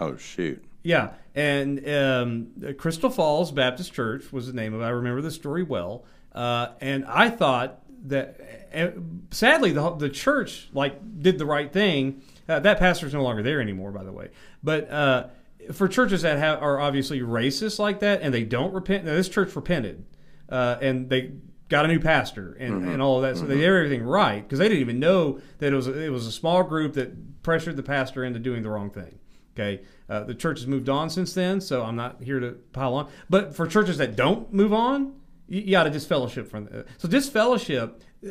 Oh 0.00 0.16
shoot! 0.16 0.64
Yeah, 0.82 1.10
and 1.34 1.88
um, 1.88 2.74
Crystal 2.78 3.10
Falls 3.10 3.50
Baptist 3.52 3.92
Church 3.92 4.32
was 4.32 4.46
the 4.46 4.52
name 4.52 4.74
of 4.74 4.80
it. 4.80 4.84
I 4.84 4.90
remember 4.90 5.22
the 5.22 5.30
story 5.30 5.62
well, 5.62 6.04
uh, 6.34 6.68
and 6.80 7.04
I 7.06 7.30
thought 7.30 7.80
that 8.06 8.68
uh, 8.74 8.90
sadly 9.30 9.72
the 9.72 9.90
the 9.92 10.10
church 10.10 10.68
like 10.72 11.22
did 11.22 11.38
the 11.38 11.46
right 11.46 11.72
thing. 11.72 12.22
Uh, 12.48 12.60
that 12.60 12.78
pastor's 12.78 13.14
no 13.14 13.22
longer 13.22 13.42
there 13.42 13.60
anymore, 13.60 13.92
by 13.92 14.04
the 14.04 14.12
way. 14.12 14.28
But 14.62 14.90
uh, 14.90 15.26
for 15.72 15.88
churches 15.88 16.22
that 16.22 16.38
have, 16.38 16.62
are 16.62 16.80
obviously 16.80 17.20
racist 17.20 17.78
like 17.78 18.00
that 18.00 18.22
and 18.22 18.32
they 18.32 18.44
don't 18.44 18.72
repent, 18.72 19.04
now 19.04 19.12
this 19.14 19.28
church 19.28 19.54
repented 19.56 20.04
uh, 20.48 20.76
and 20.80 21.08
they 21.08 21.32
got 21.68 21.84
a 21.84 21.88
new 21.88 22.00
pastor 22.00 22.56
and, 22.60 22.74
mm-hmm. 22.74 22.90
and 22.90 23.02
all 23.02 23.16
of 23.16 23.22
that. 23.22 23.36
So 23.36 23.42
mm-hmm. 23.42 23.50
they 23.50 23.56
did 23.56 23.64
everything 23.64 24.02
right 24.02 24.42
because 24.42 24.58
they 24.58 24.68
didn't 24.68 24.80
even 24.80 24.98
know 25.00 25.40
that 25.58 25.72
it 25.72 25.76
was 25.76 25.86
it 25.86 26.12
was 26.12 26.26
a 26.26 26.32
small 26.32 26.62
group 26.62 26.94
that 26.94 27.42
pressured 27.42 27.76
the 27.76 27.82
pastor 27.82 28.24
into 28.24 28.38
doing 28.38 28.62
the 28.62 28.70
wrong 28.70 28.90
thing. 28.90 29.18
Okay, 29.54 29.82
uh, 30.08 30.24
the 30.24 30.34
church 30.34 30.58
has 30.58 30.66
moved 30.66 30.88
on 30.88 31.08
since 31.08 31.32
then, 31.32 31.60
so 31.60 31.84
I'm 31.84 31.94
not 31.94 32.22
here 32.22 32.40
to 32.40 32.52
pile 32.72 32.94
on. 32.94 33.10
But 33.30 33.54
for 33.54 33.68
churches 33.68 33.98
that 33.98 34.16
don't 34.16 34.52
move 34.52 34.72
on, 34.72 35.14
you, 35.46 35.60
you 35.60 35.70
got 35.70 35.84
to 35.84 35.90
disfellowship 35.90 36.48
from. 36.48 36.68
Uh, 36.74 36.82
so 36.98 37.08
disfellowship, 37.08 38.02
uh, 38.26 38.30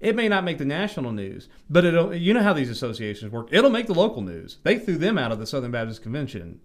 it 0.00 0.14
may 0.14 0.28
not 0.28 0.44
make 0.44 0.58
the 0.58 0.64
national 0.64 1.12
news, 1.12 1.48
but 1.68 1.84
it'll. 1.84 2.14
You 2.14 2.32
know 2.34 2.42
how 2.42 2.52
these 2.52 2.70
associations 2.70 3.32
work. 3.32 3.48
It'll 3.50 3.70
make 3.70 3.86
the 3.86 3.94
local 3.94 4.22
news. 4.22 4.58
They 4.62 4.78
threw 4.78 4.96
them 4.96 5.18
out 5.18 5.32
of 5.32 5.38
the 5.38 5.46
Southern 5.46 5.72
Baptist 5.72 6.02
Convention 6.02 6.60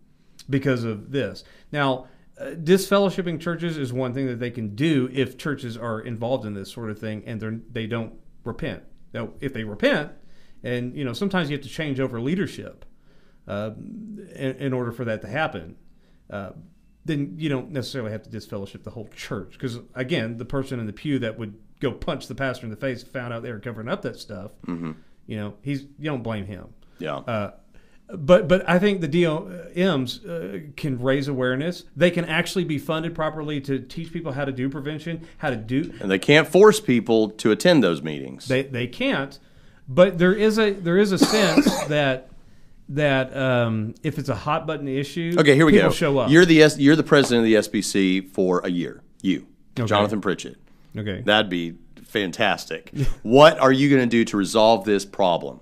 because 0.50 0.84
of 0.84 1.12
this. 1.12 1.44
Now, 1.72 2.08
uh, 2.40 2.52
disfellowshipping 2.52 3.40
churches 3.40 3.78
is 3.78 3.92
one 3.92 4.14
thing 4.14 4.28
that 4.28 4.40
they 4.40 4.52
can 4.52 4.76
do 4.76 5.10
if 5.12 5.38
churches 5.38 5.78
are 5.78 6.00
involved 6.00 6.46
in 6.46 6.54
this 6.54 6.72
sort 6.72 6.90
of 6.90 7.00
thing 7.00 7.24
and 7.26 7.40
they're 7.40 7.60
they 7.72 7.88
don't 7.88 8.14
repent. 8.44 8.84
Now, 9.14 9.30
if 9.40 9.54
they 9.54 9.64
repent, 9.64 10.12
and 10.64 10.96
you 10.96 11.04
know 11.04 11.14
sometimes 11.14 11.50
you 11.50 11.56
have 11.56 11.64
to 11.64 11.70
change 11.70 12.00
over 12.00 12.22
leadership 12.22 12.86
uh, 13.48 13.72
in, 14.36 14.56
in, 14.58 14.74
order 14.74 14.92
for 14.92 15.06
that 15.06 15.22
to 15.22 15.28
happen. 15.28 15.76
Uh, 16.30 16.52
then 17.06 17.36
you 17.38 17.50
don't 17.50 17.72
necessarily 17.72 18.12
have 18.12 18.24
to 18.24 18.30
disfellowship 18.30 18.84
the 18.84 18.92
whole 18.92 19.10
church 19.10 19.54
because 19.54 19.80
again, 19.94 20.38
the 20.38 20.46
person 20.46 20.80
in 20.80 20.86
the 20.86 20.94
pew 20.94 21.20
that 21.20 21.38
would 21.38 21.58
go 21.84 21.92
punch 21.92 22.28
the 22.28 22.36
pastor 22.36 22.66
in 22.66 22.70
the 22.70 22.78
face 22.78 23.04
found 23.04 23.34
out 23.34 23.44
they 23.44 23.52
were 23.52 23.60
covering 23.60 23.88
up 23.88 24.02
that 24.02 24.18
stuff. 24.18 24.52
Mm-hmm. 24.66 24.94
You 25.28 25.38
know, 25.38 25.54
he's 25.62 25.82
you 25.82 26.06
don't 26.06 26.24
blame 26.24 26.46
him. 26.46 26.74
Yeah. 27.00 27.18
Uh, 27.18 27.52
but 28.08 28.48
but 28.48 28.68
I 28.70 28.80
think 28.80 29.02
the 29.02 29.08
DOMs 29.08 30.26
uh, 30.26 30.60
can 30.76 31.00
raise 31.00 31.28
awareness. 31.28 31.86
They 31.96 32.12
can 32.12 32.26
actually 32.26 32.66
be 32.66 32.78
funded 32.78 33.16
properly 33.16 33.62
to 33.62 33.80
teach 33.80 34.12
people 34.12 34.32
how 34.34 34.46
to 34.46 34.52
do 34.52 34.70
prevention, 34.70 35.28
how 35.38 35.50
to 35.50 35.56
do. 35.56 35.94
And 36.00 36.12
they 36.12 36.20
can't 36.20 36.48
force 36.48 36.80
people 36.80 37.30
to 37.30 37.52
attend 37.52 37.84
those 37.84 38.02
meetings. 38.02 38.48
They 38.48 38.64
they 38.64 38.88
can't. 38.88 39.40
But 39.88 40.18
there 40.18 40.34
is 40.34 40.60
a 40.60 40.72
there 40.72 40.98
is 40.98 41.12
a 41.12 41.18
sense 41.18 41.66
that 41.88 42.30
that 42.90 43.36
um, 43.36 43.96
if 44.04 44.20
it's 44.20 44.30
a 44.30 44.36
hot 44.36 44.68
button 44.68 44.88
issue, 44.88 45.36
okay, 45.40 45.56
here 45.56 45.66
we 45.66 45.72
go. 45.72 45.90
Show 45.90 46.18
up. 46.18 46.30
You're 46.30 46.46
the 46.46 46.62
S, 46.62 46.78
you're 46.78 46.96
the 46.96 47.04
president 47.04 47.40
of 47.40 47.46
the 47.46 47.82
SBC 47.82 48.30
for 48.32 48.60
a 48.60 48.70
year. 48.70 49.02
You, 49.22 49.48
okay. 49.80 49.88
Jonathan 49.88 50.22
Pritchett. 50.22 50.58
Okay, 50.98 51.22
that'd 51.22 51.50
be 51.50 51.76
fantastic. 52.06 52.92
what 53.24 53.60
are 53.60 53.72
you 53.72 53.90
going 53.90 54.02
to 54.02 54.08
do 54.08 54.24
to 54.26 54.38
resolve 54.38 54.86
this 54.86 55.06
problem? 55.06 55.60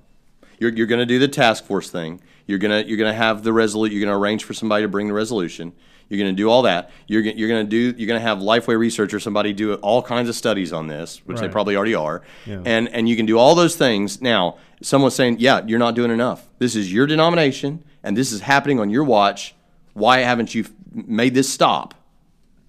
You're, 0.59 0.71
you're 0.71 0.87
going 0.87 0.99
to 0.99 1.05
do 1.05 1.19
the 1.19 1.27
task 1.27 1.65
force 1.65 1.89
thing. 1.89 2.21
You're 2.47 2.59
gonna 2.59 2.83
you're 2.85 2.97
gonna 2.97 3.13
have 3.13 3.43
the 3.43 3.53
resolute. 3.53 3.93
You're 3.93 4.03
gonna 4.03 4.17
arrange 4.17 4.43
for 4.43 4.53
somebody 4.53 4.83
to 4.83 4.89
bring 4.89 5.07
the 5.07 5.13
resolution. 5.13 5.73
You're 6.11 6.17
going 6.17 6.35
to 6.35 6.37
do 6.37 6.49
all 6.49 6.63
that. 6.63 6.91
You're, 7.07 7.21
going 7.21 7.37
you're 7.37 7.47
going 7.47 7.65
to 7.65 7.69
do. 7.69 7.97
You're 7.97 8.07
going 8.07 8.19
to 8.19 8.27
have 8.27 8.39
Lifeway 8.39 8.77
Research 8.77 9.13
or 9.13 9.19
somebody 9.21 9.53
do 9.53 9.75
all 9.75 10.03
kinds 10.03 10.27
of 10.27 10.35
studies 10.35 10.73
on 10.73 10.87
this, 10.87 11.25
which 11.25 11.35
right. 11.35 11.47
they 11.47 11.49
probably 11.49 11.77
already 11.77 11.95
are. 11.95 12.21
Yeah. 12.45 12.61
And 12.65 12.89
and 12.89 13.07
you 13.07 13.15
can 13.15 13.25
do 13.25 13.39
all 13.39 13.55
those 13.55 13.77
things. 13.77 14.21
Now, 14.21 14.57
someone's 14.81 15.15
saying, 15.15 15.37
"Yeah, 15.39 15.61
you're 15.65 15.79
not 15.79 15.95
doing 15.95 16.11
enough. 16.11 16.49
This 16.59 16.75
is 16.75 16.91
your 16.91 17.07
denomination, 17.07 17.85
and 18.03 18.17
this 18.17 18.33
is 18.33 18.41
happening 18.41 18.77
on 18.77 18.89
your 18.89 19.05
watch. 19.05 19.55
Why 19.93 20.19
haven't 20.19 20.53
you 20.53 20.65
made 20.93 21.33
this 21.33 21.49
stop?" 21.49 21.93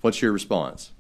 What's 0.03 0.23
your 0.23 0.31
response? 0.31 0.92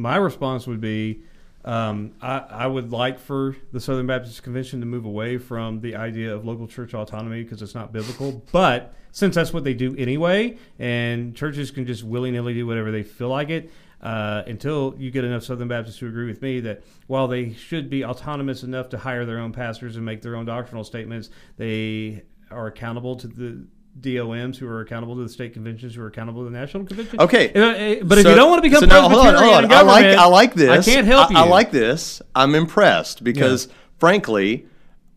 My 0.00 0.16
response 0.16 0.66
would 0.66 0.80
be 0.80 1.22
um, 1.64 2.12
I, 2.22 2.38
I, 2.38 2.66
would 2.66 2.90
like 2.90 3.18
for 3.18 3.54
the 3.70 3.80
Southern 3.80 4.06
Baptist 4.06 4.42
Convention 4.42 4.80
to 4.80 4.86
move 4.86 5.04
away 5.04 5.36
from 5.36 5.82
the 5.82 5.94
idea 5.94 6.34
of 6.34 6.46
local 6.46 6.66
church 6.66 6.94
autonomy 6.94 7.42
because 7.42 7.60
it's 7.60 7.74
not 7.74 7.92
biblical. 7.92 8.42
But 8.50 8.94
since 9.12 9.34
that's 9.34 9.52
what 9.52 9.62
they 9.62 9.74
do 9.74 9.94
anyway, 9.96 10.56
and 10.78 11.36
churches 11.36 11.70
can 11.70 11.86
just 11.86 12.02
willy 12.02 12.30
nilly 12.30 12.54
do 12.54 12.66
whatever 12.66 12.90
they 12.90 13.02
feel 13.02 13.28
like 13.28 13.50
it, 13.50 13.70
uh, 14.00 14.42
until 14.46 14.94
you 14.96 15.10
get 15.10 15.24
enough 15.24 15.42
Southern 15.44 15.68
Baptists 15.68 15.98
to 15.98 16.06
agree 16.06 16.26
with 16.26 16.40
me 16.40 16.60
that 16.60 16.82
while 17.08 17.28
they 17.28 17.52
should 17.52 17.90
be 17.90 18.06
autonomous 18.06 18.62
enough 18.62 18.88
to 18.88 18.98
hire 18.98 19.26
their 19.26 19.38
own 19.38 19.52
pastors 19.52 19.96
and 19.96 20.04
make 20.06 20.22
their 20.22 20.36
own 20.36 20.46
doctrinal 20.46 20.82
statements, 20.82 21.28
they 21.58 22.22
are 22.50 22.68
accountable 22.68 23.16
to 23.16 23.28
the 23.28 23.66
DOMs 23.98 24.58
who 24.58 24.68
are 24.68 24.80
accountable 24.80 25.16
to 25.16 25.22
the 25.22 25.28
state 25.28 25.52
conventions, 25.52 25.94
who 25.94 26.02
are 26.02 26.06
accountable 26.06 26.44
to 26.44 26.50
the 26.50 26.56
national 26.56 26.84
convention. 26.84 27.20
Okay, 27.20 27.52
uh, 27.52 27.60
uh, 27.60 28.04
but 28.04 28.14
so, 28.14 28.20
if 28.20 28.26
you 28.26 28.34
don't 28.34 28.48
want 28.48 28.62
to 28.62 28.68
become 28.68 28.80
so 28.80 28.86
now, 28.86 29.08
hold 29.08 29.26
on, 29.26 29.34
hold 29.34 29.64
on. 29.64 29.72
I 29.72 29.82
like 29.82 30.04
I 30.04 30.26
like 30.26 30.54
this. 30.54 30.88
I 30.88 30.90
can't 30.90 31.06
help 31.06 31.30
I, 31.30 31.32
you. 31.32 31.38
I 31.38 31.48
like 31.48 31.70
this. 31.70 32.22
I'm 32.34 32.54
impressed 32.54 33.24
because, 33.24 33.66
yeah. 33.66 33.72
frankly, 33.98 34.66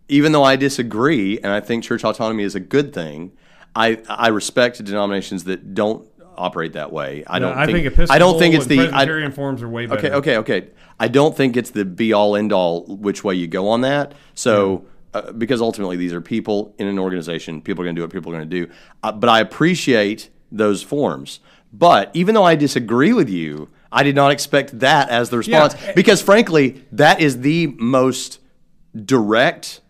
even 0.08 0.32
though 0.32 0.44
I 0.44 0.56
disagree 0.56 1.38
and 1.38 1.48
I 1.48 1.60
think 1.60 1.84
church 1.84 2.04
autonomy 2.04 2.44
is 2.44 2.56
a 2.56 2.60
good 2.60 2.94
thing, 2.94 3.32
I 3.76 4.02
I 4.10 4.30
respect 4.30 4.84
denominations 4.84 5.44
that 5.46 5.74
don't 5.74 6.08
operate 6.36 6.74
that 6.74 6.92
way. 6.92 7.24
I 7.28 7.40
don't. 7.40 7.56
I 7.56 7.68
think, 7.68 7.96
think 7.96 8.10
I 8.10 8.18
don't 8.18 8.40
think 8.40 8.56
it's 8.56 8.66
the 8.66 8.78
Presbyterian 8.78 9.32
I, 9.32 9.36
forms 9.36 9.62
are 9.62 9.70
way 9.70 9.86
better. 9.86 10.00
Okay, 10.00 10.16
okay, 10.16 10.38
okay. 10.38 10.70
I 11.00 11.08
don't 11.08 11.38
think 11.38 11.58
it's 11.58 11.72
the 11.72 11.86
be 11.86 12.12
all 12.12 12.36
end 12.36 12.52
all 12.52 12.86
which 12.86 13.24
way 13.24 13.36
you 13.36 13.48
go 13.48 13.70
on 13.70 13.82
that. 13.82 14.14
So. 14.34 14.82
Yeah 14.84 14.90
uh, 15.13 15.32
because 15.34 15.62
ultimately 15.62 15.97
these 15.97 16.13
are 16.13 16.21
people 16.21 16.73
in 16.78 16.88
an 16.88 16.99
organization. 16.99 17.62
People 17.62 17.84
are 17.84 17.86
going 17.86 17.95
to 17.95 17.99
do 17.99 18.04
what 18.04 18.12
people 18.12 18.32
are 18.32 18.38
going 18.38 18.49
to 18.49 18.65
do. 18.65 18.71
Uh, 19.02 19.12
but 19.12 19.30
I 19.30 19.39
appreciate 19.39 20.30
those 20.52 20.84
forms. 20.84 21.39
But 21.71 22.12
even 22.13 22.36
though 22.36 22.43
I 22.43 22.56
disagree 22.56 23.13
with 23.13 23.30
you, 23.30 23.69
I 23.91 24.04
did 24.04 24.15
not 24.15 24.32
expect 24.32 24.80
that 24.80 25.10
as 25.10 25.30
the 25.30 25.38
response 25.38 25.76
yeah. 25.82 25.93
because, 25.93 26.21
frankly, 26.21 26.84
that 26.91 27.19
is 27.19 27.41
the 27.41 27.67
most 27.78 28.39
direct, 29.06 29.82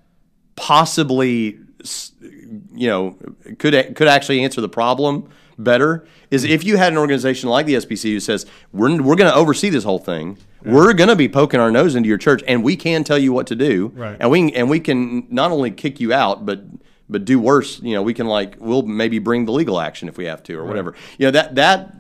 possibly, 0.56 1.60
you 2.74 2.88
know, 2.88 3.18
could 3.60 3.96
could 3.96 4.08
actually 4.08 4.44
answer 4.44 4.62
the 4.62 4.70
problem 4.70 5.30
better. 5.58 6.06
Is 6.32 6.44
if 6.44 6.64
you 6.64 6.78
had 6.78 6.92
an 6.92 6.98
organization 6.98 7.50
like 7.50 7.66
the 7.66 7.76
SBC 7.76 8.14
who 8.14 8.20
says 8.20 8.46
we're 8.72 9.02
we're 9.02 9.16
going 9.16 9.32
to 9.32 9.36
oversee 9.36 9.70
this 9.70 9.84
whole 9.84 10.00
thing 10.00 10.38
we're 10.66 10.94
going 10.94 11.10
to 11.10 11.16
be 11.16 11.28
poking 11.28 11.60
our 11.60 11.72
nose 11.72 11.96
into 11.96 12.08
your 12.10 12.18
church, 12.18 12.44
and 12.48 12.64
we 12.64 12.76
can 12.76 13.04
tell 13.04 13.18
you 13.18 13.34
what 13.34 13.48
to 13.48 13.56
do, 13.56 13.88
right. 13.96 14.18
and 14.20 14.32
we 14.32 14.52
and 14.54 14.70
we 14.70 14.80
can 14.80 15.28
not 15.30 15.52
only 15.52 15.72
kick 15.72 16.00
you 16.00 16.14
out, 16.14 16.46
but 16.46 16.64
but 17.10 17.26
do 17.26 17.40
worse. 17.40 17.82
You 17.82 17.94
know, 17.94 18.02
we 18.02 18.14
can 18.14 18.28
like 18.28 18.56
we'll 18.60 18.84
maybe 18.84 19.20
bring 19.20 19.46
the 19.46 19.52
legal 19.52 19.80
action 19.80 20.08
if 20.08 20.18
we 20.18 20.26
have 20.26 20.44
to 20.44 20.56
or 20.56 20.62
right. 20.62 20.68
whatever. 20.70 20.96
You 21.18 21.28
know 21.28 21.32
that 21.32 21.56
that 21.56 21.96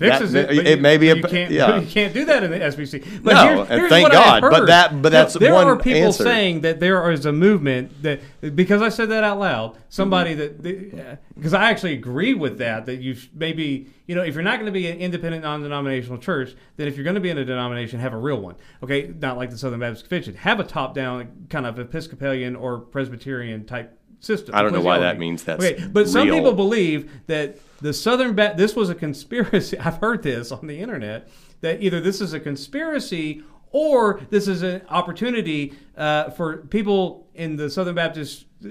fixes 0.00 0.32
that, 0.32 0.50
it. 0.50 0.66
it 0.66 0.76
you, 0.78 0.82
may 0.82 0.96
be 0.96 1.10
a 1.10 1.16
you 1.16 1.22
can't, 1.22 1.50
yeah. 1.50 1.78
you 1.78 1.86
can't 1.86 2.12
do 2.12 2.24
that 2.24 2.42
in 2.42 2.50
the 2.50 2.58
SBC. 2.58 3.22
But 3.22 3.34
no, 3.34 3.64
here's, 3.64 3.68
here's 3.68 3.90
thank 3.90 4.10
God. 4.10 4.40
But 4.40 4.66
that 4.66 5.00
but 5.00 5.12
that's 5.12 5.34
no, 5.34 5.40
there 5.40 5.54
one 5.54 5.66
are 5.66 5.76
people 5.76 6.06
answer. 6.06 6.24
saying 6.24 6.62
that 6.62 6.80
there 6.80 7.10
is 7.10 7.26
a 7.26 7.32
movement 7.32 8.02
that 8.02 8.20
because 8.56 8.82
I 8.82 8.88
said 8.88 9.10
that 9.10 9.22
out 9.22 9.38
loud. 9.38 9.78
Somebody 9.88 10.34
mm-hmm. 10.34 10.96
that 10.96 11.18
because 11.34 11.54
I 11.54 11.70
actually 11.70 11.94
agree 11.94 12.34
with 12.34 12.58
that 12.58 12.86
that 12.86 12.96
you 12.96 13.16
maybe 13.34 13.88
you 14.06 14.14
know 14.14 14.22
if 14.22 14.34
you're 14.34 14.42
not 14.42 14.56
going 14.56 14.66
to 14.66 14.72
be 14.72 14.88
an 14.88 14.98
independent 14.98 15.44
non-denominational 15.44 16.18
church, 16.18 16.54
then 16.76 16.88
if 16.88 16.96
you're 16.96 17.04
going 17.04 17.14
to 17.14 17.20
be 17.20 17.30
in 17.30 17.38
a 17.38 17.44
denomination, 17.44 18.00
have 18.00 18.14
a 18.14 18.18
real 18.18 18.40
one. 18.40 18.56
Okay, 18.82 19.12
not 19.20 19.36
like 19.36 19.50
the 19.50 19.58
Southern 19.58 19.80
Baptist 19.80 20.04
Convention. 20.04 20.34
Have 20.34 20.60
a 20.60 20.64
top-down 20.64 21.46
kind 21.50 21.66
of 21.66 21.78
Episcopalian 21.78 22.56
or 22.56 22.78
Presbyterian 22.80 23.64
type 23.66 23.98
system. 24.20 24.54
I 24.54 24.62
don't 24.62 24.72
know 24.72 24.80
why 24.80 24.98
that 24.98 25.18
means 25.18 25.44
that. 25.44 25.58
okay. 25.58 25.84
But 25.90 26.00
real. 26.00 26.12
some 26.12 26.28
people 26.28 26.52
believe 26.52 27.10
that 27.26 27.58
the 27.80 27.92
Southern 27.92 28.34
ba- 28.34 28.54
this 28.56 28.76
was 28.76 28.90
a 28.90 28.94
conspiracy. 28.94 29.78
I've 29.80 29.98
heard 29.98 30.22
this 30.22 30.52
on 30.52 30.66
the 30.66 30.78
internet 30.80 31.28
that 31.60 31.82
either 31.82 32.00
this 32.00 32.20
is 32.20 32.32
a 32.32 32.40
conspiracy 32.40 33.42
or 33.72 34.20
this 34.30 34.48
is 34.48 34.62
an 34.62 34.82
opportunity 34.88 35.74
uh, 35.96 36.30
for 36.30 36.58
people 36.58 37.28
in 37.34 37.56
the 37.56 37.70
Southern 37.70 37.94
Baptist 37.94 38.46
uh, 38.64 38.68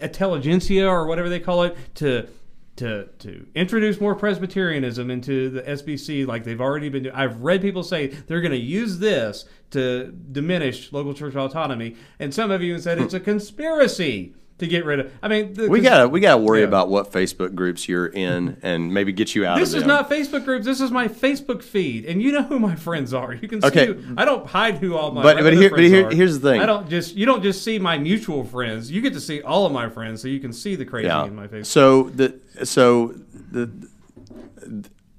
intelligentsia 0.00 0.86
or 0.86 1.06
whatever 1.06 1.28
they 1.28 1.40
call 1.40 1.62
it 1.62 1.76
to 1.96 2.28
to 2.76 3.06
to 3.20 3.46
introduce 3.54 4.00
more 4.00 4.14
Presbyterianism 4.14 5.10
into 5.10 5.48
the 5.48 5.62
SBC, 5.62 6.26
like 6.26 6.44
they've 6.44 6.60
already 6.60 6.88
been 6.88 7.04
doing. 7.04 7.14
I've 7.14 7.40
read 7.40 7.62
people 7.62 7.84
say 7.84 8.08
they're 8.08 8.40
going 8.40 8.52
to 8.52 8.58
use 8.58 8.98
this 8.98 9.44
to 9.70 10.12
diminish 10.32 10.92
local 10.92 11.14
church 11.14 11.36
autonomy, 11.36 11.96
and 12.18 12.34
some 12.34 12.50
have 12.50 12.62
even 12.62 12.82
said 12.82 12.98
it's 12.98 13.14
a 13.14 13.20
conspiracy 13.20 14.34
to 14.58 14.66
get 14.68 14.84
rid 14.84 15.00
of. 15.00 15.12
I 15.22 15.26
mean, 15.28 15.52
the, 15.54 15.68
We 15.68 15.80
gotta 15.80 16.08
we 16.08 16.20
gotta 16.20 16.40
worry 16.40 16.60
Yeah. 16.60 16.66
about 16.68 16.88
what 16.88 17.10
Facebook 17.10 17.54
groups 17.56 17.88
you're 17.88 18.06
in 18.06 18.56
and 18.62 18.94
maybe 18.94 19.12
get 19.12 19.34
you 19.34 19.44
out 19.44 19.58
This 19.58 19.74
is 19.74 19.80
them. 19.82 19.88
not 19.88 20.08
Facebook 20.08 20.44
groups. 20.44 20.64
This 20.64 20.80
is 20.80 20.90
my 20.92 21.08
Facebook 21.08 21.62
feed, 21.62 22.04
and 22.06 22.22
you 22.22 22.30
know 22.30 22.42
who 22.44 22.58
my 22.60 22.76
friends 22.76 23.12
are. 23.12 23.34
You 23.34 23.48
can 23.48 23.60
see. 23.60 23.66
Okay. 23.66 23.86
Who, 23.86 24.14
I 24.16 24.24
don't 24.24 24.46
hide 24.46 24.78
who 24.78 24.96
all 24.96 25.10
my 25.10 25.22
friends 25.22 25.40
are. 25.40 25.42
But- 25.42 25.50
but 25.50 25.58
here- 25.58 25.70
but 25.70 25.80
here- 25.80 26.10
here's 26.10 26.38
the 26.38 26.50
thing. 26.50 26.60
I 26.60 26.66
don't 26.66 26.88
just 26.88 27.16
you 27.16 27.26
don't 27.26 27.42
just 27.42 27.64
see 27.64 27.78
my 27.80 27.98
mutual 27.98 28.44
friends. 28.44 28.90
You 28.90 29.00
get 29.00 29.12
to 29.14 29.20
see 29.20 29.42
all 29.42 29.66
of 29.66 29.72
my 29.72 29.88
friends, 29.88 30.22
so 30.22 30.28
you 30.28 30.38
can 30.38 30.52
see 30.52 30.76
the 30.76 30.84
crazy 30.84 31.08
yeah. 31.08 31.24
in 31.26 31.34
my 31.34 31.48
face. 31.48 31.66
So 31.68 32.04
the 32.10 32.38
so 32.62 33.14
the. 33.50 33.70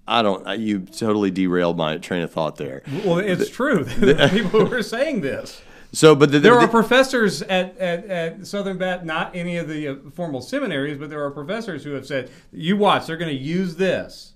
I 0.08 0.22
don't. 0.22 0.60
You 0.60 0.82
totally 0.82 1.32
derailed 1.32 1.78
my 1.78 1.98
train 1.98 2.22
of 2.22 2.32
thought 2.32 2.58
there. 2.58 2.84
well, 3.04 3.18
it's 3.18 3.50
true. 3.50 3.86
There 3.98 4.22
are 4.22 4.30
people 4.30 4.66
who 4.66 4.72
are 4.74 4.84
saying 4.84 5.22
this. 5.22 5.62
So, 5.96 6.14
but 6.16 6.32
the, 6.32 6.40
There 6.40 6.54
the- 6.54 6.60
are 6.60 6.68
professors 6.68 7.42
at, 7.44 7.78
at, 7.78 8.06
at 8.06 8.46
Southern 8.48 8.78
Baptist, 8.78 9.06
not 9.06 9.36
any 9.36 9.56
of 9.58 9.68
the 9.70 9.88
uh, 9.88 9.96
formal 10.14 10.42
seminaries, 10.42 10.98
but 10.98 11.10
there 11.10 11.24
are 11.24 11.32
professors 11.32 11.84
who 11.84 11.92
have 11.92 12.06
said, 12.06 12.30
"You 12.52 12.76
watch, 12.76 13.08
they're 13.08 13.18
going 13.18 13.36
to 13.36 13.42
use 13.42 13.76
this." 13.78 14.34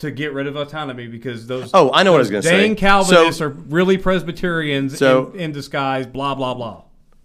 To 0.00 0.10
get 0.10 0.34
rid 0.34 0.46
of 0.46 0.56
autonomy 0.56 1.06
because 1.06 1.46
those 1.46 1.70
Oh, 1.72 1.90
I 1.90 2.02
know 2.02 2.12
what 2.12 2.18
I 2.18 2.20
was 2.20 2.30
gonna 2.30 2.42
say. 2.42 2.60
dang 2.66 2.76
Calvinists 2.76 3.38
So- 3.38 3.46
are 3.46 3.48
really 3.48 3.96
Presbyterians 3.96 4.98
So- 4.98 5.30
in, 5.32 5.40
in 5.40 5.52
disguise. 5.52 6.06
Blah 6.06 6.34
blah 6.34 6.52
blah. 6.52 6.82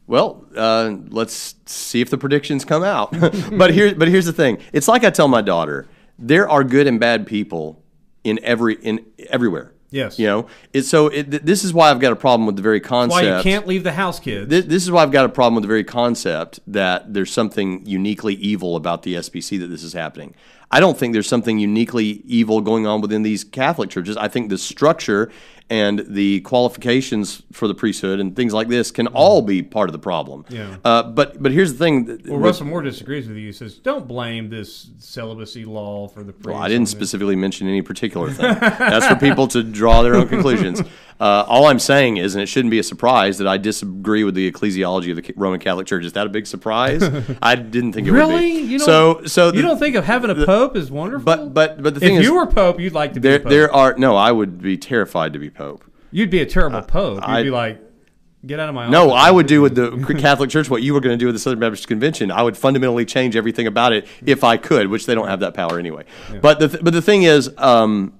Well, 0.08 0.46
uh, 0.56 0.96
let's 1.10 1.56
see 1.66 2.00
if 2.00 2.10
the 2.10 2.18
predictions 2.18 2.64
come 2.64 2.82
out. 2.84 3.12
but 3.58 3.74
here, 3.74 3.94
but 3.94 4.08
here's 4.08 4.26
the 4.26 4.32
thing: 4.32 4.58
it's 4.72 4.88
like 4.88 5.04
I 5.04 5.10
tell 5.10 5.28
my 5.28 5.42
daughter, 5.42 5.86
there 6.18 6.48
are 6.50 6.64
good 6.64 6.88
and 6.88 6.98
bad 6.98 7.28
people 7.28 7.84
in 8.24 8.40
every 8.42 8.76
in 8.76 9.06
everywhere. 9.30 9.74
Yes. 9.92 10.18
You 10.18 10.26
know, 10.26 10.48
it's 10.74 10.88
so. 10.88 11.08
It, 11.08 11.30
th- 11.30 11.44
this 11.44 11.64
is 11.64 11.74
why 11.74 11.92
I've 11.92 12.00
got 12.00 12.14
a 12.14 12.16
problem 12.16 12.48
with 12.48 12.56
the 12.56 12.62
very 12.62 12.80
concept. 12.80 13.12
Why 13.22 13.38
you 13.38 13.44
can't 13.44 13.68
leave 13.68 13.84
the 13.84 13.92
house, 13.92 14.20
kids? 14.20 14.50
This, 14.50 14.66
this 14.66 14.84
is 14.84 14.90
why 14.90 15.04
I've 15.04 15.12
got 15.12 15.26
a 15.26 15.30
problem 15.30 15.56
with 15.56 15.64
the 15.64 15.68
very 15.68 15.84
concept 15.84 16.62
that 16.68 17.14
there's 17.14 17.32
something 17.32 17.86
uniquely 17.86 18.36
evil 18.36 18.78
about 18.78 19.04
the 19.04 19.16
SBC 19.16 19.60
that 19.60 19.68
this 19.68 19.84
is 19.84 19.94
happening. 19.94 20.34
I 20.72 20.80
don't 20.80 20.98
think 20.98 21.14
there's 21.14 21.28
something 21.28 21.60
uniquely 21.60 22.22
evil 22.26 22.62
going 22.62 22.88
on 22.88 23.02
within 23.02 23.24
these 23.24 23.44
Catholic 23.44 23.90
churches. 23.90 24.16
I 24.18 24.28
think 24.30 24.50
the 24.50 24.58
structure 24.58 25.32
and 25.70 26.04
the 26.08 26.42
qualifications 26.42 27.44
for 27.54 27.66
the 27.68 27.74
priesthood 27.74 28.20
and 28.20 28.36
things 28.36 28.54
like 28.54 28.68
this 28.68 28.92
can 28.92 29.08
all 29.08 29.42
be 29.42 29.64
part 29.64 29.88
of 29.88 29.94
the 29.94 30.00
problem. 30.00 30.44
Yeah. 30.50 30.76
Uh, 30.84 31.04
but 31.04 31.42
but 31.42 31.52
here's 31.54 31.74
the 31.74 31.78
thing. 31.80 32.06
that- 32.06 32.26
well, 32.28 32.40
Russell 32.40 32.66
Moore 32.68 32.82
disagrees 32.82 33.28
with 33.28 33.38
you. 33.38 33.48
He 33.48 33.52
says, 33.54 33.76
"Don't 33.76 34.08
blame 34.08 34.50
this 34.50 34.90
celibacy 35.00 35.64
law 35.66 36.08
for 36.10 36.24
the 36.24 36.34
priests." 36.34 36.48
Well, 36.48 36.58
I 36.58 36.68
didn't 36.68 36.90
specifically 36.90 37.36
mention 37.38 37.68
any 37.68 37.82
particular 37.82 38.30
thing. 38.32 38.54
That's 38.60 39.08
for 39.08 39.16
people 39.16 39.48
to 39.50 39.64
draw 39.64 40.02
their 40.04 40.16
own 40.16 40.28
conclusions. 40.28 40.82
Uh, 41.20 41.46
all 41.48 41.66
I'm 41.68 41.80
saying 41.80 42.18
is, 42.18 42.34
and 42.36 42.42
it 42.42 42.48
shouldn't 42.48 42.72
be 42.72 42.80
a 42.80 42.84
surprise, 42.84 43.38
that 43.38 43.48
I 43.48 43.58
disagree 43.58 44.24
with 44.24 44.34
the 44.36 44.52
ecclesiology 44.52 45.12
of 45.16 45.24
the 45.24 45.34
Roman 45.36 45.60
Catholic 45.60 45.86
Church. 45.88 46.04
Is 46.06 46.14
that 46.14 46.26
a 46.26 46.30
big 46.30 46.48
surprise? 46.48 47.04
I 47.42 47.56
didn't 47.56 47.94
think 47.94 48.08
it 48.08 48.12
would 48.12 48.18
Really? 48.18 48.38
be. 48.40 48.62
You 48.62 48.78
don't, 48.80 48.86
so, 48.86 49.26
so 49.26 49.54
you 49.54 49.62
don't 49.62 49.78
think 49.80 49.96
of 49.96 50.06
having 50.06 50.30
a 50.32 50.46
pope 50.46 50.76
is 50.76 50.90
wonderful? 50.92 51.24
But 51.26 51.54
but 51.54 51.82
but 51.84 51.94
the 51.94 52.00
thing 52.00 52.16
if 52.16 52.22
is, 52.22 52.26
you 52.28 52.36
were 52.36 52.48
pope, 52.48 52.80
you'd 52.80 52.94
like 52.94 53.14
to 53.14 53.20
be 53.20 53.28
there 53.30 53.40
pope. 53.40 53.50
there 53.50 53.72
are 53.74 53.96
no. 53.98 54.16
I 54.16 54.32
would 54.32 54.62
be 54.62 54.78
terrified 54.78 55.34
to 55.34 55.40
be 55.40 55.50
pope. 55.50 55.84
you'd 56.12 56.30
be 56.32 56.42
a 56.42 56.46
terrible 56.46 56.82
pope. 56.82 57.18
You'd 57.18 57.24
I- 57.24 57.44
be 57.44 57.50
like, 57.52 57.82
get 58.46 58.60
out 58.60 58.70
of 58.70 58.76
my 58.76 58.90
No. 58.90 59.12
I 59.12 59.30
would 59.30 59.46
do 59.46 59.62
with 59.62 59.76
the 59.76 60.16
Catholic 60.20 60.50
Church 60.50 60.70
what 60.70 60.82
you 60.82 60.94
were 60.96 61.00
going 61.00 61.14
to 61.14 61.18
do 61.18 61.28
with 61.28 61.36
the 61.36 61.40
Southern 61.40 61.60
Baptist 61.60 61.88
Convention. 61.88 62.32
I 62.32 62.42
would 62.42 62.58
fundamentally 62.58 63.06
change 63.06 63.36
everything 63.36 63.68
about 63.68 63.94
it 63.94 64.08
if 64.26 64.44
I 64.44 64.58
could, 64.58 64.88
which 64.88 65.06
they 65.06 65.14
don't 65.14 65.28
have 65.28 65.42
that 65.42 65.54
power 65.54 65.78
anyway. 65.78 66.06
But 66.42 66.60
the 66.60 66.68
th- 66.70 66.84
but 66.84 66.94
the 66.94 67.02
thing 67.04 67.22
is, 67.24 67.52
um, 67.58 68.14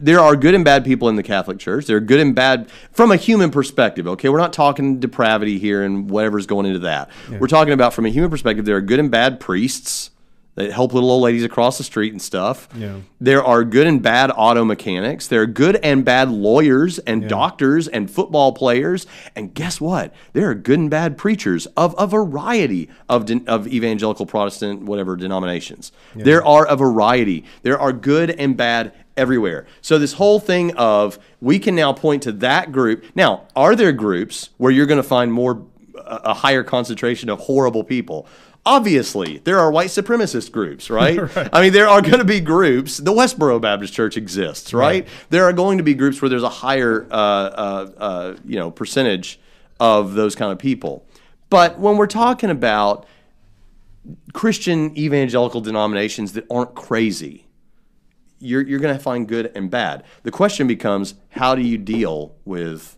there 0.00 0.20
are 0.20 0.36
good 0.36 0.54
and 0.54 0.64
bad 0.64 0.84
people 0.84 1.08
in 1.08 1.16
the 1.16 1.22
Catholic 1.22 1.58
Church. 1.58 1.86
There 1.86 1.96
are 1.96 2.00
good 2.00 2.20
and 2.20 2.34
bad 2.34 2.70
from 2.92 3.10
a 3.10 3.16
human 3.16 3.50
perspective. 3.50 4.06
Okay, 4.06 4.28
we're 4.28 4.38
not 4.38 4.52
talking 4.52 5.00
depravity 5.00 5.58
here 5.58 5.82
and 5.82 6.08
whatever's 6.08 6.46
going 6.46 6.66
into 6.66 6.80
that. 6.80 7.10
We're 7.28 7.48
talking 7.48 7.72
about 7.72 7.92
from 7.92 8.06
a 8.06 8.10
human 8.10 8.30
perspective. 8.30 8.64
There 8.64 8.76
are 8.76 8.80
good 8.80 9.00
and 9.00 9.10
bad 9.10 9.40
priests 9.40 10.10
that 10.58 10.72
help 10.72 10.92
little 10.92 11.08
old 11.10 11.22
ladies 11.22 11.44
across 11.44 11.78
the 11.78 11.84
street 11.84 12.12
and 12.12 12.20
stuff. 12.20 12.68
Yeah. 12.74 12.96
There 13.20 13.44
are 13.44 13.62
good 13.62 13.86
and 13.86 14.02
bad 14.02 14.32
auto 14.34 14.64
mechanics. 14.64 15.28
There 15.28 15.40
are 15.42 15.46
good 15.46 15.76
and 15.84 16.04
bad 16.04 16.30
lawyers 16.32 16.98
and 16.98 17.28
doctors 17.28 17.86
and 17.86 18.10
football 18.10 18.52
players. 18.52 19.06
And 19.36 19.54
guess 19.54 19.80
what? 19.80 20.12
There 20.32 20.50
are 20.50 20.54
good 20.54 20.80
and 20.80 20.90
bad 20.90 21.16
preachers 21.16 21.66
of 21.76 21.94
a 21.96 22.08
variety 22.08 22.88
of, 23.08 23.26
de- 23.26 23.44
of 23.46 23.68
evangelical 23.68 24.26
Protestant, 24.26 24.82
whatever 24.82 25.14
denominations. 25.14 25.92
There 26.16 26.44
are 26.44 26.66
a 26.66 26.74
variety. 26.74 27.44
There 27.62 27.78
are 27.78 27.92
good 27.92 28.30
and 28.30 28.56
bad 28.56 28.92
everywhere. 29.16 29.64
So 29.80 29.96
this 29.96 30.14
whole 30.14 30.40
thing 30.40 30.74
of 30.76 31.20
we 31.40 31.60
can 31.60 31.76
now 31.76 31.92
point 31.92 32.24
to 32.24 32.32
that 32.32 32.72
group. 32.72 33.04
Now, 33.14 33.46
are 33.54 33.76
there 33.76 33.92
groups 33.92 34.50
where 34.56 34.72
you're 34.72 34.86
going 34.86 35.02
to 35.02 35.08
find 35.08 35.32
more 35.32 35.62
a 35.96 36.20
a 36.24 36.34
higher 36.34 36.64
concentration 36.64 37.28
of 37.28 37.38
horrible 37.40 37.84
people? 37.84 38.26
Obviously, 38.68 39.38
there 39.38 39.58
are 39.58 39.70
white 39.72 39.88
supremacist 39.88 40.52
groups, 40.52 40.90
right? 41.00 41.18
I 41.54 41.62
mean, 41.62 41.72
there 41.72 41.88
are 41.88 42.02
going 42.02 42.18
to 42.18 42.24
be 42.24 42.38
groups. 42.40 42.98
The 42.98 43.12
Westboro 43.12 43.58
Baptist 43.60 43.94
Church 43.94 44.16
exists, 44.18 44.74
right? 44.74 45.08
There 45.30 45.44
are 45.44 45.54
going 45.54 45.78
to 45.78 45.84
be 45.84 45.94
groups 45.94 46.20
where 46.20 46.28
there's 46.28 46.42
a 46.42 46.48
higher, 46.50 47.06
uh, 47.10 47.14
uh, 47.14 47.90
uh, 47.96 48.36
you 48.44 48.56
know, 48.56 48.70
percentage 48.70 49.40
of 49.80 50.12
those 50.14 50.34
kind 50.34 50.52
of 50.52 50.58
people. 50.58 51.06
But 51.48 51.78
when 51.78 51.96
we're 51.96 52.06
talking 52.06 52.50
about 52.50 53.06
Christian 54.34 54.96
evangelical 54.98 55.60
denominations 55.62 56.32
that 56.34 56.44
aren't 56.50 56.74
crazy, 56.74 57.46
you're, 58.38 58.62
you're 58.62 58.80
going 58.80 58.96
to 58.96 59.02
find 59.02 59.26
good 59.26 59.50
and 59.54 59.70
bad. 59.70 60.04
The 60.24 60.30
question 60.30 60.66
becomes 60.66 61.14
how 61.30 61.54
do 61.54 61.62
you 61.62 61.78
deal 61.78 62.36
with 62.44 62.96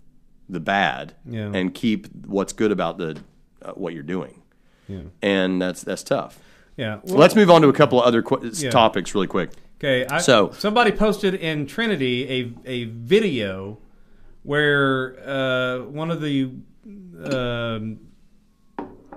the 0.49 0.61
bad 0.61 1.15
Yeah. 1.25 1.53
and 1.55 1.73
keep 1.73 2.09
what's 2.27 2.53
good 2.53 2.73
about 2.73 2.99
the 2.99 3.21
uh, 3.63 3.73
what 3.73 3.95
you're 3.95 4.03
doing? 4.03 4.40
And 5.23 5.61
that's 5.61 5.83
that's 5.83 6.03
tough. 6.03 6.39
Yeah. 6.77 7.01
So 7.05 7.17
let's 7.17 7.35
move 7.35 7.51
on 7.51 7.63
to 7.63 7.69
a 7.69 7.73
couple 7.73 8.01
of 8.01 8.07
other 8.07 8.23
qu- 8.23 8.51
Yeah. 8.55 8.71
topics 8.71 9.15
really 9.15 9.27
quick. 9.27 9.51
Okay, 9.79 10.07
I, 10.07 10.19
So- 10.19 10.51
somebody 10.53 10.93
posted 10.93 11.35
in 11.35 11.67
Trinity 11.67 12.55
a 12.67 12.71
a 12.71 12.85
video 12.85 13.79
where 14.43 15.17
uh, 15.29 15.81
one 15.85 16.11
of 16.11 16.21
the 16.21 16.51
um, 17.25 17.99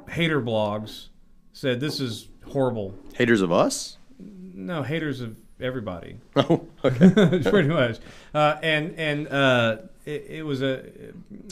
hater 0.10 0.42
blogs 0.42 1.08
said 1.54 1.80
this 1.80 2.00
is 2.00 2.28
horrible. 2.48 2.94
Haters 3.16 3.42
of 3.42 3.52
us? 3.52 3.98
No, 4.20 4.84
haters 4.84 5.22
of 5.22 5.38
everybody. 5.60 6.18
Oh, 6.36 6.66
okay. 6.84 7.42
pretty 7.50 7.70
much. 7.70 8.00
Uh, 8.34 8.58
and 8.62 8.94
and 8.98 9.28
uh, 9.28 9.78
it, 10.06 10.26
it 10.30 10.46
was 10.46 10.62
a 10.62 10.84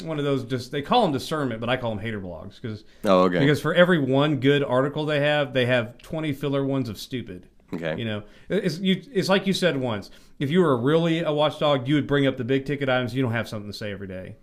one 0.04 0.20
of 0.20 0.26
those 0.26 0.44
just 0.46 0.72
they 0.72 0.82
call 0.82 1.04
them 1.04 1.12
discernment, 1.12 1.60
but 1.62 1.70
I 1.70 1.78
call 1.78 1.92
them 1.92 2.00
hater 2.00 2.20
blogs 2.20 2.62
because 2.62 2.84
Oh, 3.04 3.22
okay. 3.24 3.40
because 3.40 3.62
for 3.62 3.74
every 3.74 4.00
one 4.00 4.40
good 4.40 4.64
article 4.64 5.06
they 5.06 5.20
have, 5.22 5.54
they 5.54 5.66
have 5.66 5.98
twenty 6.00 6.34
filler 6.34 6.66
ones 6.66 6.90
of 6.90 6.98
stupid. 6.98 7.48
Okay. 7.74 7.96
You 7.98 8.06
know, 8.06 8.24
it's 8.50 8.80
you. 8.80 9.02
It's 9.14 9.30
like 9.30 9.48
you 9.48 9.54
said 9.54 9.78
once. 9.78 10.12
If 10.40 10.50
you 10.52 10.60
were 10.62 10.76
really 10.76 11.20
a 11.20 11.32
watchdog, 11.32 11.88
you 11.88 11.96
would 11.96 12.08
bring 12.08 12.28
up 12.28 12.36
the 12.36 12.44
big 12.44 12.66
ticket 12.66 12.90
items. 12.90 13.16
You 13.16 13.22
don't 13.22 13.32
have 13.32 13.48
something 13.48 13.72
to 13.72 13.78
say 13.78 13.92
every 13.94 14.08
day. 14.08 14.36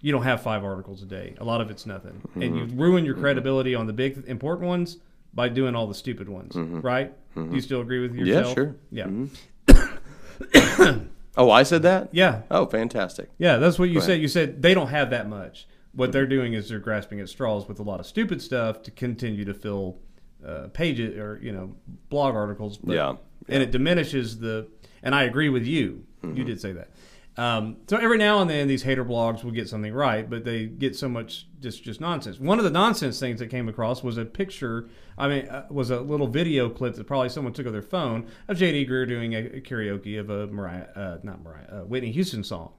You 0.00 0.12
don't 0.12 0.22
have 0.24 0.42
five 0.42 0.62
articles 0.64 1.02
a 1.02 1.06
day. 1.06 1.34
A 1.38 1.44
lot 1.44 1.60
of 1.60 1.70
it's 1.70 1.86
nothing, 1.86 2.20
and 2.34 2.42
you 2.42 2.50
Mm-hmm. 2.66 2.80
ruin 2.80 3.04
your 3.04 3.14
credibility 3.14 3.74
on 3.74 3.86
the 3.86 3.92
big 3.92 4.22
important 4.26 4.68
ones 4.68 4.98
by 5.34 5.48
doing 5.48 5.74
all 5.74 5.86
the 5.86 5.94
stupid 5.94 6.28
ones. 6.28 6.54
Mm-hmm. 6.54 6.80
Right? 6.82 7.12
Do 7.34 7.48
you 7.52 7.60
still 7.60 7.80
agree 7.80 8.00
with 8.00 8.14
yourself? 8.14 8.56
Yeah, 8.90 9.04
sure. 9.06 9.28
Yeah. 9.70 10.96
Oh, 11.38 11.50
I 11.50 11.62
said 11.62 11.82
that? 11.82 12.08
Yeah. 12.12 12.42
Oh, 12.50 12.66
fantastic. 12.66 13.30
Yeah, 13.38 13.56
that's 13.56 13.78
what 13.78 13.88
you 13.88 13.94
Go 13.94 13.98
ahead. 14.00 14.08
said. 14.08 14.20
You 14.20 14.28
said 14.28 14.60
they 14.60 14.74
don't 14.74 14.88
have 14.88 15.10
that 15.10 15.28
much. 15.28 15.66
What 15.92 16.12
they're 16.12 16.26
doing 16.26 16.52
is 16.52 16.68
they're 16.68 16.78
grasping 16.80 17.20
at 17.20 17.28
straws 17.28 17.66
with 17.66 17.78
a 17.78 17.82
lot 17.82 18.00
of 18.00 18.06
stupid 18.06 18.42
stuff 18.42 18.82
to 18.82 18.90
continue 18.90 19.44
to 19.46 19.54
fill 19.54 19.98
uh, 20.46 20.68
pages 20.72 21.16
or 21.16 21.38
you 21.42 21.52
know 21.52 21.74
blog 22.10 22.34
articles. 22.34 22.76
But, 22.76 22.94
Yeah, 22.94 23.14
and 23.48 23.62
it 23.62 23.70
diminishes 23.70 24.38
the. 24.40 24.68
And 25.02 25.14
I 25.14 25.22
agree 25.22 25.48
with 25.48 25.64
you. 25.64 26.04
You 26.34 26.42
did 26.44 26.60
say 26.60 26.72
that. 26.72 26.90
Um, 27.38 27.76
so 27.86 27.96
every 27.96 28.18
now 28.18 28.40
and 28.40 28.50
then 28.50 28.66
these 28.66 28.82
hater 28.82 29.04
blogs 29.04 29.44
will 29.44 29.52
get 29.52 29.68
something 29.68 29.94
right, 29.94 30.28
but 30.28 30.44
they 30.44 30.66
get 30.66 30.96
so 30.96 31.08
much 31.08 31.46
just 31.60 31.84
just 31.84 32.00
nonsense. 32.00 32.40
One 32.40 32.58
of 32.58 32.64
the 32.64 32.70
nonsense 32.70 33.20
things 33.20 33.38
that 33.38 33.46
came 33.46 33.68
across 33.68 34.02
was 34.02 34.18
a 34.18 34.24
picture. 34.24 34.88
I 35.16 35.28
mean, 35.28 35.48
uh, 35.48 35.66
was 35.70 35.90
a 35.90 36.00
little 36.00 36.26
video 36.26 36.68
clip 36.68 36.96
that 36.96 37.06
probably 37.06 37.28
someone 37.28 37.52
took 37.52 37.66
of 37.66 37.72
their 37.72 37.80
phone 37.80 38.26
of 38.48 38.58
J.D. 38.58 38.86
Greear 38.86 39.06
doing 39.06 39.34
a, 39.34 39.38
a 39.38 39.60
karaoke 39.60 40.18
of 40.18 40.30
a 40.30 40.48
Mariah, 40.48 40.88
uh, 40.96 41.18
not 41.22 41.40
Mariah, 41.42 41.66
uh, 41.70 41.84
Whitney 41.84 42.10
Houston 42.10 42.42
song. 42.42 42.72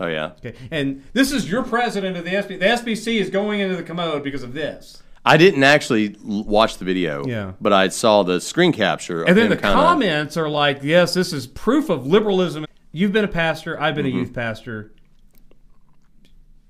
Oh, 0.00 0.08
yeah. 0.08 0.32
Okay, 0.38 0.54
and 0.72 1.04
this 1.12 1.30
is 1.30 1.48
your 1.48 1.62
president 1.62 2.16
of 2.16 2.24
the 2.24 2.30
SBC. 2.30 2.58
The 2.58 2.92
SBC 2.92 3.20
is 3.20 3.30
going 3.30 3.60
into 3.60 3.76
the 3.76 3.84
commode 3.84 4.24
because 4.24 4.42
of 4.42 4.52
this. 4.52 5.00
I 5.24 5.36
didn't 5.36 5.62
actually 5.62 6.16
watch 6.24 6.78
the 6.78 6.84
video. 6.84 7.24
Yeah. 7.24 7.52
But 7.60 7.72
I 7.72 7.88
saw 7.88 8.24
the 8.24 8.40
screen 8.40 8.72
capture. 8.72 9.22
Of 9.22 9.28
And 9.28 9.38
then 9.38 9.50
the 9.50 9.56
comments 9.56 10.36
are 10.36 10.48
like, 10.48 10.80
"Yes, 10.82 11.14
this 11.14 11.32
is 11.32 11.46
proof 11.46 11.88
of 11.88 12.04
liberalism." 12.04 12.66
You've 12.92 13.12
been 13.12 13.24
a 13.24 13.28
pastor. 13.28 13.80
I've 13.80 13.94
Mm-hmm. 13.94 14.02
been 14.04 14.06
a 14.06 14.16
youth 14.18 14.32
pastor. 14.34 14.92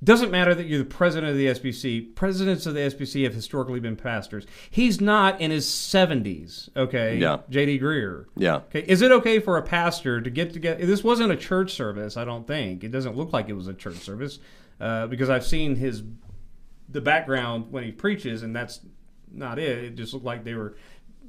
Doesn't 0.04 0.32
matter 0.32 0.52
that 0.52 0.66
you're 0.66 0.80
the 0.80 0.84
president 0.84 1.30
of 1.30 1.36
the 1.38 1.46
SBC. 1.46 2.16
Presidents 2.16 2.66
of 2.66 2.74
the 2.74 2.80
SBC 2.80 3.22
have 3.22 3.34
historically 3.34 3.78
been 3.78 3.94
pastors. 3.94 4.44
He's 4.68 5.00
not 5.00 5.40
in 5.40 5.52
his 5.52 5.64
70s, 5.66 6.68
okay? 6.76 7.18
Yeah. 7.18 7.38
J.D. 7.50 7.78
Greear. 7.78 8.24
Yeah. 8.36 8.56
Okay, 8.56 8.80
is 8.82 9.00
it 9.00 9.12
okay 9.12 9.38
for 9.38 9.58
a 9.58 9.62
pastor 9.62 10.20
to 10.20 10.28
get 10.28 10.52
together? 10.52 10.84
This 10.84 11.04
wasn't 11.04 11.30
a 11.30 11.36
church 11.36 11.74
service, 11.74 12.16
I 12.16 12.24
don't 12.24 12.44
think. 12.48 12.82
It 12.82 12.88
doesn't 12.90 13.16
look 13.16 13.32
like 13.32 13.48
it 13.48 13.52
was 13.52 13.68
a 13.68 13.74
church 13.74 13.98
service 13.98 14.40
uh, 14.80 15.06
because 15.06 15.30
I've 15.30 15.46
seen 15.46 15.76
his 15.76 16.02
the 16.88 17.00
background 17.00 17.70
when 17.70 17.84
he 17.84 17.92
preaches, 17.92 18.42
and 18.42 18.56
that's 18.56 18.80
not 19.30 19.60
it. 19.60 19.84
It 19.84 19.94
just 19.94 20.12
looked 20.14 20.26
like 20.26 20.42
they 20.42 20.54
were 20.54 20.76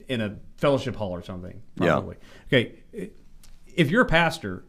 in 0.08 0.20
a 0.20 0.38
fellowship 0.58 0.96
hall 0.96 1.12
or 1.12 1.22
something. 1.22 1.62
Yeah. 1.80 1.92
Probably. 1.92 2.16
Okay, 2.48 2.80
if 3.76 3.92
you're 3.92 4.02
a 4.02 4.06
pastor, 4.08 4.66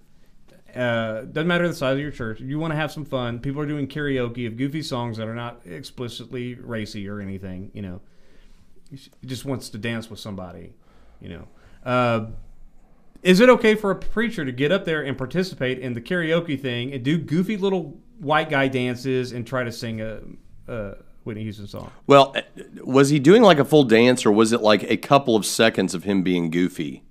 uh, 0.75 1.23
doesn't 1.23 1.47
matter 1.47 1.69
the 1.69 1.75
size 1.75 1.95
of 1.95 2.01
your 2.01 2.11
church. 2.11 2.41
You 2.41 2.59
want 2.59 2.73
to 2.73 2.77
have 2.77 2.91
some 2.91 3.05
fun. 3.05 3.39
People 3.39 3.61
are 3.63 3.67
doing 3.67 3.87
karaoke 3.87 4.47
of 4.47 4.57
goofy 4.57 4.83
songs 4.83 5.17
that 5.17 5.29
are 5.29 5.35
not 5.35 5.61
explicitly 5.65 6.55
racy 6.55 7.09
or 7.09 7.21
anything. 7.21 7.71
You 7.75 7.83
know, 7.83 8.01
he 8.91 8.99
just 9.25 9.45
wants 9.45 9.69
to 9.71 9.79
dance 9.79 10.11
with 10.11 10.21
somebody. 10.21 10.75
You 11.21 11.29
know, 11.29 11.49
uh, 11.85 12.27
is 13.23 13.41
it 13.41 13.49
okay 13.49 13.75
for 13.75 13.91
a 13.91 13.97
preacher 13.97 14.45
to 14.45 14.53
get 14.53 14.73
up 14.73 14.85
there 14.85 15.03
and 15.03 15.17
participate 15.17 15.79
in 15.79 15.95
the 15.95 16.01
karaoke 16.01 16.61
thing 16.61 16.93
and 16.93 17.03
do 17.03 17.19
goofy 17.19 17.57
little 17.57 17.99
white 18.19 18.51
guy 18.51 18.69
dances 18.69 19.33
and 19.33 19.47
try 19.47 19.65
to 19.65 19.73
sing 19.73 20.01
a, 20.01 20.21
a 20.69 20.97
Whitney 21.25 21.43
Houston 21.43 21.67
song? 21.67 21.91
Well, 22.07 22.35
was 22.83 23.09
he 23.09 23.19
doing 23.19 23.43
like 23.43 23.59
a 23.59 23.65
full 23.65 23.85
dance, 23.85 24.27
or 24.27 24.33
was 24.33 24.53
it 24.53 24.61
like 24.61 24.83
a 24.85 24.97
couple 24.97 25.37
of 25.37 25.47
seconds 25.47 25.95
of 25.95 26.05
him 26.05 26.23
being 26.23 26.51
goofy? 26.51 27.03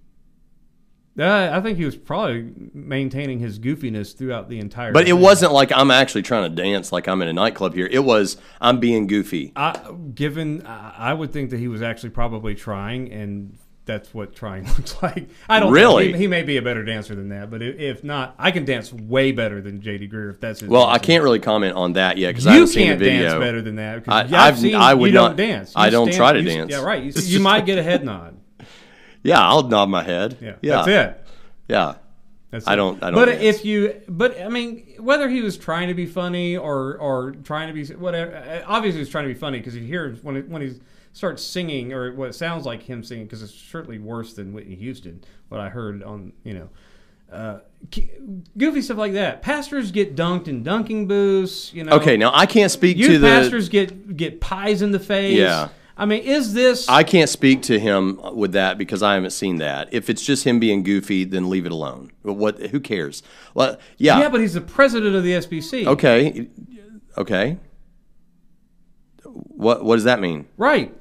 Uh, 1.17 1.51
I 1.53 1.61
think 1.61 1.77
he 1.77 1.85
was 1.85 1.95
probably 1.95 2.51
maintaining 2.73 3.37
his 3.39 3.59
goofiness 3.59 4.17
throughout 4.17 4.49
the 4.49 4.59
entire. 4.59 4.91
But 4.91 5.07
it 5.07 5.13
wasn't 5.13 5.51
like 5.51 5.71
I'm 5.71 5.91
actually 5.91 6.23
trying 6.23 6.49
to 6.55 6.61
dance 6.61 6.91
like 6.91 7.07
I'm 7.07 7.21
in 7.21 7.27
a 7.27 7.33
nightclub 7.33 7.75
here. 7.75 7.87
It 7.91 8.03
was 8.03 8.37
I'm 8.59 8.79
being 8.79 9.05
goofy. 9.05 9.51
I, 9.55 9.79
given, 10.15 10.65
I 10.65 11.13
would 11.13 11.31
think 11.31 11.51
that 11.51 11.59
he 11.59 11.67
was 11.67 11.83
actually 11.83 12.09
probably 12.09 12.55
trying, 12.55 13.11
and 13.11 13.59
that's 13.85 14.11
what 14.11 14.35
trying 14.35 14.65
looks 14.77 15.03
like. 15.03 15.29
I 15.47 15.59
don't. 15.59 15.71
Really? 15.71 16.13
He, 16.13 16.19
he 16.19 16.27
may 16.27 16.41
be 16.41 16.57
a 16.57 16.63
better 16.63 16.83
dancer 16.83 17.13
than 17.13 17.29
that, 17.29 17.51
but 17.51 17.61
if 17.61 18.03
not, 18.03 18.33
I 18.39 18.49
can 18.49 18.65
dance 18.65 18.91
way 18.91 19.31
better 19.31 19.61
than 19.61 19.81
J.D. 19.81 20.09
Greear 20.09 20.31
if 20.31 20.39
that's 20.39 20.61
his. 20.61 20.69
Well, 20.69 20.87
I 20.87 20.97
can't 20.97 21.23
really 21.23 21.39
comment 21.39 21.75
on 21.75 21.93
that 21.93 22.17
yet 22.17 22.29
because 22.29 22.47
I 22.47 22.53
haven't 22.53 22.67
seen 22.69 22.81
the 22.81 22.87
can't 22.87 22.99
video. 22.99 23.21
dance 23.29 23.39
better 23.39 23.61
than 23.61 23.75
that. 23.75 24.03
I- 24.07 24.47
I've 24.47 24.57
seen 24.57 24.73
I 24.73 24.95
would 24.95 25.07
you 25.07 25.13
don't 25.13 25.29
not- 25.31 25.37
dance. 25.37 25.73
I 25.75 25.91
don't 25.91 26.11
try 26.11 26.33
to 26.33 26.39
you- 26.41 26.45
dance. 26.49 26.71
Yeah, 26.71 26.81
right. 26.81 27.03
You, 27.03 27.11
you 27.17 27.39
might 27.39 27.67
get 27.67 27.77
a 27.77 27.83
head 27.83 28.03
nod. 28.03 28.39
Yeah, 29.23 29.39
I'll 29.41 29.63
nod 29.63 29.89
my 29.89 30.03
head. 30.03 30.37
Yeah, 30.41 30.55
yeah, 30.61 30.75
that's 30.75 30.87
it. 30.87 31.27
Yeah, 31.69 31.95
That's 32.51 32.67
I 32.67 32.73
it. 32.73 32.75
don't- 32.75 33.01
I 33.03 33.09
don't 33.09 33.15
But 33.15 33.25
dance. 33.25 33.41
if 33.59 33.65
you, 33.65 34.01
but 34.09 34.39
I 34.41 34.49
mean, 34.49 34.85
whether 34.99 35.29
he 35.29 35.41
was 35.41 35.57
trying 35.57 35.87
to 35.87 35.93
be 35.93 36.05
funny 36.05 36.57
or 36.57 36.97
or 36.97 37.31
trying 37.43 37.67
to 37.67 37.73
be 37.73 37.85
whatever, 37.93 38.63
obviously 38.67 38.99
he's 38.99 39.09
trying 39.09 39.27
to 39.27 39.33
be 39.33 39.39
funny 39.39 39.57
because 39.59 39.75
you 39.75 39.81
hear 39.83 40.13
when 40.23 40.35
it, 40.37 40.49
when 40.49 40.61
he 40.61 40.73
starts 41.13 41.41
singing 41.43 41.93
or 41.93 42.11
what 42.13 42.35
sounds 42.35 42.65
like 42.65 42.83
him 42.83 43.03
singing 43.03 43.25
because 43.25 43.41
it's 43.41 43.53
certainly 43.53 43.97
worse 43.99 44.33
than 44.33 44.51
Whitney 44.53 44.75
Houston. 44.75 45.23
What 45.49 45.61
I 45.61 45.69
heard 45.69 46.03
on 46.03 46.33
you 46.43 46.53
know. 46.53 46.69
Uh, 47.31 47.59
goofy 48.57 48.81
stuff 48.81 48.97
like 48.97 49.13
that. 49.13 49.41
Pastors 49.41 49.91
get 49.91 50.15
dunked 50.15 50.47
in 50.47 50.61
dunking 50.63 51.07
booths. 51.07 51.73
You 51.73 51.83
know. 51.83 51.93
Okay, 51.93 52.15
now 52.17 52.31
I 52.33 52.45
can't 52.45 52.71
speak 52.71 52.97
Youth 52.97 53.07
to 53.09 53.19
the. 53.19 53.27
pastors 53.27 53.69
get 53.69 54.15
get 54.15 54.39
pies 54.41 54.81
in 54.83 54.91
the 54.91 54.99
face. 54.99 55.37
Yeah. 55.37 55.69
I 55.95 56.05
mean, 56.05 56.23
is 56.23 56.53
this? 56.53 56.89
I 56.89 57.03
can't 57.03 57.29
speak 57.29 57.61
to 57.63 57.79
him 57.79 58.19
with 58.35 58.53
that 58.53 58.77
because 58.79 59.03
I 59.03 59.13
haven't 59.13 59.29
seen 59.31 59.57
that. 59.57 59.89
If 59.93 60.09
it's 60.09 60.25
just 60.25 60.43
him 60.43 60.59
being 60.59 60.81
goofy, 60.83 61.23
then 61.23 61.49
leave 61.49 61.65
it 61.67 61.71
alone. 61.71 62.11
But 62.23 62.33
What? 62.33 62.59
Who 62.59 62.79
cares? 62.79 63.21
Well, 63.53 63.77
yeah. 63.97 64.19
yeah, 64.19 64.29
but 64.29 64.41
he's 64.41 64.55
the 64.55 64.61
president 64.61 65.15
of 65.15 65.23
the 65.23 65.33
SBC. 65.33 65.85
okay. 65.87 66.47
Okay. 67.17 67.57
What? 69.23 69.83
What 69.85 69.95
does 69.95 70.03
that 70.05 70.19
mean? 70.19 70.47
Right. 70.57 70.93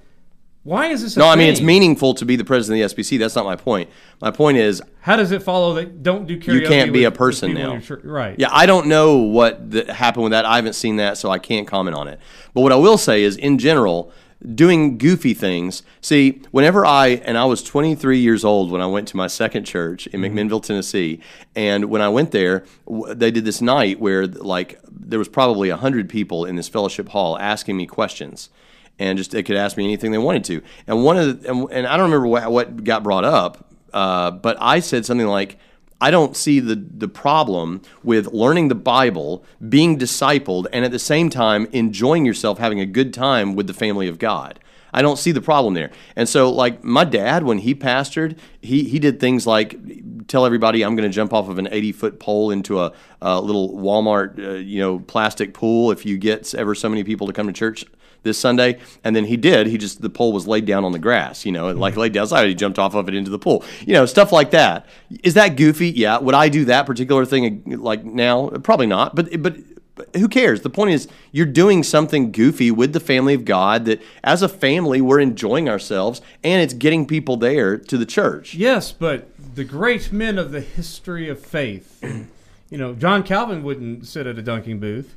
Why 0.64 0.86
is 0.88 1.02
this? 1.02 1.16
A 1.16 1.18
No, 1.18 1.26
I 1.28 1.34
mean 1.34 1.48
it's 1.50 1.60
meaningful 1.60 2.14
to 2.14 2.24
be 2.24 2.36
the 2.36 2.44
president 2.44 2.82
of 2.84 2.94
the 2.96 3.02
SBC. 3.02 3.18
That's 3.18 3.34
not 3.34 3.44
my 3.44 3.56
point. 3.56 3.90
My 4.20 4.30
point 4.30 4.58
is, 4.58 4.80
How 5.00 5.16
does 5.16 5.32
it 5.32 5.42
follow 5.42 5.74
that 5.74 6.04
don't 6.04 6.26
do 6.26 6.38
karaoke? 6.38 6.60
You 6.60 6.68
can't 6.68 6.92
be 6.92 7.00
with- 7.00 7.14
a 7.14 7.16
person 7.16 7.48
with 7.48 7.56
people 7.56 7.72
in 7.74 7.80
now. 7.80 7.86
your? 7.88 8.00
Right. 8.04 8.38
yeah, 8.38 8.48
I 8.52 8.66
don't 8.66 8.86
know 8.86 9.16
what 9.16 9.70
the, 9.72 9.92
happened 9.92 10.22
with 10.24 10.30
that. 10.32 10.44
I 10.44 10.56
haven't 10.56 10.74
seen 10.74 10.96
that, 10.96 11.18
so 11.18 11.30
I 11.30 11.38
can't 11.40 11.66
comment 11.66 11.96
on 11.96 12.06
it. 12.06 12.20
But 12.54 12.60
what 12.60 12.70
I 12.70 12.76
will 12.76 12.96
say 12.98 13.24
is, 13.24 13.36
in 13.36 13.58
general, 13.58 14.12
doing 14.54 14.98
goofy 14.98 15.34
things. 15.34 15.82
See, 16.00 16.42
whenever 16.50 16.84
I 16.84 17.08
and 17.24 17.38
I 17.38 17.44
was 17.44 17.62
23 17.62 18.18
years 18.18 18.44
old 18.44 18.70
when 18.70 18.80
I 18.80 18.86
went 18.86 19.08
to 19.08 19.16
my 19.16 19.26
second 19.26 19.64
church 19.64 20.06
in 20.08 20.20
McMinnville, 20.20 20.62
Tennessee, 20.62 21.20
and 21.54 21.86
when 21.86 22.02
I 22.02 22.08
went 22.08 22.32
there, 22.32 22.64
they 22.88 23.30
did 23.30 23.44
this 23.44 23.60
night 23.60 24.00
where 24.00 24.26
like 24.26 24.80
there 24.90 25.18
was 25.18 25.28
probably 25.28 25.70
hundred 25.70 26.08
people 26.08 26.44
in 26.44 26.56
this 26.56 26.68
fellowship 26.68 27.08
hall 27.08 27.38
asking 27.38 27.76
me 27.76 27.86
questions. 27.86 28.50
And 28.98 29.16
just 29.16 29.30
they 29.30 29.42
could 29.42 29.56
ask 29.56 29.76
me 29.76 29.84
anything 29.84 30.12
they 30.12 30.18
wanted 30.18 30.44
to. 30.44 30.62
And 30.86 31.02
one 31.02 31.16
of 31.16 31.42
the, 31.42 31.50
and, 31.50 31.66
and 31.72 31.86
I 31.86 31.96
don't 31.96 32.10
remember 32.10 32.26
what, 32.26 32.52
what 32.52 32.84
got 32.84 33.02
brought 33.02 33.24
up, 33.24 33.72
uh, 33.92 34.30
but 34.30 34.56
I 34.60 34.80
said 34.80 35.06
something 35.06 35.26
like, 35.26 35.58
I 36.02 36.10
don't 36.10 36.36
see 36.36 36.58
the, 36.58 36.74
the 36.74 37.06
problem 37.06 37.80
with 38.02 38.32
learning 38.32 38.66
the 38.66 38.74
Bible, 38.74 39.44
being 39.68 39.96
discipled, 39.96 40.66
and 40.72 40.84
at 40.84 40.90
the 40.90 40.98
same 40.98 41.30
time 41.30 41.68
enjoying 41.70 42.26
yourself, 42.26 42.58
having 42.58 42.80
a 42.80 42.86
good 42.86 43.14
time 43.14 43.54
with 43.54 43.68
the 43.68 43.72
family 43.72 44.08
of 44.08 44.18
God. 44.18 44.58
I 44.92 45.00
don't 45.00 45.16
see 45.16 45.30
the 45.30 45.40
problem 45.40 45.74
there. 45.74 45.92
And 46.16 46.28
so, 46.28 46.50
like 46.50 46.82
my 46.82 47.04
dad, 47.04 47.44
when 47.44 47.58
he 47.58 47.72
pastored, 47.72 48.36
he 48.60 48.82
he 48.82 48.98
did 48.98 49.20
things 49.20 49.46
like 49.46 50.26
tell 50.26 50.44
everybody 50.44 50.82
I'm 50.84 50.96
going 50.96 51.08
to 51.08 51.14
jump 51.14 51.32
off 51.32 51.48
of 51.48 51.58
an 51.58 51.68
80 51.70 51.92
foot 51.92 52.18
pole 52.18 52.50
into 52.50 52.80
a, 52.80 52.92
a 53.20 53.40
little 53.40 53.78
Walmart, 53.78 54.38
uh, 54.44 54.50
you 54.54 54.80
know, 54.80 54.98
plastic 54.98 55.54
pool 55.54 55.92
if 55.92 56.04
you 56.04 56.18
get 56.18 56.52
ever 56.54 56.74
so 56.74 56.88
many 56.88 57.04
people 57.04 57.28
to 57.28 57.32
come 57.32 57.46
to 57.46 57.52
church 57.52 57.84
this 58.22 58.38
Sunday. 58.38 58.78
And 59.04 59.14
then 59.14 59.24
he 59.24 59.36
did. 59.36 59.66
He 59.66 59.78
just 59.78 60.00
the 60.00 60.10
pole 60.10 60.32
was 60.32 60.46
laid 60.46 60.66
down 60.66 60.84
on 60.84 60.92
the 60.92 60.98
grass, 60.98 61.44
you 61.44 61.52
know, 61.52 61.70
like 61.72 61.96
laid 61.96 62.12
down 62.12 62.22
outside. 62.22 62.46
He 62.48 62.54
jumped 62.54 62.78
off 62.78 62.94
of 62.94 63.08
it 63.08 63.14
into 63.14 63.30
the 63.30 63.38
pool, 63.38 63.64
you 63.80 63.92
know, 63.92 64.06
stuff 64.06 64.32
like 64.32 64.50
that. 64.52 64.86
Is 65.22 65.34
that 65.34 65.56
goofy? 65.56 65.90
Yeah. 65.90 66.18
Would 66.18 66.34
I 66.34 66.48
do 66.48 66.64
that 66.66 66.86
particular 66.86 67.24
thing 67.24 67.62
like 67.66 68.04
now? 68.04 68.48
Probably 68.48 68.86
not. 68.86 69.14
But 69.14 69.42
but 69.42 69.56
but 69.94 70.16
who 70.16 70.28
cares? 70.28 70.62
The 70.62 70.70
point 70.70 70.92
is, 70.92 71.08
you're 71.32 71.46
doing 71.46 71.82
something 71.82 72.32
goofy 72.32 72.70
with 72.70 72.92
the 72.92 73.00
family 73.00 73.34
of 73.34 73.44
God 73.44 73.84
that 73.84 74.00
as 74.24 74.42
a 74.42 74.48
family, 74.48 75.00
we're 75.00 75.20
enjoying 75.20 75.68
ourselves 75.68 76.22
and 76.42 76.62
it's 76.62 76.72
getting 76.72 77.06
people 77.06 77.36
there 77.36 77.76
to 77.76 77.98
the 77.98 78.06
church. 78.06 78.54
Yes, 78.54 78.90
but 78.92 79.28
the 79.54 79.64
great 79.64 80.10
men 80.10 80.38
of 80.38 80.50
the 80.50 80.60
history 80.60 81.28
of 81.28 81.40
faith, 81.40 82.02
you 82.70 82.78
know, 82.78 82.94
John 82.94 83.22
Calvin 83.22 83.62
wouldn't 83.62 84.06
sit 84.06 84.26
at 84.26 84.38
a 84.38 84.42
dunking 84.42 84.78
booth. 84.78 85.16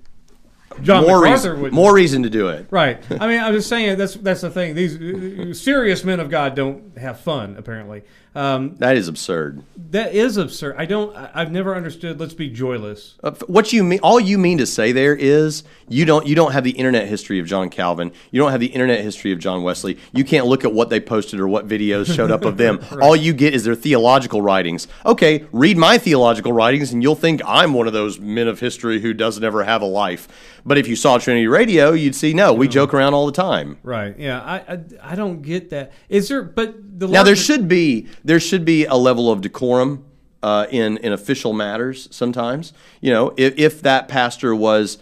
John 0.82 1.04
more, 1.04 1.22
MacArthur 1.22 1.52
reason, 1.52 1.62
would 1.62 1.74
more 1.74 1.94
reason 1.94 2.24
to 2.24 2.30
do 2.30 2.50
it. 2.50 2.68
Right. 2.70 3.02
I 3.12 3.28
mean, 3.28 3.42
I'm 3.42 3.54
just 3.54 3.70
saying 3.70 3.98
that's 3.98 4.16
that's 4.16 4.42
the 4.42 4.50
thing. 4.50 4.76
These 4.76 4.98
uh, 4.98 5.54
serious 5.54 6.04
men 6.04 6.20
of 6.20 6.30
God 6.30 6.56
don't 6.56 6.98
have 6.98 7.20
fun. 7.20 7.56
Apparently, 7.58 8.04
um, 8.36 8.76
That 8.78 8.98
is 8.98 9.08
absurd. 9.08 9.64
that 9.92 10.14
is 10.14 10.38
absurd. 10.38 10.76
I 10.78 10.86
don't. 10.86 11.16
I've 11.16 11.52
never 11.52 11.76
understood. 11.76 12.20
Let's 12.20 12.34
be 12.34 12.50
joyless. 12.50 13.16
Uh, 13.24 13.32
What 13.48 13.72
you 13.74 13.84
mean? 13.84 14.00
All 14.04 14.20
you 14.20 14.38
mean 14.38 14.58
to 14.58 14.66
say 14.66 14.92
there 14.92 15.16
is 15.16 15.64
you 15.88 16.06
don't 16.06 16.28
you 16.28 16.36
don't 16.36 16.52
have 16.52 16.64
the 16.64 16.72
internet 16.72 17.08
history 17.08 17.40
of 17.40 17.46
John 17.48 17.70
Calvin. 17.70 18.12
You 18.32 18.42
don't 18.42 18.52
have 18.52 18.60
the 18.60 18.68
internet 18.68 19.00
history 19.02 19.32
of 19.32 19.40
John 19.40 19.64
Wesley. 19.64 19.98
You 20.12 20.24
can't 20.26 20.46
look 20.48 20.66
at 20.66 20.74
what 20.74 20.90
they 20.90 21.00
posted 21.00 21.40
or 21.40 21.48
what 21.48 21.68
videos 21.68 22.14
showed 22.14 22.32
up 22.32 22.44
of 22.46 22.58
them. 22.58 22.80
All 23.02 23.16
you 23.16 23.32
get 23.34 23.54
is 23.54 23.64
their 23.64 23.76
theological 23.76 24.42
writings. 24.42 24.88
Okay, 25.06 25.46
read 25.52 25.78
my 25.78 25.98
theological 25.98 26.52
writings, 26.52 26.92
and 26.92 27.02
you'll 27.02 27.16
think 27.16 27.42
I'm 27.46 27.74
one 27.74 27.88
of 27.88 27.94
those 27.94 28.20
men 28.20 28.48
of 28.48 28.60
history 28.60 29.00
who 29.02 29.14
doesn't 29.14 29.44
ever 29.44 29.64
have 29.64 29.82
a 29.82 29.86
life. 29.86 30.28
But 30.66 30.78
if 30.80 30.88
you 30.88 30.96
saw 30.96 31.18
Trinity 31.20 31.48
Radio, 31.48 31.92
you'd 31.92 32.16
see 32.16 32.34
no, 32.34 32.52
we 32.54 32.68
joke 32.68 32.94
around 32.94 33.14
all 33.14 33.28
the 33.28 33.32
time. 33.32 33.78
Right. 33.84 34.18
Yeah. 34.18 34.42
I 34.42 34.56
I, 34.74 34.80
I 35.04 35.16
don't 35.16 35.42
get 35.42 35.70
that. 35.70 35.94
Is 36.10 36.28
there? 36.28 36.42
But 36.44 36.85
the 36.98 37.08
Now 37.08 37.24
there 37.24 37.36
should 37.36 37.68
be 37.68 38.08
there 38.24 38.40
should 38.40 38.66
be 38.66 38.86
a 38.86 38.96
level 38.96 39.32
of 39.32 39.42
decorum 39.42 40.06
uh, 40.42 40.68
in 40.72 40.98
in 40.98 41.12
official 41.12 41.54
matters. 41.54 42.08
Sometimes, 42.12 42.74
you 43.02 43.12
know, 43.12 43.34
if, 43.38 43.58
if 43.58 43.82
that 43.82 44.08
pastor 44.08 44.56
was 44.56 44.98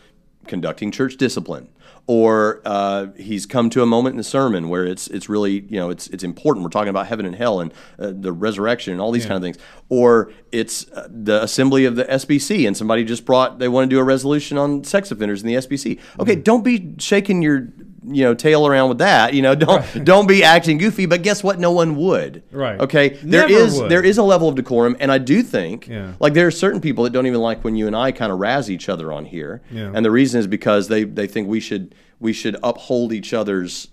conducting 0.47 0.91
church 0.91 1.17
discipline, 1.17 1.69
or 2.05 2.61
uh, 2.65 3.07
he's 3.15 3.45
come 3.45 3.69
to 3.69 3.81
a 3.81 3.85
moment 3.85 4.13
in 4.13 4.17
the 4.17 4.23
sermon 4.23 4.69
where 4.69 4.85
it's 4.85 5.07
it's 5.07 5.29
really 5.29 5.61
you 5.69 5.77
know 5.77 5.89
it's 5.89 6.07
it's 6.07 6.23
important. 6.23 6.63
We're 6.63 6.69
talking 6.69 6.89
about 6.89 7.07
heaven 7.07 7.25
and 7.25 7.35
hell 7.35 7.59
and 7.61 7.73
uh, 7.99 8.11
the 8.13 8.31
resurrection 8.31 8.91
and 8.91 9.01
all 9.01 9.11
these 9.11 9.25
kind 9.25 9.37
of 9.37 9.41
things. 9.41 9.57
Or 9.89 10.33
it's 10.51 10.91
uh, 10.91 11.07
the 11.09 11.43
assembly 11.43 11.85
of 11.85 11.95
the 11.95 12.05
SBC 12.05 12.67
and 12.67 12.75
somebody 12.75 13.03
just 13.03 13.25
brought 13.25 13.59
they 13.59 13.67
want 13.69 13.89
to 13.89 13.95
do 13.95 13.99
a 13.99 14.03
resolution 14.03 14.57
on 14.57 14.83
sex 14.83 15.11
offenders 15.11 15.41
in 15.41 15.47
the 15.47 15.55
SBC. 15.55 15.99
Okay, 16.19 16.35
don't 16.35 16.63
be 16.63 16.95
shaking 16.99 17.41
your 17.41 17.69
you 18.05 18.23
know 18.23 18.33
tail 18.33 18.65
around 18.67 18.89
with 18.89 18.97
that. 18.99 19.33
You 19.33 19.41
know, 19.41 19.55
don't 19.67 20.03
don't 20.05 20.27
be 20.27 20.43
acting 20.43 20.77
goofy. 20.77 21.05
But 21.05 21.21
guess 21.23 21.43
what? 21.43 21.59
No 21.59 21.71
one 21.71 21.95
would. 21.95 22.43
Right. 22.51 22.79
Okay. 22.79 23.09
There 23.23 23.47
Never 23.47 23.53
is 23.53 23.79
would. 23.79 23.89
there 23.91 24.03
is 24.03 24.17
a 24.17 24.23
level 24.23 24.49
of 24.49 24.55
decorum, 24.55 24.95
and 24.99 25.11
I 25.11 25.17
do 25.17 25.41
think 25.43 25.87
Yeah. 25.87 26.13
like 26.19 26.33
there 26.33 26.47
are 26.47 26.51
certain 26.51 26.81
people 26.81 27.03
that 27.05 27.11
don't 27.13 27.27
even 27.27 27.41
like 27.41 27.63
when 27.63 27.75
you 27.75 27.87
and 27.87 27.95
I 27.95 28.11
kind 28.11 28.31
of 28.31 28.39
razz 28.39 28.69
each 28.69 28.89
other 28.89 29.11
on 29.11 29.25
here, 29.25 29.61
Yeah. 29.71 29.91
and 29.93 30.05
the 30.05 30.11
reason 30.11 30.39
is 30.39 30.47
because 30.47 30.87
they 30.87 31.03
they 31.03 31.27
think 31.27 31.47
we 31.47 31.59
should 31.59 31.95
we 32.19 32.33
should 32.33 32.57
uphold 32.63 33.11
each 33.13 33.33
other's 33.33 33.87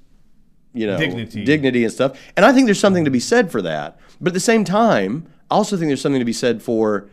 you 0.72 0.86
know 0.86 0.96
Dignity. 0.98 1.44
dignity 1.44 1.84
and 1.84 1.92
stuff, 1.92 2.16
and 2.36 2.46
I 2.46 2.52
think 2.52 2.66
there's 2.66 2.78
something 2.80 3.04
to 3.04 3.11
be 3.11 3.20
said 3.20 3.50
for 3.50 3.61
that. 3.62 3.98
But 4.20 4.28
at 4.30 4.34
the 4.34 4.40
same 4.40 4.64
time, 4.64 5.26
I 5.50 5.56
also 5.56 5.76
think 5.76 5.88
there's 5.88 6.00
something 6.00 6.20
to 6.20 6.24
be 6.24 6.32
said 6.32 6.62
for 6.62 7.08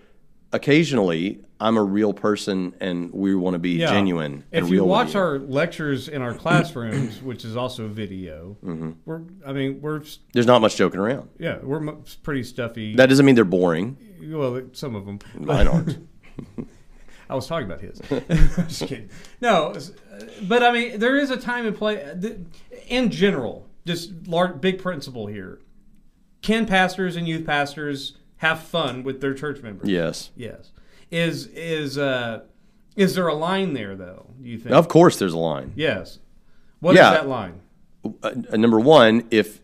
occasionally 0.53 1.41
I'm 1.59 1.75
a 1.75 1.83
real 1.83 2.13
person 2.13 2.75
and 2.79 3.11
we 3.11 3.33
want 3.35 3.55
to 3.55 3.59
be 3.59 3.71
Yeah. 3.71 3.87
genuine 3.91 4.43
and 4.51 4.65
If 4.65 4.71
you 4.71 4.83
watch 4.85 5.15
our 5.15 5.39
lectures 5.39 6.07
in 6.07 6.21
our 6.21 6.33
classrooms, 6.33 7.21
which 7.23 7.43
is 7.45 7.55
also 7.57 7.87
video, 7.87 8.57
Mm-hmm. 8.63 8.91
we're 9.05 9.21
I 9.45 9.53
mean 9.53 9.81
we're 9.81 10.01
There's 10.33 10.45
not 10.47 10.61
much 10.61 10.75
joking 10.75 10.99
around. 10.99 11.29
yeah 11.39 11.57
we're 11.61 11.93
pretty 12.23 12.43
stuffy. 12.43 12.95
That 12.95 13.09
doesn't 13.09 13.25
mean 13.25 13.35
they're 13.35 13.43
boring. 13.45 13.97
well, 14.21 14.61
some 14.73 14.95
of 14.95 15.05
them. 15.05 15.19
Mine 15.39 15.67
aren't. 15.67 16.07
I 17.29 17.35
was 17.35 17.45
talking 17.45 17.65
about 17.69 17.81
his. 17.81 17.99
Just 18.69 18.87
kidding. 18.87 19.09
No, 19.41 19.73
but 20.43 20.63
I 20.63 20.71
mean, 20.71 20.99
there 20.99 21.17
is 21.17 21.29
a 21.29 21.35
time 21.37 21.65
and 21.65 21.75
place. 21.75 21.99
In 22.87 23.09
general, 23.11 23.67
just 23.85 24.13
large, 24.27 24.61
big 24.61 24.79
principle 24.81 25.27
here. 25.27 25.59
Can 26.41 26.65
pastors 26.65 27.17
and 27.17 27.27
youth 27.27 27.45
pastors 27.45 28.15
have 28.37 28.61
fun 28.61 29.03
with 29.03 29.21
their 29.21 29.33
church 29.33 29.61
members? 29.61 29.89
yes. 29.89 30.31
Yes. 30.35 30.71
Is 31.11 31.47
is 31.47 31.97
uh 31.97 32.41
is 32.95 33.15
there 33.15 33.27
a 33.27 33.33
line 33.35 33.73
there 33.73 33.95
though? 33.95 34.27
Do 34.41 34.49
you 34.49 34.57
think? 34.57 34.75
Of 34.75 34.87
course, 34.87 35.17
there's 35.19 35.33
a 35.33 35.37
line. 35.37 35.71
Yes. 35.75 36.19
What 36.79 36.91
is 36.95 36.97
Yeah. 36.99 37.11
that 37.11 37.27
line? 37.27 37.61
uh, 38.23 38.31
number 38.53 38.79
one, 38.79 39.23
if 39.31 39.61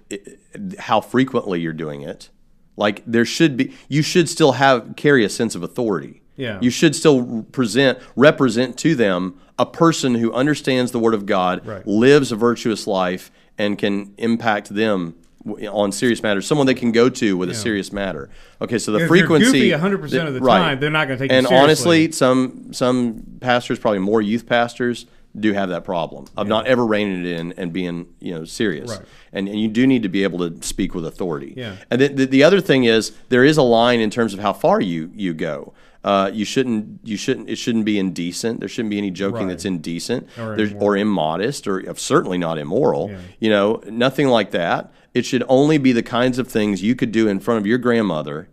how 0.80 0.99
frequently 1.01 1.59
you're 1.61 1.71
doing 1.74 2.01
it, 2.01 2.30
like 2.78 3.01
there 3.05 3.26
should 3.26 3.55
be, 3.57 3.74
you 3.88 4.01
should 4.01 4.28
still 4.30 4.53
have 4.53 4.95
carry 4.95 5.24
a 5.24 5.30
sense 5.30 5.55
of 5.55 5.63
authority. 5.63 6.21
Yeah. 6.36 6.57
you 6.61 6.71
should 6.71 6.95
still 6.95 7.43
present 7.51 7.99
represent 8.15 8.76
to 8.80 8.95
them 8.95 9.39
a 9.59 9.67
person 9.67 10.15
who 10.15 10.34
understands 10.34 10.91
the 10.91 10.97
Word 10.97 11.13
of 11.13 11.28
God, 11.28 11.63
Right. 11.65 11.86
lives 11.86 12.32
a 12.32 12.36
virtuous 12.36 12.88
life, 12.88 13.30
and 13.55 13.78
can 13.78 14.13
impact 14.17 14.74
them 14.74 15.13
on 15.45 15.91
serious 15.91 16.23
matters. 16.23 16.47
Someone 16.47 16.67
they 16.67 16.73
can 16.73 16.91
go 16.91 17.09
to 17.09 17.37
with 17.37 17.49
a 17.49 17.53
serious 17.53 17.91
matter. 17.91 18.29
Okay, 18.61 18.79
so 18.79 18.91
the 18.91 18.99
If 18.99 19.07
frequency, 19.07 19.69
goofy 19.69 19.71
100% 19.71 20.27
of 20.27 20.33
the 20.33 20.39
right. 20.39 20.57
time, 20.57 20.79
they're 20.79 20.89
not 20.89 21.07
gonna 21.07 21.19
take 21.19 21.31
you 21.31 21.37
And 21.37 21.47
honestly, 21.47 22.11
some 22.11 22.73
some 22.73 23.23
pastors, 23.41 23.79
probably 23.79 23.99
more 23.99 24.21
youth 24.21 24.47
pastors, 24.47 25.05
do 25.37 25.51
have 25.53 25.69
that 25.69 25.83
problem 25.83 26.27
of 26.37 26.47
not 26.47 26.67
ever 26.67 26.85
reining 26.85 27.25
it 27.25 27.31
in 27.31 27.53
and 27.53 27.73
being 27.73 28.07
you 28.19 28.33
know 28.33 28.45
serious. 28.45 28.91
Right. 28.91 29.01
And 29.31 29.47
and 29.47 29.59
you 29.59 29.67
do 29.67 29.87
need 29.87 30.03
to 30.03 30.09
be 30.09 30.23
able 30.23 30.49
to 30.49 30.65
speak 30.65 30.93
with 30.93 31.05
authority. 31.05 31.53
Yeah. 31.57 31.75
And 31.89 31.99
the, 31.99 32.07
the, 32.09 32.25
the 32.25 32.43
other 32.43 32.61
thing 32.61 32.83
is 32.83 33.11
there 33.29 33.43
is 33.43 33.57
a 33.57 33.63
line 33.63 33.99
in 33.99 34.09
terms 34.09 34.33
of 34.33 34.39
how 34.39 34.53
far 34.53 34.79
you 34.79 35.11
you 35.15 35.33
go. 35.33 35.73
Uh, 36.04 36.30
you 36.34 36.43
shouldn't 36.43 36.99
you 37.04 37.16
shouldn't 37.16 37.49
it 37.49 37.56
shouldn't 37.56 37.86
be 37.86 37.97
indecent. 37.97 38.60
There 38.60 38.68
shouldn't 38.68 38.89
be 38.89 38.97
any 38.97 39.10
joking 39.12 39.43
Right. 39.43 39.49
that's 39.49 39.64
indecent 39.66 40.28
Or 40.38 40.58
or 40.80 40.97
immodest 40.97 41.66
or 41.68 41.82
certainly 41.95 42.38
not 42.38 42.58
immoral. 42.58 43.10
Yeah. 43.10 43.18
You 43.39 43.49
know, 43.49 43.82
nothing 43.89 44.28
like 44.28 44.51
that. 44.51 44.91
It 45.14 45.26
should 45.26 45.43
only 45.47 45.78
be 45.78 45.91
the 45.93 46.04
kinds 46.04 46.39
of 46.39 46.47
things 46.49 46.82
you 46.84 46.93
could 46.95 47.12
do 47.14 47.28
in 47.30 47.39
front 47.39 47.60
of 47.60 47.66
your 47.66 47.78
grandmother 47.78 48.49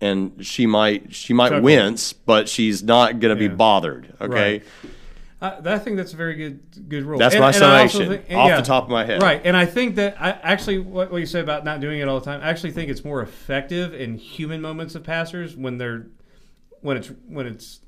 and 0.00 0.44
she 0.46 0.64
might 0.66 1.12
she 1.12 1.32
might 1.32 1.48
Chuckle. 1.48 1.62
wince, 1.64 2.12
but 2.12 2.48
she's 2.48 2.82
not 2.84 3.18
going 3.18 3.36
to 3.36 3.42
Yeah. 3.42 3.48
be 3.48 3.54
bothered. 3.54 4.12
Okay, 4.20 4.32
Right. 4.32 4.62
I, 5.40 5.74
I 5.74 5.78
think 5.80 5.96
that's 5.96 6.12
a 6.12 6.16
very 6.16 6.34
good 6.36 6.60
good 6.88 7.02
rule. 7.02 7.18
that's 7.18 7.34
And- 7.34 7.40
my 7.42 7.48
and 7.48 7.56
summation 7.56 8.08
think- 8.10 8.22
off 8.38 8.48
yeah. 8.48 8.60
the 8.60 8.66
top 8.66 8.84
of 8.84 8.90
my 8.90 9.04
head. 9.04 9.20
Right, 9.22 9.40
and 9.44 9.56
I 9.56 9.66
think 9.66 9.96
that 9.96 10.16
I 10.20 10.30
actually 10.42 10.78
what, 10.78 11.10
what 11.10 11.18
you 11.18 11.26
said 11.26 11.42
about 11.42 11.64
not 11.64 11.80
doing 11.80 11.98
it 11.98 12.06
all 12.06 12.20
the 12.20 12.24
time. 12.24 12.40
I 12.44 12.48
actually 12.48 12.70
think 12.70 12.90
it's 12.90 13.04
more 13.04 13.22
effective 13.22 13.92
in 13.92 14.18
human 14.18 14.60
moments 14.60 14.94
of 14.94 15.02
pastors 15.02 15.56
when 15.56 15.78
they're 15.78 16.06
when 16.82 16.96
it's 16.98 17.10
when 17.26 17.46
it's 17.46 17.80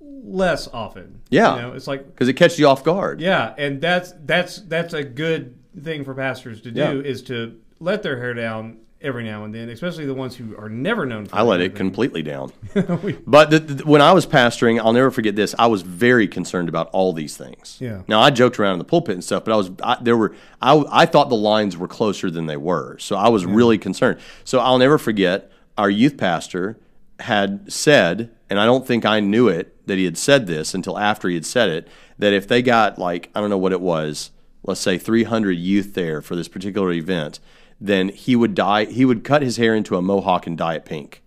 less 0.00 0.68
often. 0.68 1.20
Yeah. 1.30 1.56
you 1.56 1.62
know, 1.62 1.72
it's 1.72 1.86
like 1.86 2.06
because 2.06 2.28
it 2.28 2.34
catches 2.34 2.58
you 2.58 2.66
off 2.68 2.82
guard. 2.82 3.20
yeah, 3.20 3.54
and 3.58 3.80
that's 3.80 4.12
that's 4.24 4.58
that's 4.62 4.94
a 4.94 5.04
good 5.04 5.58
thing 5.82 6.04
for 6.04 6.14
pastors 6.14 6.62
to 6.62 6.70
do 6.70 6.80
Yeah. 6.80 6.92
is 6.92 7.22
to 7.24 7.60
let 7.80 8.02
their 8.02 8.16
hair 8.18 8.32
down 8.32 8.78
every 9.02 9.24
now 9.24 9.44
and 9.44 9.54
then, 9.54 9.68
especially 9.68 10.06
the 10.06 10.14
ones 10.14 10.34
who 10.34 10.56
are 10.56 10.70
never 10.70 11.04
known 11.04 11.26
for. 11.26 11.36
It. 11.36 11.38
I 11.38 11.42
let 11.42 11.60
it 11.60 11.74
completely 11.74 12.22
down. 12.22 12.50
but 13.26 13.50
the, 13.50 13.58
the, 13.58 13.84
when 13.84 14.00
I 14.00 14.12
was 14.14 14.26
pastoring, 14.26 14.80
I'll 14.80 14.94
never 14.94 15.10
forget 15.10 15.36
this. 15.36 15.54
I 15.58 15.66
was 15.66 15.82
very 15.82 16.26
concerned 16.26 16.70
about 16.70 16.88
all 16.94 17.12
these 17.12 17.36
things. 17.36 17.76
Yeah. 17.78 18.02
Now 18.08 18.20
I 18.20 18.30
joked 18.30 18.58
around 18.58 18.72
in 18.72 18.78
the 18.78 18.84
pulpit 18.86 19.12
and 19.14 19.22
stuff, 19.22 19.44
but 19.44 19.52
I 19.52 19.56
was 19.56 19.70
I, 19.82 19.98
there 20.00 20.16
were 20.16 20.34
I, 20.62 20.82
I 20.90 21.06
thought 21.06 21.28
the 21.28 21.36
lines 21.36 21.76
were 21.76 21.88
closer 21.88 22.30
than 22.30 22.46
they 22.46 22.56
were, 22.56 22.96
so 22.98 23.16
I 23.16 23.28
was 23.28 23.44
really 23.44 23.76
concerned. 23.76 24.18
So 24.44 24.60
I'll 24.60 24.78
never 24.78 24.96
forget 24.98 25.52
our 25.76 25.90
youth 25.90 26.16
pastor 26.16 26.78
had 27.20 27.70
said, 27.70 28.30
and 28.48 28.60
I 28.60 28.64
don't 28.64 28.86
think 28.86 29.04
I 29.04 29.20
knew 29.20 29.48
it 29.48 29.86
that 29.86 29.98
he 29.98 30.04
had 30.04 30.18
said 30.18 30.46
this 30.46 30.74
until 30.74 30.98
after 30.98 31.28
he 31.28 31.34
had 31.34 31.46
said 31.46 31.68
it, 31.68 31.88
that 32.18 32.32
if 32.32 32.46
they 32.46 32.62
got 32.62 32.98
like 32.98 33.30
I 33.34 33.40
don't 33.40 33.50
know 33.50 33.58
what 33.58 33.72
it 33.72 33.80
was, 33.80 34.30
let's 34.62 34.80
say 34.80 34.98
300 34.98 35.52
youth 35.52 35.94
there 35.94 36.20
for 36.20 36.36
this 36.36 36.48
particular 36.48 36.92
event, 36.92 37.40
then 37.80 38.08
he 38.08 38.36
would 38.36 38.54
dye 38.54 38.84
he 38.84 39.04
would 39.04 39.24
cut 39.24 39.42
his 39.42 39.56
hair 39.56 39.74
into 39.74 39.96
a 39.96 40.02
mohawk 40.02 40.46
and 40.46 40.56
dye 40.56 40.74
it 40.74 40.84
pink 40.84 41.22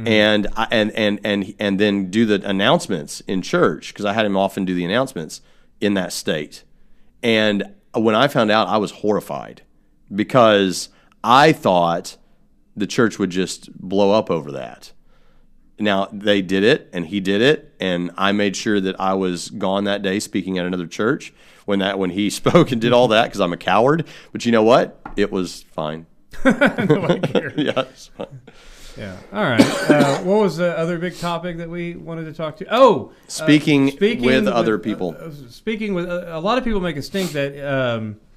mm-hmm. 0.00 0.08
and 0.08 0.46
I, 0.56 0.66
and 0.70 0.90
and 0.92 1.20
and 1.24 1.54
and 1.58 1.78
then 1.78 2.10
do 2.10 2.26
the 2.26 2.46
announcements 2.48 3.20
in 3.20 3.42
church 3.42 3.92
because 3.92 4.04
I 4.04 4.12
had 4.12 4.26
him 4.26 4.36
often 4.36 4.64
do 4.64 4.74
the 4.74 4.84
announcements 4.84 5.40
in 5.80 5.94
that 5.94 6.12
state. 6.12 6.64
And 7.22 7.74
when 7.94 8.14
I 8.14 8.28
found 8.28 8.50
out, 8.50 8.68
I 8.68 8.78
was 8.78 8.90
horrified 8.90 9.62
because 10.14 10.88
I 11.22 11.52
thought 11.52 12.16
the 12.76 12.86
church 12.86 13.18
would 13.18 13.30
just 13.30 13.72
blow 13.76 14.12
up 14.12 14.30
over 14.30 14.52
that. 14.52 14.92
Now 15.80 16.08
they 16.12 16.42
did 16.42 16.62
it, 16.64 16.88
and 16.92 17.06
he 17.06 17.20
did 17.20 17.40
it, 17.40 17.74
and 17.80 18.10
I 18.16 18.32
made 18.32 18.56
sure 18.56 18.80
that 18.80 19.00
I 19.00 19.14
was 19.14 19.48
gone 19.50 19.84
that 19.84 20.02
day 20.02 20.20
speaking 20.20 20.58
at 20.58 20.66
another 20.66 20.86
church 20.86 21.32
when 21.64 21.78
that 21.80 21.98
when 21.98 22.10
he 22.10 22.30
spoke 22.40 22.70
and 22.72 22.80
did 22.80 22.92
all 22.92 23.08
that 23.08 23.24
because 23.24 23.40
I'm 23.40 23.52
a 23.52 23.56
coward. 23.56 24.06
But 24.32 24.44
you 24.44 24.52
know 24.52 24.62
what? 24.62 25.00
It 25.16 25.32
was 25.32 25.62
fine. 25.72 26.06
Yeah, 26.44 27.84
fine. 28.16 28.40
Yeah. 28.96 29.16
All 29.32 29.42
right. 29.44 29.60
Uh, 29.90 30.18
what 30.18 30.40
was 30.40 30.56
the 30.56 30.76
other 30.76 30.98
big 30.98 31.16
topic 31.16 31.58
that 31.58 31.70
we 31.70 31.94
wanted 31.94 32.24
to 32.24 32.32
talk 32.32 32.56
to? 32.58 32.66
Oh, 32.70 33.10
uh, 33.10 33.28
Speaking 33.28 33.96
with 34.20 34.46
other 34.46 34.78
people. 34.78 35.16
uh, 35.18 35.30
speaking 35.48 35.94
with 35.94 36.08
uh, 36.08 36.26
a 36.28 36.40
lot 36.40 36.58
of 36.58 36.64
people 36.64 36.80
make 36.80 36.96
a 36.96 37.02
stink 37.02 37.30
that 37.32 37.52
um, 37.64 38.16
uh, 38.20 38.29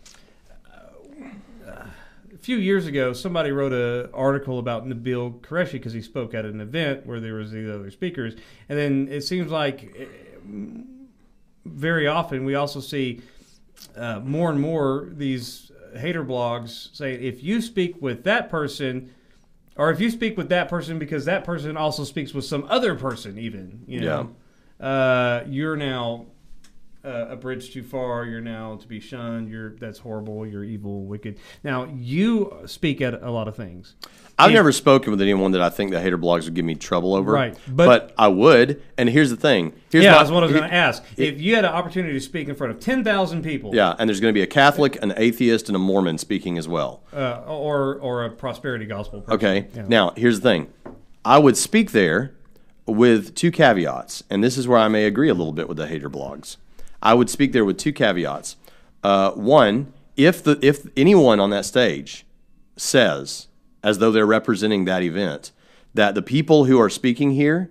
few 2.43 2.57
years 2.57 2.85
ago 2.87 3.13
somebody 3.13 3.51
wrote 3.51 3.71
an 3.71 4.09
article 4.13 4.59
about 4.59 4.85
Nabil 4.85 5.39
Qureshi 5.39 5.73
because 5.73 5.93
he 5.93 6.01
spoke 6.01 6.33
at 6.33 6.43
an 6.45 6.59
event 6.59 7.05
where 7.05 7.21
there 7.21 7.35
was 7.35 7.51
these 7.51 7.69
other 7.69 7.89
speakers, 7.89 8.35
and 8.67 8.77
then 8.77 9.07
it 9.09 9.21
seems 9.21 9.49
like 9.49 9.95
uh, 9.99 10.05
very 11.65 12.05
often 12.05 12.43
we 12.43 12.55
also 12.55 12.81
see 12.81 13.21
uh, 13.95 14.19
more 14.19 14.49
and 14.49 14.59
more 14.59 15.09
these 15.11 15.71
hater 15.95 16.23
blogs 16.23 16.93
saying 16.95 17.23
if 17.23 17.43
you 17.43 17.61
speak 17.61 18.01
with 18.01 18.23
that 18.23 18.49
person 18.49 19.13
or 19.75 19.91
if 19.91 19.99
you 20.01 20.09
speak 20.09 20.35
with 20.37 20.49
that 20.49 20.67
person 20.67 20.99
because 20.99 21.25
that 21.25 21.43
person 21.43 21.77
also 21.77 22.03
speaks 22.03 22.33
with 22.33 22.43
some 22.43 22.65
other 22.67 22.95
person 22.95 23.37
even 23.37 23.83
you 23.87 24.01
know? 24.01 24.35
Uh, 24.85 25.43
you're 25.47 25.77
now 25.77 26.25
uh, 27.05 27.27
a 27.29 27.35
bridge 27.35 27.71
too 27.73 27.83
far 27.83 28.25
you're 28.25 28.39
now 28.41 28.75
to 28.77 28.87
be 28.87 28.99
shunned 28.99 29.49
you're 29.49 29.71
that's 29.75 29.99
horrible 29.99 30.45
you're 30.47 30.63
evil 30.63 31.03
wicked 31.05 31.37
now 31.63 31.83
you 31.95 32.55
speak 32.65 33.01
at 33.01 33.21
a 33.21 33.29
lot 33.31 33.47
of 33.47 33.55
things 33.55 33.95
I've 34.39 34.49
If- 34.49 34.55
never 34.55 34.71
spoken 34.71 35.11
with 35.11 35.21
anyone 35.21 35.51
that 35.51 35.61
I 35.61 35.69
think 35.69 35.91
the 35.91 36.01
hater 36.01 36.17
blogs 36.17 36.45
would 36.45 36.55
give 36.55 36.65
me 36.65 36.73
trouble 36.73 37.13
over. 37.13 37.33
Right, 37.33 37.55
But, 37.67 37.85
but- 37.85 38.13
I 38.17 38.29
would. 38.29 38.81
And 38.97 39.07
here's 39.07 39.29
the 39.29 39.35
thing. 39.35 39.73
Here's 39.91 40.03
yeah 40.05 40.13
my- 40.13 40.17
that's 40.17 40.31
what 40.31 40.41
i 40.41 40.47
was 40.47 40.55
going 40.55 40.67
to 40.67 40.73
ask 40.75 41.03
if 41.17 41.39
you 41.39 41.53
had 41.53 41.65
an 41.65 41.71
opportunity 41.71 42.13
to 42.15 42.19
speak 42.19 42.49
in 42.49 42.55
front 42.55 42.73
of 42.73 42.79
10000 42.79 43.43
people 43.43 43.75
Yeah, 43.75 43.93
and 43.99 44.09
there's 44.09 44.19
going 44.19 44.33
to 44.33 44.37
be 44.37 44.41
a 44.41 44.47
Catholic, 44.47 44.97
an 45.03 45.13
atheist, 45.17 45.69
and 45.69 45.75
a 45.75 45.79
Mormon 45.79 46.17
speaking 46.17 46.57
as 46.57 46.67
well. 46.67 47.03
uh, 47.15 47.43
or 47.47 47.99
or 47.99 48.25
a 48.25 48.31
prosperity 48.31 48.85
gospel 48.87 49.21
person. 49.21 49.35
Okay. 49.35 49.67
Yeah. 49.75 49.85
Now, 49.87 50.13
here's 50.17 50.39
the 50.39 50.49
thing. 50.49 50.73
I 51.23 51.37
would 51.37 51.55
speak 51.55 51.91
there 51.91 52.33
with 52.87 53.35
two 53.35 53.51
caveats, 53.51 54.23
and 54.31 54.43
this 54.43 54.57
is 54.57 54.67
where 54.67 54.79
I 54.79 54.87
may 54.87 55.05
agree 55.05 55.29
a 55.29 55.35
little 55.35 55.53
bit 55.53 55.67
with 55.67 55.77
the 55.77 55.85
hater 55.85 56.09
blogs. 56.09 56.57
I 57.03 57.13
would 57.13 57.29
speak 57.29 57.51
there 57.51 57.65
with 57.65 57.77
two 57.77 57.93
caveats. 57.93 58.55
Uh, 59.03 59.31
one, 59.31 59.93
if 60.15 60.41
the 60.43 60.57
if 60.61 60.87
anyone 60.95 61.39
on 61.39 61.49
that 61.51 61.65
stage 61.65 62.25
says, 62.77 63.47
as 63.83 63.99
though 63.99 64.11
they're 64.11 64.25
representing 64.25 64.85
that 64.85 65.03
event, 65.03 65.51
that 65.93 66.15
the 66.15 66.21
people 66.21 66.65
who 66.65 66.79
are 66.79 66.89
speaking 66.89 67.31
here, 67.31 67.69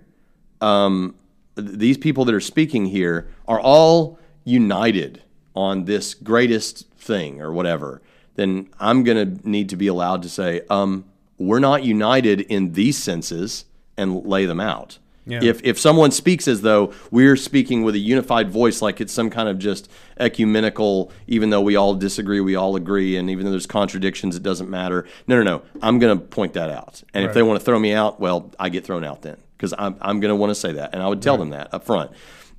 um, 0.61 1.15
th- 1.55 1.67
these 1.71 1.97
people 1.97 2.23
that 2.25 2.35
are 2.35 2.39
speaking 2.39 2.85
here, 2.85 3.27
are 3.47 3.59
all 3.59 4.19
united 4.45 5.23
on 5.55 5.85
this 5.85 6.13
greatest 6.13 6.87
thing 6.95 7.41
or 7.41 7.51
whatever, 7.51 8.01
then 8.35 8.69
I'm 8.79 9.03
going 9.03 9.37
to 9.37 9.49
need 9.49 9.69
to 9.69 9.75
be 9.75 9.87
allowed 9.87 10.21
to 10.23 10.29
say, 10.29 10.61
um, 10.69 11.05
we're 11.37 11.59
not 11.59 11.83
united 11.83 12.41
in 12.41 12.73
these 12.73 13.01
senses 13.01 13.65
and 13.97 14.25
lay 14.25 14.45
them 14.45 14.59
out. 14.59 14.99
Yeah. 15.25 15.39
If, 15.41 15.63
if 15.63 15.79
someone 15.79 16.11
speaks 16.11 16.47
as 16.47 16.61
though 16.61 16.93
we're 17.09 17.37
speaking 17.37 17.83
with 17.83 17.95
a 17.95 17.99
unified 17.99 18.49
voice, 18.49 18.81
like 18.81 18.99
it's 18.99 19.13
some 19.13 19.29
kind 19.29 19.47
of 19.47 19.57
just 19.57 19.89
ecumenical, 20.19 21.11
even 21.27 21.49
though 21.49 21.61
we 21.61 21.75
all 21.75 21.95
disagree, 21.95 22.41
we 22.41 22.55
all 22.55 22.75
agree, 22.75 23.15
and 23.15 23.29
even 23.29 23.45
though 23.45 23.51
there's 23.51 23.65
contradictions, 23.65 24.35
it 24.35 24.43
doesn't 24.43 24.69
matter. 24.69 25.07
No, 25.27 25.37
no, 25.37 25.43
no. 25.43 25.61
I'm 25.81 25.99
going 25.99 26.17
to 26.17 26.25
point 26.25 26.53
that 26.53 26.69
out. 26.69 27.03
And 27.13 27.25
if 27.25 27.33
they 27.33 27.43
want 27.43 27.59
to 27.59 27.65
throw 27.65 27.79
me 27.79 27.93
out, 27.93 28.19
well, 28.19 28.51
I 28.59 28.69
get 28.69 28.83
thrown 28.83 29.03
out 29.03 29.21
then 29.21 29.37
because 29.57 29.73
I'm, 29.77 29.95
I'm 30.01 30.19
going 30.19 30.29
to 30.29 30.35
want 30.35 30.49
to 30.51 30.55
say 30.55 30.73
that. 30.73 30.93
And 30.93 31.01
I 31.01 31.07
would 31.07 31.21
tell 31.21 31.37
them 31.37 31.51
that 31.51 31.73
up 31.73 31.85
front. 31.85 32.11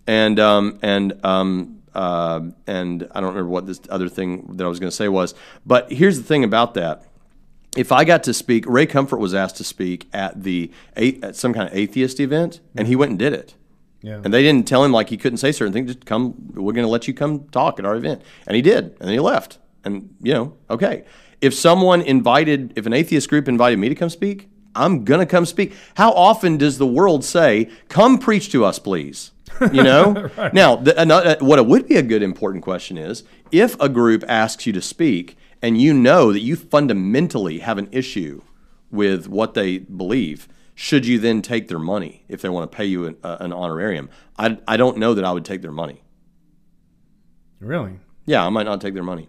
And, 0.06 0.40
um, 0.40 0.78
and, 0.82 1.24
um, 1.24 1.82
uh, 1.94 2.40
and 2.66 3.06
I 3.12 3.20
don't 3.20 3.30
remember 3.30 3.50
what 3.50 3.66
this 3.66 3.80
other 3.90 4.08
thing 4.08 4.56
that 4.56 4.64
I 4.64 4.68
was 4.68 4.80
going 4.80 4.90
to 4.90 4.96
say 4.96 5.08
was. 5.08 5.34
But 5.66 5.92
here's 5.92 6.16
the 6.16 6.24
thing 6.24 6.44
about 6.44 6.74
that 6.74 7.04
if 7.76 7.92
I 7.92 8.04
got 8.04 8.22
to 8.24 8.34
speak, 8.34 8.64
Ray 8.66 8.86
Comfort 8.86 9.18
was 9.18 9.34
asked 9.34 9.56
to 9.56 9.64
speak 9.64 10.08
at 10.12 10.42
the 10.42 10.70
at 10.96 11.36
some 11.36 11.52
kind 11.52 11.68
of 11.68 11.74
atheist 11.76 12.20
event, 12.20 12.60
and 12.76 12.86
he 12.86 12.96
went 12.96 13.10
and 13.10 13.18
did 13.18 13.32
it. 13.32 13.54
Yeah. 14.02 14.20
And 14.22 14.34
they 14.34 14.42
didn't 14.42 14.68
tell 14.68 14.84
him 14.84 14.92
like 14.92 15.08
he 15.08 15.16
couldn't 15.16 15.38
say 15.38 15.50
certain 15.50 15.72
things. 15.72 15.94
Just 15.94 16.04
come, 16.04 16.34
we're 16.52 16.74
going 16.74 16.84
to 16.84 16.90
let 16.90 17.08
you 17.08 17.14
come 17.14 17.48
talk 17.48 17.78
at 17.78 17.86
our 17.86 17.96
event, 17.96 18.20
and 18.46 18.54
he 18.54 18.60
did, 18.60 18.84
and 18.84 19.00
then 19.00 19.12
he 19.12 19.18
left. 19.18 19.58
And 19.82 20.14
you 20.22 20.34
know, 20.34 20.56
okay, 20.68 21.04
if 21.40 21.54
someone 21.54 22.02
invited, 22.02 22.72
if 22.76 22.86
an 22.86 22.92
atheist 22.92 23.28
group 23.28 23.48
invited 23.48 23.78
me 23.78 23.88
to 23.88 23.94
come 23.94 24.10
speak, 24.10 24.48
I'm 24.74 25.04
gonna 25.04 25.26
come 25.26 25.46
speak. 25.46 25.74
How 25.94 26.10
often 26.12 26.56
does 26.56 26.78
the 26.78 26.86
world 26.86 27.24
say, 27.24 27.70
"Come 27.88 28.18
preach 28.18 28.50
to 28.52 28.64
us, 28.64 28.78
please"? 28.78 29.30
You 29.72 29.82
know. 29.82 30.30
Now, 30.52 30.76
the, 30.76 31.00
another, 31.00 31.36
what 31.40 31.58
it 31.58 31.66
would 31.66 31.88
be 31.88 31.96
a 31.96 32.02
good 32.02 32.22
important 32.22 32.64
question 32.64 32.98
is 32.98 33.24
if 33.52 33.78
a 33.80 33.88
group 33.88 34.24
asks 34.26 34.66
you 34.66 34.72
to 34.72 34.82
speak 34.82 35.36
and 35.64 35.80
you 35.80 35.94
know 35.94 36.30
that 36.30 36.40
you 36.40 36.56
fundamentally 36.56 37.60
have 37.60 37.78
an 37.78 37.88
issue 37.90 38.42
with 38.90 39.28
what 39.28 39.54
they 39.54 39.78
believe, 39.78 40.46
should 40.74 41.06
you 41.06 41.18
then 41.18 41.40
take 41.40 41.68
their 41.68 41.78
money 41.78 42.22
if 42.28 42.42
they 42.42 42.50
want 42.50 42.70
to 42.70 42.76
pay 42.76 42.84
you 42.84 43.06
an, 43.06 43.16
uh, 43.24 43.38
an 43.40 43.50
honorarium? 43.50 44.10
I, 44.38 44.58
I 44.68 44.76
don't 44.76 44.98
know 44.98 45.14
that 45.14 45.24
I 45.24 45.32
would 45.32 45.46
take 45.46 45.62
their 45.62 45.72
money. 45.72 46.02
Really? 47.60 47.98
Yeah, 48.26 48.44
I 48.44 48.50
might 48.50 48.64
not 48.64 48.82
take 48.82 48.92
their 48.92 49.02
money. 49.02 49.26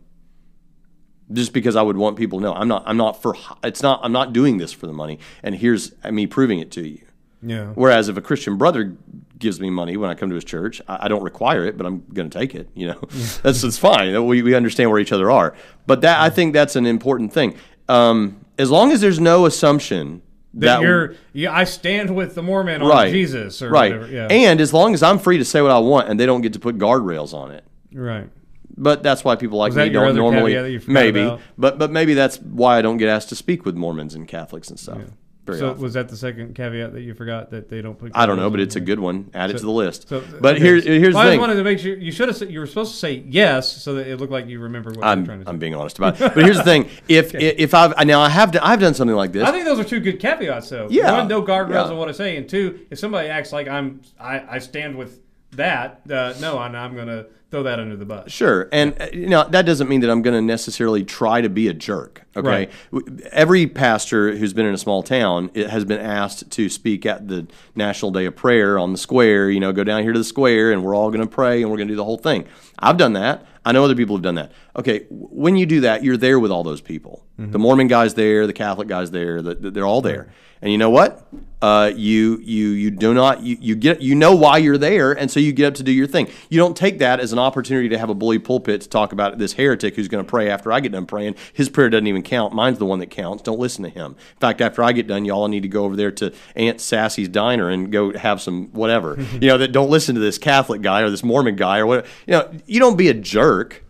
Just 1.31 1.53
because 1.53 1.77
I 1.77 1.81
would 1.81 1.95
want 1.95 2.17
people 2.17 2.39
to 2.39 2.43
know 2.43 2.53
I'm 2.53 2.67
not 2.67 2.83
I'm 2.85 2.97
not 2.97 3.21
for 3.21 3.35
it's 3.63 3.81
not 3.81 4.01
I'm 4.03 4.11
not 4.11 4.33
doing 4.33 4.57
this 4.57 4.73
for 4.73 4.87
the 4.87 4.93
money 4.93 5.19
and 5.41 5.55
here's 5.55 5.93
me 6.03 6.27
proving 6.27 6.59
it 6.59 6.69
to 6.71 6.87
you. 6.87 7.01
Yeah. 7.41 7.67
Whereas 7.75 8.09
if 8.09 8.17
a 8.17 8.21
Christian 8.21 8.57
brother 8.57 8.97
gives 9.37 9.59
me 9.59 9.69
money 9.69 9.97
when 9.97 10.09
I 10.09 10.13
come 10.13 10.29
to 10.29 10.35
his 10.35 10.43
church, 10.43 10.81
I, 10.87 11.05
I 11.05 11.07
don't 11.07 11.23
require 11.23 11.65
it, 11.65 11.77
but 11.77 11.85
I'm 11.85 12.05
going 12.13 12.29
to 12.29 12.37
take 12.37 12.55
it. 12.55 12.69
You 12.73 12.87
know, 12.87 12.99
that's 13.43 13.63
it's 13.63 13.77
fine. 13.77 14.25
We, 14.25 14.41
we 14.41 14.55
understand 14.55 14.89
where 14.91 14.99
each 14.99 15.11
other 15.11 15.29
are. 15.31 15.55
But 15.87 16.01
that 16.01 16.21
I 16.21 16.29
think 16.29 16.53
that's 16.53 16.75
an 16.75 16.85
important 16.85 17.33
thing. 17.33 17.55
Um, 17.87 18.45
as 18.57 18.71
long 18.71 18.91
as 18.91 19.01
there's 19.01 19.19
no 19.19 19.45
assumption 19.45 20.21
That, 20.55 20.81
you're, 20.81 21.15
yeah, 21.33 21.53
I 21.53 21.65
stand 21.65 22.15
with 22.15 22.35
the 22.35 22.41
Mormon 22.41 22.81
on 22.81 23.09
Jesus 23.09 23.61
or 23.61 23.69
right, 23.69 23.93
whatever. 23.93 24.11
Yeah. 24.11 24.27
and 24.29 24.61
as 24.61 24.73
long 24.73 24.93
as 24.93 25.03
I'm 25.03 25.19
free 25.19 25.37
to 25.37 25.45
say 25.45 25.61
what 25.61 25.71
I 25.71 25.79
want 25.79 26.09
and 26.09 26.19
they 26.19 26.25
don't 26.25 26.41
get 26.41 26.53
to 26.53 26.59
put 26.59 26.77
guardrails 26.77 27.33
on 27.33 27.51
it. 27.51 27.63
right. 27.93 28.29
But 28.77 29.03
that's 29.03 29.23
why 29.23 29.37
people 29.37 29.57
like 29.57 29.73
me 29.73 29.87
don't 29.87 30.15
normally. 30.17 30.51
caveat 30.51 30.63
that 30.63 30.71
you 30.71 30.79
forgot 30.81 30.93
maybe, 30.93 31.21
about? 31.21 31.39
but 31.57 31.79
but 31.79 31.91
maybe 31.91 32.13
that's 32.13 32.41
why 32.41 32.77
I 32.77 32.81
don't 32.81 32.97
get 32.97 33.07
asked 33.07 33.29
to 33.29 33.35
speak 33.35 33.63
with 33.63 33.73
Mormons 33.75 34.15
and 34.15 34.27
Catholics 34.27 34.69
and 34.69 34.77
stuff. 34.77 34.97
Very 35.45 35.59
So 35.59 35.69
often. 35.69 35.83
was 35.83 35.93
that 35.93 36.09
the 36.09 36.17
second 36.17 36.55
caveat 36.55 36.93
that 36.93 37.01
you 37.01 37.13
forgot 37.13 37.51
that 37.51 37.69
they 37.69 37.79
don't 37.81 37.97
put? 37.99 38.11
I 38.15 38.25
don't 38.25 38.37
know, 38.37 38.49
but 38.49 38.59
it's 38.59 38.75
a 38.75 38.79
good 38.79 38.99
one. 38.99 39.29
Add 39.33 39.51
it 39.51 39.57
to 39.57 39.63
the 39.63 39.69
list. 39.71 40.09
So, 40.09 40.23
but 40.41 40.55
okay. 40.55 40.63
here, 40.63 40.81
here's 40.81 41.13
Well, 41.13 41.23
the 41.23 41.29
I 41.29 41.31
thing. 41.33 41.39
just 41.39 41.39
wanted 41.39 41.55
to 41.55 41.63
make 41.63 41.77
sure 41.79 41.95
you 41.95 42.11
should 42.11 42.27
have. 42.29 42.35
said- 42.37 42.49
You 42.49 42.59
were 42.61 42.65
supposed 42.65 42.93
to 42.93 42.97
say 42.97 43.23
yes, 43.27 43.71
so 43.71 43.93
that 43.95 44.07
it 44.07 44.17
looked 44.19 44.31
like 44.31 44.47
you 44.47 44.59
remember 44.59 44.89
what 44.89 44.95
you 44.95 44.99
were 45.01 45.03
trying 45.05 45.19
I'm, 45.19 45.39
to 45.39 45.45
say. 45.45 45.49
I'm 45.49 45.59
being 45.59 45.75
honest 45.75 45.97
about 45.99 46.19
it. 46.19 46.33
But 46.33 46.43
here's 46.45 46.57
the 46.57 46.63
thing: 46.63 46.89
if 47.07 47.35
if 47.35 47.73
I've 47.75 47.93
now 48.07 48.21
I 48.21 48.29
have 48.29 48.51
done, 48.51 48.63
I've 48.63 48.79
done 48.79 48.95
something 48.95 49.15
like 49.15 49.33
this. 49.33 49.47
I 49.47 49.51
think 49.51 49.65
those 49.65 49.79
are 49.79 49.83
two 49.83 49.99
good 49.99 50.19
caveats, 50.19 50.69
though. 50.69 50.87
Yeah, 50.89 51.11
One, 51.11 51.27
no 51.27 51.43
guardrails 51.43 51.69
yeah. 51.85 51.91
on 51.91 51.97
what 51.97 52.09
I 52.09 52.13
say, 52.13 52.37
and 52.37 52.49
two, 52.49 52.85
if 52.89 52.97
somebody 52.97 53.29
acts 53.29 53.51
like 53.53 53.67
I'm, 53.67 54.01
I, 54.19 54.55
I 54.55 54.59
stand 54.59 54.97
with 54.97 55.19
that. 55.55 56.01
Uh, 56.09 56.33
no, 56.39 56.57
I'm, 56.57 56.75
I'm 56.75 56.95
going 56.95 57.07
to 57.07 57.27
throw 57.51 57.63
that 57.63 57.79
under 57.79 57.95
the 57.95 58.05
bus. 58.05 58.31
Sure, 58.31 58.67
and 58.71 58.99
uh, 59.01 59.07
you 59.13 59.27
know 59.27 59.47
that 59.47 59.65
doesn't 59.65 59.87
mean 59.87 60.01
that 60.01 60.09
I'm 60.09 60.21
going 60.21 60.33
to 60.33 60.41
necessarily 60.41 61.03
try 61.03 61.41
to 61.41 61.49
be 61.49 61.67
a 61.67 61.73
jerk. 61.73 62.23
Okay, 62.35 62.69
Right. 62.91 63.01
Every 63.31 63.67
pastor 63.67 64.35
who's 64.35 64.53
been 64.53 64.65
in 64.65 64.73
a 64.73 64.77
small 64.77 65.03
town 65.03 65.51
it 65.53 65.69
has 65.69 65.85
been 65.85 66.01
asked 66.01 66.49
to 66.51 66.69
speak 66.69 67.05
at 67.05 67.27
the 67.27 67.47
National 67.75 68.11
Day 68.11 68.25
of 68.25 68.35
Prayer 68.35 68.77
on 68.77 68.91
the 68.91 68.97
square. 68.97 69.49
You 69.49 69.59
know, 69.59 69.71
go 69.71 69.83
down 69.83 70.03
here 70.03 70.13
to 70.13 70.19
the 70.19 70.25
square, 70.25 70.71
and 70.71 70.83
we're 70.83 70.95
all 70.95 71.09
going 71.09 71.21
to 71.21 71.27
pray, 71.27 71.61
and 71.61 71.71
we're 71.71 71.77
going 71.77 71.87
to 71.87 71.93
do 71.93 71.97
the 71.97 72.03
whole 72.03 72.17
thing. 72.17 72.45
I've 72.79 72.97
done 72.97 73.13
that. 73.13 73.45
I 73.67 73.71
know 73.71 73.83
other 73.83 73.95
people 73.95 74.15
have 74.15 74.23
done 74.23 74.35
that. 74.35 74.51
Okay, 74.75 75.05
when 75.09 75.55
you 75.55 75.65
do 75.65 75.81
that, 75.81 76.03
you're 76.03 76.17
there 76.17 76.39
with 76.39 76.51
all 76.51 76.63
those 76.63 76.81
people. 76.81 77.23
The 77.37 77.59
Mormon 77.59 77.87
guys 77.87 78.13
there, 78.13 78.47
the 78.47 78.53
Catholic 78.53 78.87
guys 78.87 79.11
there, 79.11 79.41
the, 79.41 79.55
the- 79.55 79.71
they're 79.71 79.85
all 79.85 80.01
there. 80.01 80.29
And 80.61 80.71
you 80.71 80.77
know 80.77 80.89
what? 80.89 81.27
Uh, 81.61 81.91
you 81.95 82.39
you 82.43 82.67
you 82.69 82.91
do 82.91 83.13
not 83.13 83.41
you, 83.41 83.57
you 83.59 83.75
get 83.75 84.01
you 84.01 84.13
know 84.15 84.35
why 84.35 84.57
you're 84.57 84.77
there, 84.77 85.11
and 85.11 85.29
so 85.31 85.39
you 85.39 85.51
get 85.51 85.65
up 85.67 85.73
to 85.75 85.83
do 85.83 85.91
your 85.91 86.05
thing. 86.07 86.27
You 86.49 86.59
don't 86.59 86.77
take 86.77 86.99
that 86.99 87.19
as 87.19 87.33
an 87.33 87.39
opportunity 87.39 87.89
to 87.89 87.97
have 87.97 88.09
a 88.09 88.13
bully 88.13 88.39
pulpit 88.39 88.81
to 88.81 88.89
talk 88.89 89.11
about 89.13 89.37
this 89.37 89.53
heretic 89.53 89.95
who's 89.95 90.07
going 90.07 90.23
to 90.23 90.29
pray 90.29 90.49
after 90.49 90.71
I 90.71 90.79
get 90.79 90.91
done 90.91 91.05
praying. 91.05 91.35
His 91.53 91.69
prayer 91.69 91.89
doesn't 91.89 92.07
even 92.07 92.21
count. 92.23 92.53
Mine's 92.53 92.77
the 92.77 92.85
one 92.85 92.99
that 92.99 93.09
counts. 93.09 93.41
Don't 93.43 93.59
listen 93.59 93.83
to 93.83 93.89
him. 93.89 94.11
In 94.11 94.39
fact, 94.39 94.61
after 94.61 94.81
I 94.83 94.91
get 94.91 95.07
done, 95.07 95.25
y'all 95.25 95.47
need 95.47 95.63
to 95.63 95.67
go 95.69 95.85
over 95.85 95.95
there 95.95 96.11
to 96.11 96.33
Aunt 96.55 96.79
Sassy's 96.81 97.27
diner 97.29 97.69
and 97.69 97.91
go 97.91 98.13
have 98.17 98.41
some 98.41 98.67
whatever. 98.71 99.19
you 99.33 99.47
know 99.49 99.57
that 99.57 99.69
don't 99.71 99.89
listen 99.89 100.15
to 100.15 100.21
this 100.21 100.37
Catholic 100.37 100.81
guy 100.81 101.01
or 101.01 101.09
this 101.09 101.23
Mormon 101.23 101.55
guy 101.57 101.79
or 101.79 101.85
whatever. 101.87 102.07
You 102.27 102.31
know 102.33 102.51
you 102.65 102.79
don't 102.79 102.97
be 102.97 103.07
a 103.09 103.13
jerk. 103.13 103.83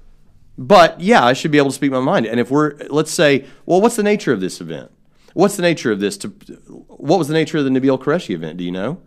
But 0.58 1.02
yeah, 1.02 1.26
I 1.26 1.34
should 1.34 1.52
be 1.52 1.58
able 1.58 1.70
to 1.70 1.76
speak 1.76 1.92
my 1.92 2.00
mind. 2.00 2.26
And 2.26 2.40
if 2.40 2.50
we're, 2.50 2.76
let's 2.90 3.12
say, 3.12 3.46
well, 3.66 3.82
what's 3.82 3.98
the 3.98 4.04
nature 4.04 4.32
of 4.32 4.40
this 4.40 4.62
event? 4.62 4.90
What's 5.34 5.58
the 5.58 5.62
nature 5.62 5.92
of 5.92 6.00
this? 6.00 6.18
To 6.20 6.30
what 6.30 7.20
was 7.20 7.28
the 7.28 7.34
nature 7.34 7.58
of 7.58 7.66
the 7.66 7.70
Nabil 7.70 8.02
Qureshi 8.02 8.30
event? 8.30 8.58
Do 8.58 8.64
you 8.64 8.72
know? 8.72 9.02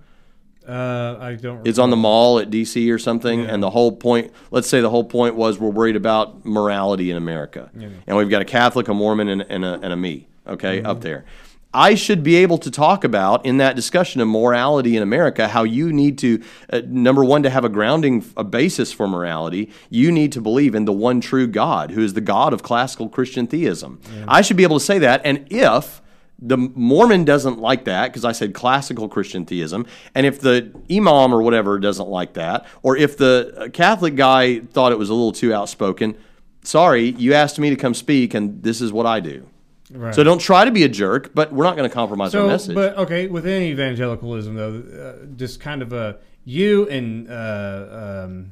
Uh, 0.69 1.17
I 1.19 1.37
don't. 1.37 1.67
It's 1.67 1.79
on 1.79 1.89
the 1.89 1.97
mall 1.97 2.39
at 2.39 2.51
DC 2.51 2.93
or 2.93 2.99
something, 2.99 3.47
and 3.47 3.63
the 3.63 3.71
whole 3.71 3.93
point. 3.93 4.31
Let's 4.51 4.69
say 4.69 4.83
the 4.83 4.91
whole 4.91 5.05
point 5.05 5.37
was 5.37 5.59
we're 5.59 5.71
worried 5.71 5.97
about 5.97 6.45
morality 6.45 7.11
in 7.11 7.17
America, 7.17 7.71
and 8.07 8.17
we've 8.19 8.29
got 8.29 8.43
a 8.43 8.45
Catholic, 8.45 8.89
a 8.89 8.95
Mormon, 8.95 9.29
and, 9.31 9.41
and 9.49 9.65
a 9.65 9.81
and 9.81 9.91
a 9.91 9.97
me. 9.97 10.29
Okay, 10.47 10.83
up 10.83 11.01
there. 11.01 11.25
I 11.73 11.95
should 11.95 12.23
be 12.23 12.37
able 12.37 12.59
to 12.59 12.71
talk 12.71 13.05
about 13.05 13.45
in 13.45 13.59
that 13.59 13.77
discussion 13.77 14.21
of 14.21 14.29
morality 14.29 14.97
in 14.97 15.03
America 15.03 15.49
how 15.49 15.65
you 15.65 15.93
need 15.93 16.19
to 16.19 16.43
uh, 16.71 16.81
number 16.87 17.25
one 17.25 17.43
to 17.43 17.51
have 17.51 17.65
a 17.65 17.69
grounding 17.69 18.25
a 18.37 18.45
basis 18.45 18.91
for 18.91 19.07
morality 19.07 19.71
you 19.91 20.11
need 20.11 20.33
to 20.33 20.41
believe 20.41 20.75
in 20.75 20.87
the 20.87 20.93
one 20.93 21.21
true 21.21 21.47
God 21.47 21.91
who 21.91 22.03
is 22.03 22.15
the 22.15 22.23
God 22.23 22.53
of 22.53 22.63
classical 22.63 23.09
Christian 23.09 23.47
theism 23.47 24.01
I 24.27 24.41
should 24.41 24.57
be 24.57 24.63
able 24.63 24.79
to 24.79 24.85
say 24.85 24.99
that 25.01 25.21
and 25.25 25.47
if 25.51 26.01
the 26.41 26.57
Mormon 26.57 27.25
doesn't 27.25 27.59
like 27.59 27.85
that 27.85 28.07
because 28.07 28.25
I 28.25 28.33
said 28.33 28.55
classical 28.55 29.09
Christian 29.09 29.45
theism. 29.45 29.87
And 30.15 30.25
if 30.25 30.41
the 30.41 30.73
imam 30.91 31.35
or 31.35 31.43
whatever 31.43 31.79
doesn't 31.79 32.09
like 32.09 32.35
that, 32.35 32.65
or 32.83 32.97
if 32.97 33.17
the 33.17 33.55
uh, 33.57 33.69
Catholic 33.71 34.15
guy 34.15 34.61
thought 34.61 34.93
it 34.93 34.99
was 34.99 35.11
a 35.11 35.15
little 35.15 35.33
too 35.33 35.53
outspoken, 35.53 36.17
sorry, 36.63 37.11
you 37.11 37.35
asked 37.35 37.59
me 37.59 37.71
to 37.71 37.77
come 37.77 37.93
speak, 37.93 38.35
and 38.35 38.63
this 38.63 38.81
is 38.81 38.93
what 38.93 39.05
I 39.05 39.19
do. 39.19 39.49
Right. 39.93 40.15
So 40.15 40.23
don't 40.23 40.41
try 40.41 40.65
to 40.65 40.71
be 40.71 40.83
a 40.85 40.89
jerk, 40.89 41.35
but 41.35 41.53
we're 41.53 41.65
not 41.65 41.77
going 41.77 41.89
to 41.89 41.95
compromise 41.95 42.35
our 42.35 42.43
So, 42.43 42.47
message. 42.49 42.75
but 42.75 42.97
okay, 42.99 43.27
within 43.27 43.63
evangelicalism, 43.63 44.55
though, 44.55 44.83
uh, 45.23 45.27
just 45.37 45.61
kind 45.61 45.81
of 45.83 45.93
a 45.93 46.19
you 46.45 46.87
and 46.89 47.31
uh, 47.31 48.25
um, 48.27 48.51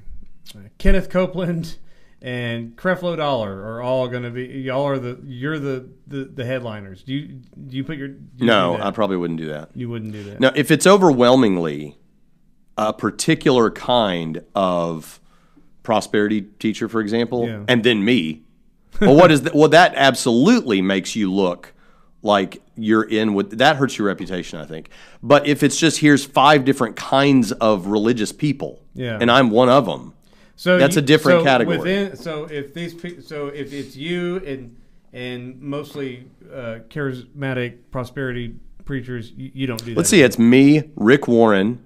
Kenneth 0.79 1.11
Copeland 1.11 1.77
and 2.23 2.75
Creflo 2.77 3.17
Dollar 3.17 3.53
are 3.63 3.83
all 3.83 4.09
going 4.09 4.23
to 4.23 4.31
be 4.31 4.45
y'all 4.47 4.87
are 4.87 4.99
the 4.99 5.19
you're 5.25 5.59
the, 5.59 5.89
the, 6.07 6.25
the 6.25 6.45
headliners. 6.47 7.03
Do 7.03 7.13
you 7.13 7.27
do 7.67 7.77
you 7.77 7.85
put 7.85 7.99
your 7.99 8.09
you 8.09 8.47
no. 8.47 8.79
I 8.81 8.91
probably 8.91 9.19
wouldn't 9.19 9.39
do 9.39 9.47
that. 9.49 9.71
you 9.75 9.91
wouldn't 9.91 10.13
do 10.13 10.23
that. 10.25 10.41
Now, 10.41 10.53
if 10.57 10.71
it's 10.71 10.87
overwhelmingly 10.87 11.99
a 12.79 12.93
particular 12.95 13.71
kind 13.71 14.43
of 14.55 15.21
prosperity 15.83 16.43
teacher, 16.43 16.89
for 16.89 17.01
example, 17.01 17.47
Yeah. 17.47 17.63
and 17.69 17.85
then 17.85 18.05
me, 18.05 18.43
well, 19.01 19.15
what 19.17 19.31
is 19.33 19.43
that? 19.43 19.55
Well, 19.55 19.69
that 19.71 19.95
absolutely 19.97 20.83
makes 20.83 21.15
you 21.17 21.33
look 21.33 21.73
like 22.23 22.63
you're 22.77 23.05
in 23.05 23.35
with 23.35 23.59
that 23.59 23.77
hurts 23.77 23.97
your 23.99 24.07
reputation, 24.09 24.59
I 24.59 24.65
think. 24.65 24.91
But 25.23 25.47
if 25.47 25.63
it's 25.63 25.77
just 25.79 25.99
here's 26.01 26.25
five 26.25 26.65
different 26.65 26.97
kinds 26.97 27.53
of 27.53 27.87
religious 27.87 28.33
people, 28.33 28.81
Yeah. 28.95 29.19
and 29.21 29.31
I'm 29.31 29.51
one 29.51 29.69
of 29.69 29.87
them, 29.87 30.13
So 30.57 30.79
That's 30.79 30.97
you- 30.97 31.03
a 31.03 31.05
different 31.05 31.41
so 31.41 31.45
category. 31.45 31.79
Within, 31.79 32.17
so 32.17 32.45
if 32.45 32.73
these, 32.75 32.95
pe- 32.95 33.21
so 33.21 33.49
if 33.49 33.73
it's 33.73 33.97
you 33.97 34.39
and 34.47 34.77
and 35.13 35.61
mostly 35.63 36.27
uh, 36.53 36.79
charismatic 36.91 37.77
prosperity 37.91 38.55
preachers, 38.85 39.33
you, 39.37 39.51
you 39.55 39.67
don't 39.67 39.83
do 39.85 39.93
that. 39.93 39.97
let's 39.97 40.09
see, 40.11 40.21
it's 40.23 40.39
me, 40.39 40.91
Rick 40.97 41.27
Warren, 41.29 41.79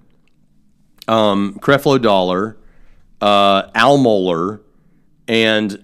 um, 1.09 1.59
Creflo 1.61 2.01
Dollar, 2.01 2.57
uh, 3.21 3.65
Al 3.75 3.99
Mohler, 3.99 4.61
and 5.29 5.83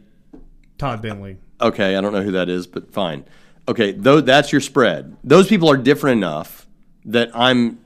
Todd 0.79 1.03
Bentley. 1.03 1.39
Okay, 1.61 1.97
I 1.97 2.01
don't 2.01 2.12
know 2.12 2.22
who 2.22 2.33
that 2.33 2.49
is, 2.49 2.66
but 2.66 2.93
fine. 2.93 3.24
Okay, 3.68 3.93
though 3.93 4.20
that's 4.20 4.53
your 4.53 4.61
spread. 4.61 5.16
Those 5.24 5.49
people 5.49 5.70
are 5.70 5.77
different 5.77 6.18
enough 6.18 6.66
that 7.05 7.31
I'm 7.35 7.79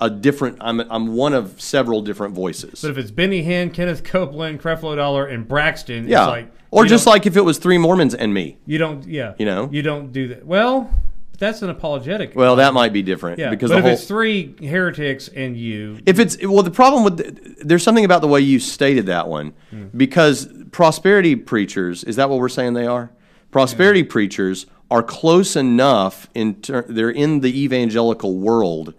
a 0.00 0.08
different. 0.10 0.58
I'm 0.60 0.80
I'm 0.80 1.14
one 1.14 1.34
of 1.34 1.60
several 1.60 2.02
different 2.02 2.34
voices. 2.34 2.82
But 2.82 2.90
if 2.90 2.98
it's 2.98 3.10
Benny 3.10 3.44
Hinn, 3.44 3.72
Kenneth 3.72 4.04
Copeland, 4.04 4.60
Creflo 4.60 4.96
Dollar, 4.96 5.26
and 5.26 5.46
Braxton, 5.46 6.08
yeah, 6.08 6.24
it's 6.24 6.28
like 6.30 6.52
or 6.70 6.84
just 6.84 7.06
like 7.06 7.24
if 7.26 7.36
it 7.36 7.42
was 7.42 7.58
three 7.58 7.78
Mormons 7.78 8.14
and 8.14 8.34
me. 8.34 8.58
you 8.66 8.78
don't, 8.78 9.06
yeah, 9.06 9.34
You 9.38 9.46
know? 9.46 9.68
you 9.70 9.80
don't 9.80 10.12
do 10.12 10.28
that. 10.28 10.44
Well, 10.44 10.90
that's 11.38 11.62
an 11.62 11.70
apologetic. 11.70 12.34
Well, 12.34 12.56
that 12.56 12.74
might 12.74 12.92
be 12.92 13.02
different 13.02 13.38
yeah, 13.38 13.50
because 13.50 13.70
but 13.70 13.74
the 13.74 13.78
if 13.80 13.84
whole. 13.84 13.92
it's 13.94 14.06
three 14.06 14.54
heretics 14.60 15.28
and 15.28 15.56
you, 15.56 15.98
if 16.06 16.18
it's 16.18 16.36
well, 16.46 16.62
the 16.62 16.70
problem 16.70 17.04
with 17.04 17.16
the, 17.18 17.64
there's 17.64 17.82
something 17.82 18.04
about 18.04 18.20
the 18.20 18.28
way 18.28 18.40
you 18.40 18.58
stated 18.60 19.06
that 19.06 19.28
one 19.28 19.52
Hmm. 19.70 19.86
because 19.96 20.48
prosperity 20.70 21.36
preachers 21.36 22.04
is 22.04 22.16
that 22.16 22.28
what 22.30 22.38
we're 22.38 22.48
saying 22.48 22.74
they 22.74 22.86
are? 22.86 23.10
Prosperity 23.50 24.02
preachers 24.02 24.66
are 24.90 25.02
close 25.02 25.56
enough 25.56 26.28
in 26.34 26.56
ter- 26.56 26.86
they're 26.88 27.10
in 27.10 27.40
the 27.40 27.62
evangelical 27.64 28.36
world 28.38 28.94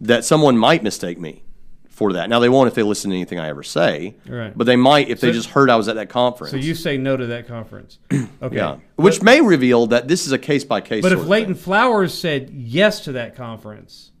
that 0.00 0.24
someone 0.24 0.56
might 0.58 0.82
mistake 0.82 1.18
me 1.18 1.42
for 2.00 2.14
that. 2.14 2.30
Now 2.30 2.38
they 2.38 2.48
won't 2.48 2.66
if 2.66 2.74
they 2.74 2.82
listen 2.82 3.10
to 3.10 3.16
anything 3.16 3.38
I 3.38 3.48
ever 3.50 3.62
say, 3.62 4.16
Right. 4.26 4.56
but 4.56 4.64
they 4.64 4.74
might 4.76 5.10
if 5.10 5.20
they 5.20 5.32
just 5.32 5.50
heard 5.50 5.68
I 5.68 5.76
was 5.76 5.86
at 5.86 5.96
that 5.96 6.08
conference. 6.08 6.50
So 6.50 6.56
you 6.56 6.74
say 6.74 6.96
no 6.96 7.14
to 7.14 7.26
that 7.26 7.46
conference. 7.46 7.98
Okay. 8.42 8.56
yeah, 8.56 8.78
which 8.96 9.22
may 9.22 9.42
reveal 9.42 9.86
that 9.88 10.08
this 10.08 10.24
is 10.24 10.32
a 10.32 10.38
case 10.38 10.64
by 10.64 10.80
case. 10.80 11.02
But 11.02 11.12
if 11.12 11.26
Leighton 11.26 11.54
Flowers 11.54 12.14
said 12.18 12.48
yes 12.54 13.00
to 13.04 13.12
that 13.12 13.36
conference, 13.36 14.12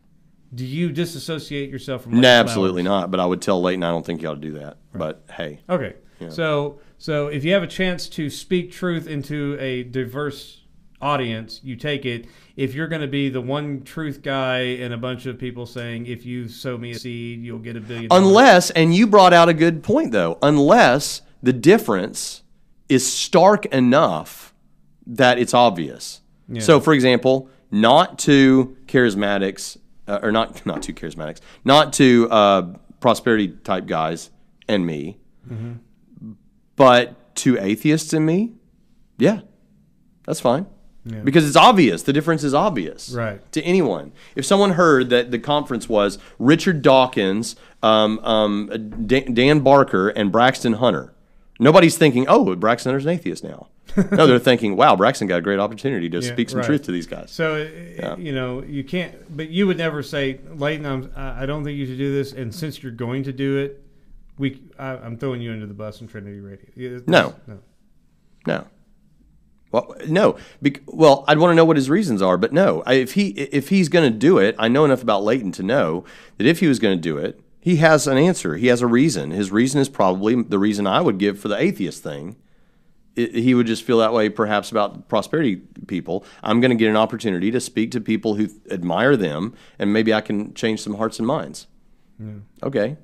do 0.54 0.66
you 0.66 0.92
disassociate 0.92 1.70
yourself 1.70 2.02
from? 2.02 2.20
no, 2.20 2.28
absolutely 2.28 2.82
Flowers? 2.82 3.00
not. 3.04 3.10
But 3.10 3.20
I 3.20 3.24
would 3.24 3.40
tell 3.40 3.62
Leighton 3.62 3.82
I 3.82 3.88
don't 3.90 4.04
think 4.04 4.20
you 4.20 4.28
ought 4.28 4.34
to 4.34 4.40
do 4.42 4.52
that. 4.58 4.76
But 4.94 5.24
hey, 5.32 5.60
Okay. 5.70 5.94
So 6.28 6.80
so 6.98 7.28
if 7.28 7.44
you 7.46 7.54
have 7.54 7.62
a 7.62 7.66
chance 7.66 8.06
to 8.10 8.28
speak 8.28 8.72
truth 8.72 9.06
into 9.06 9.56
a 9.58 9.84
diverse 9.84 10.60
audience, 11.00 11.60
you 11.64 11.76
take 11.76 12.04
it. 12.04 12.26
If 12.60 12.74
you're 12.74 12.88
going 12.88 13.00
to 13.00 13.08
be 13.08 13.30
the 13.30 13.40
one 13.40 13.84
truth 13.84 14.20
guy 14.20 14.58
and 14.58 14.92
a 14.92 14.98
bunch 14.98 15.24
of 15.24 15.38
people 15.38 15.64
saying, 15.64 16.04
"If 16.04 16.26
you 16.26 16.46
sow 16.46 16.76
me 16.76 16.90
a 16.90 16.98
seed, 16.98 17.42
you'll 17.42 17.58
get 17.58 17.74
a 17.74 17.80
billion. 17.80 18.08
dollars." 18.08 18.22
unless 18.22 18.70
and 18.72 18.94
you 18.94 19.06
brought 19.06 19.32
out 19.32 19.48
a 19.48 19.54
good 19.54 19.82
point 19.82 20.12
though, 20.12 20.38
unless 20.42 21.22
the 21.42 21.54
difference 21.54 22.42
is 22.90 23.10
stark 23.10 23.64
enough 23.66 24.52
that 25.06 25.38
it's 25.38 25.54
obvious. 25.54 26.20
So, 26.58 26.80
for 26.80 26.92
example, 26.92 27.48
not 27.70 28.18
to 28.20 28.76
charismatics, 28.86 29.78
uh, 30.06 30.18
or 30.22 30.30
not 30.30 30.66
not 30.72 30.82
to 30.82 30.92
charismatics, 30.92 31.38
not 31.64 31.94
to 31.94 32.28
uh, 32.30 32.62
prosperity 33.00 33.48
type 33.48 33.86
guys 33.86 34.28
and 34.68 34.84
me, 34.84 35.18
but 36.76 37.34
to 37.36 37.56
atheists 37.58 38.12
and 38.12 38.26
me, 38.26 38.52
yeah, 39.16 39.40
that's 40.26 40.40
fine. 40.40 40.66
Because 41.24 41.46
it's 41.46 41.56
obvious. 41.56 42.02
The 42.02 42.12
difference 42.12 42.44
is 42.44 42.52
obvious 42.52 43.10
Right. 43.10 43.40
to 43.52 43.62
anyone. 43.62 44.12
If 44.36 44.44
someone 44.44 44.72
heard 44.72 45.08
that 45.10 45.30
the 45.30 45.38
conference 45.38 45.88
was 45.88 46.18
Richard 46.38 46.82
Dawkins, 46.82 47.56
um, 47.82 48.18
um, 48.22 48.68
Dan, 49.06 49.32
Dan 49.32 49.60
Barker, 49.60 50.08
and 50.10 50.30
Braxton 50.30 50.74
Hunter, 50.74 51.12
nobody's 51.58 51.96
thinking, 51.96 52.26
oh, 52.28 52.54
Braxton 52.54 52.90
Hunter's 52.90 53.06
an 53.06 53.12
atheist 53.12 53.42
now. 53.42 53.68
no, 54.12 54.26
they're 54.26 54.38
thinking, 54.38 54.76
wow, 54.76 54.94
Braxton 54.94 55.26
got 55.26 55.38
a 55.38 55.42
great 55.42 55.58
opportunity 55.58 56.08
to 56.10 56.18
Yeah, 56.20 56.32
speak 56.32 56.48
some 56.50 56.58
right. 56.58 56.66
truth 56.66 56.82
to 56.84 56.92
these 56.92 57.06
guys. 57.08 57.30
So 57.32 57.66
uh, 58.02 58.16
you 58.18 58.32
know 58.32 58.62
you 58.62 58.84
can't, 58.84 59.34
but 59.36 59.48
you 59.48 59.66
would 59.66 59.78
never 59.78 60.00
say, 60.02 60.38
Leighton, 60.54 60.86
I'm, 60.86 61.10
I 61.16 61.42
I 61.42 61.46
don't 61.46 61.64
think 61.64 61.76
you 61.76 61.86
should 61.86 61.98
do 61.98 62.12
this. 62.12 62.32
And 62.32 62.54
since 62.54 62.82
you're 62.82 62.92
going 62.92 63.24
to 63.24 63.32
do 63.32 63.56
it, 63.58 63.82
we, 64.38 64.60
I, 64.78 64.90
I'm 64.98 65.16
throwing 65.16 65.40
you 65.40 65.50
under 65.50 65.66
the 65.66 65.74
bus 65.74 66.00
in 66.02 66.06
Trinity 66.06 66.38
Radio. 66.38 66.66
Yeah, 66.76 66.98
No. 67.08 67.34
no. 67.48 67.58
No. 68.46 68.66
Well, 69.72 69.94
no. 70.08 70.36
Bec- 70.60 70.82
well, 70.86 71.24
I'd 71.28 71.38
want 71.38 71.52
to 71.52 71.54
know 71.54 71.64
what 71.64 71.76
his 71.76 71.88
reasons 71.88 72.22
are, 72.22 72.36
but 72.36 72.52
no. 72.52 72.82
I, 72.86 72.94
if 72.94 73.14
he 73.14 73.28
if 73.28 73.68
he's 73.68 73.88
going 73.88 74.10
to 74.10 74.18
do 74.18 74.38
it, 74.38 74.54
I 74.58 74.68
know 74.68 74.84
enough 74.84 75.02
about 75.02 75.22
Leighton 75.22 75.52
to 75.52 75.62
know 75.62 76.04
that 76.38 76.46
if 76.46 76.60
he 76.60 76.66
was 76.66 76.78
going 76.78 76.96
to 76.96 77.00
do 77.00 77.18
it, 77.18 77.40
he 77.60 77.76
has 77.76 78.06
an 78.06 78.18
answer. 78.18 78.56
He 78.56 78.66
has 78.68 78.82
a 78.82 78.86
reason. 78.86 79.30
His 79.30 79.50
reason 79.52 79.80
is 79.80 79.88
probably 79.88 80.42
the 80.42 80.58
reason 80.58 80.86
I 80.86 81.00
would 81.00 81.18
give 81.18 81.38
for 81.38 81.48
the 81.48 81.60
atheist 81.60 82.02
thing. 82.02 82.36
I 83.16 83.28
he 83.32 83.54
would 83.54 83.66
just 83.66 83.82
feel 83.82 83.98
that 83.98 84.12
way, 84.12 84.28
perhaps 84.28 84.70
about 84.70 85.08
prosperity 85.08 85.56
people. 85.86 86.24
I'm 86.42 86.60
going 86.60 86.70
to 86.70 86.76
get 86.76 86.88
an 86.88 86.96
opportunity 86.96 87.50
to 87.50 87.60
speak 87.60 87.90
to 87.92 88.00
people 88.00 88.34
who 88.36 88.48
admire 88.70 89.16
them, 89.16 89.54
and 89.78 89.92
maybe 89.92 90.14
I 90.14 90.20
can 90.20 90.54
change 90.54 90.80
some 90.80 90.94
hearts 90.94 91.18
and 91.18 91.26
minds. 91.26 91.66
Okay, 92.62 92.96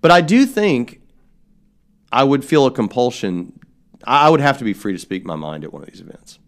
but 0.00 0.10
I 0.10 0.20
do 0.20 0.46
think 0.46 1.00
I 2.10 2.24
would 2.24 2.44
feel 2.44 2.66
a 2.66 2.70
compulsion. 2.70 3.58
I 4.06 4.26
I 4.26 4.28
would 4.30 4.40
have 4.40 4.58
to 4.58 4.64
be 4.64 4.72
free 4.72 4.92
to 4.92 4.98
speak 4.98 5.24
my 5.24 5.36
mind 5.36 5.64
at 5.64 5.72
one 5.72 5.82
of 5.82 5.88
these 5.90 6.00
events. 6.00 6.38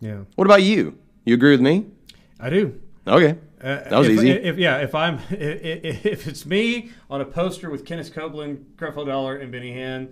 Yeah, 0.00 0.22
What 0.34 0.46
about 0.46 0.62
you? 0.62 0.98
You 1.24 1.34
agree 1.34 1.52
with 1.52 1.60
me? 1.60 1.86
I 2.40 2.50
do. 2.50 2.80
Okay, 3.06 3.38
Uh, 3.60 3.88
that 3.88 3.92
was 3.92 4.08
if, 4.08 4.14
easy. 4.14 4.30
If, 4.30 4.58
yeah, 4.58 4.78
if 4.78 4.94
I'm 4.94 5.18
if, 5.30 6.04
if 6.06 6.26
it's 6.26 6.44
me 6.46 6.90
on 7.10 7.20
a 7.20 7.24
poster 7.24 7.70
with 7.70 7.84
Kenneth 7.84 8.12
Copeland, 8.12 8.74
Creflo 8.76 9.06
Dollar, 9.06 9.36
and 9.36 9.50
Benny 9.52 9.72
Hinn, 9.72 10.08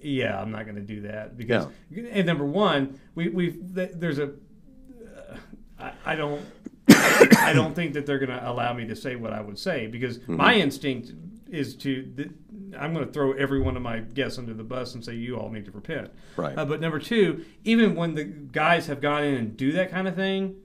yeah, 0.00 0.40
I'm 0.40 0.50
not 0.50 0.64
going 0.64 0.76
to 0.76 0.82
do 0.82 1.00
that 1.02 1.36
because. 1.36 1.66
And 2.12 2.26
number 2.26 2.44
one, 2.44 3.00
we 3.14 3.28
we 3.28 3.58
there's 3.60 4.18
a. 4.18 4.26
Uh, 4.30 5.36
I, 5.78 5.92
I 6.06 6.14
don't. 6.16 6.44
I 6.88 7.52
don't 7.52 7.74
think 7.74 7.92
that 7.94 8.06
they're 8.06 8.18
going 8.18 8.30
to 8.30 8.48
allow 8.50 8.72
me 8.72 8.86
to 8.86 8.96
say 8.96 9.14
what 9.16 9.32
I 9.32 9.40
would 9.40 9.58
say 9.58 9.86
because 9.86 10.18
Mm-hmm. 10.18 10.36
my 10.36 10.54
instinct 10.54 11.12
is 11.48 11.74
to. 11.76 12.30
I'm 12.76 12.92
going 12.92 13.06
to 13.06 13.12
throw 13.12 13.32
every 13.32 13.60
one 13.60 13.76
of 13.76 13.82
my 13.82 14.00
guests 14.00 14.38
under 14.38 14.54
the 14.54 14.64
bus 14.64 14.94
and 14.94 15.04
say 15.04 15.14
you 15.14 15.36
all 15.36 15.50
need 15.50 15.64
to 15.66 15.70
repent. 15.70 16.10
Right. 16.36 16.56
Uh, 16.58 16.64
but 16.64 16.80
number 16.80 16.98
two, 16.98 17.44
even 17.64 17.94
when 17.94 18.14
the 18.14 18.24
guys 18.24 18.86
have 18.88 19.00
gone 19.00 19.24
in 19.24 19.34
and 19.34 19.56
do 19.56 19.72
that 19.72 19.90
kind 19.90 20.08
of 20.08 20.14
thing, 20.16 20.56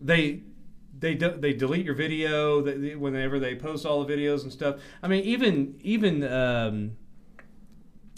they 0.00 0.42
they 0.98 1.14
de- 1.14 1.36
they 1.38 1.52
delete 1.54 1.86
your 1.86 1.94
video 1.94 2.60
they, 2.60 2.74
they- 2.74 2.94
whenever 2.94 3.38
they 3.38 3.54
post 3.54 3.86
all 3.86 4.04
the 4.04 4.14
videos 4.14 4.42
and 4.42 4.52
stuff. 4.52 4.76
I 5.02 5.08
mean, 5.08 5.24
even 5.24 5.76
even 5.82 6.22
um, 6.24 6.92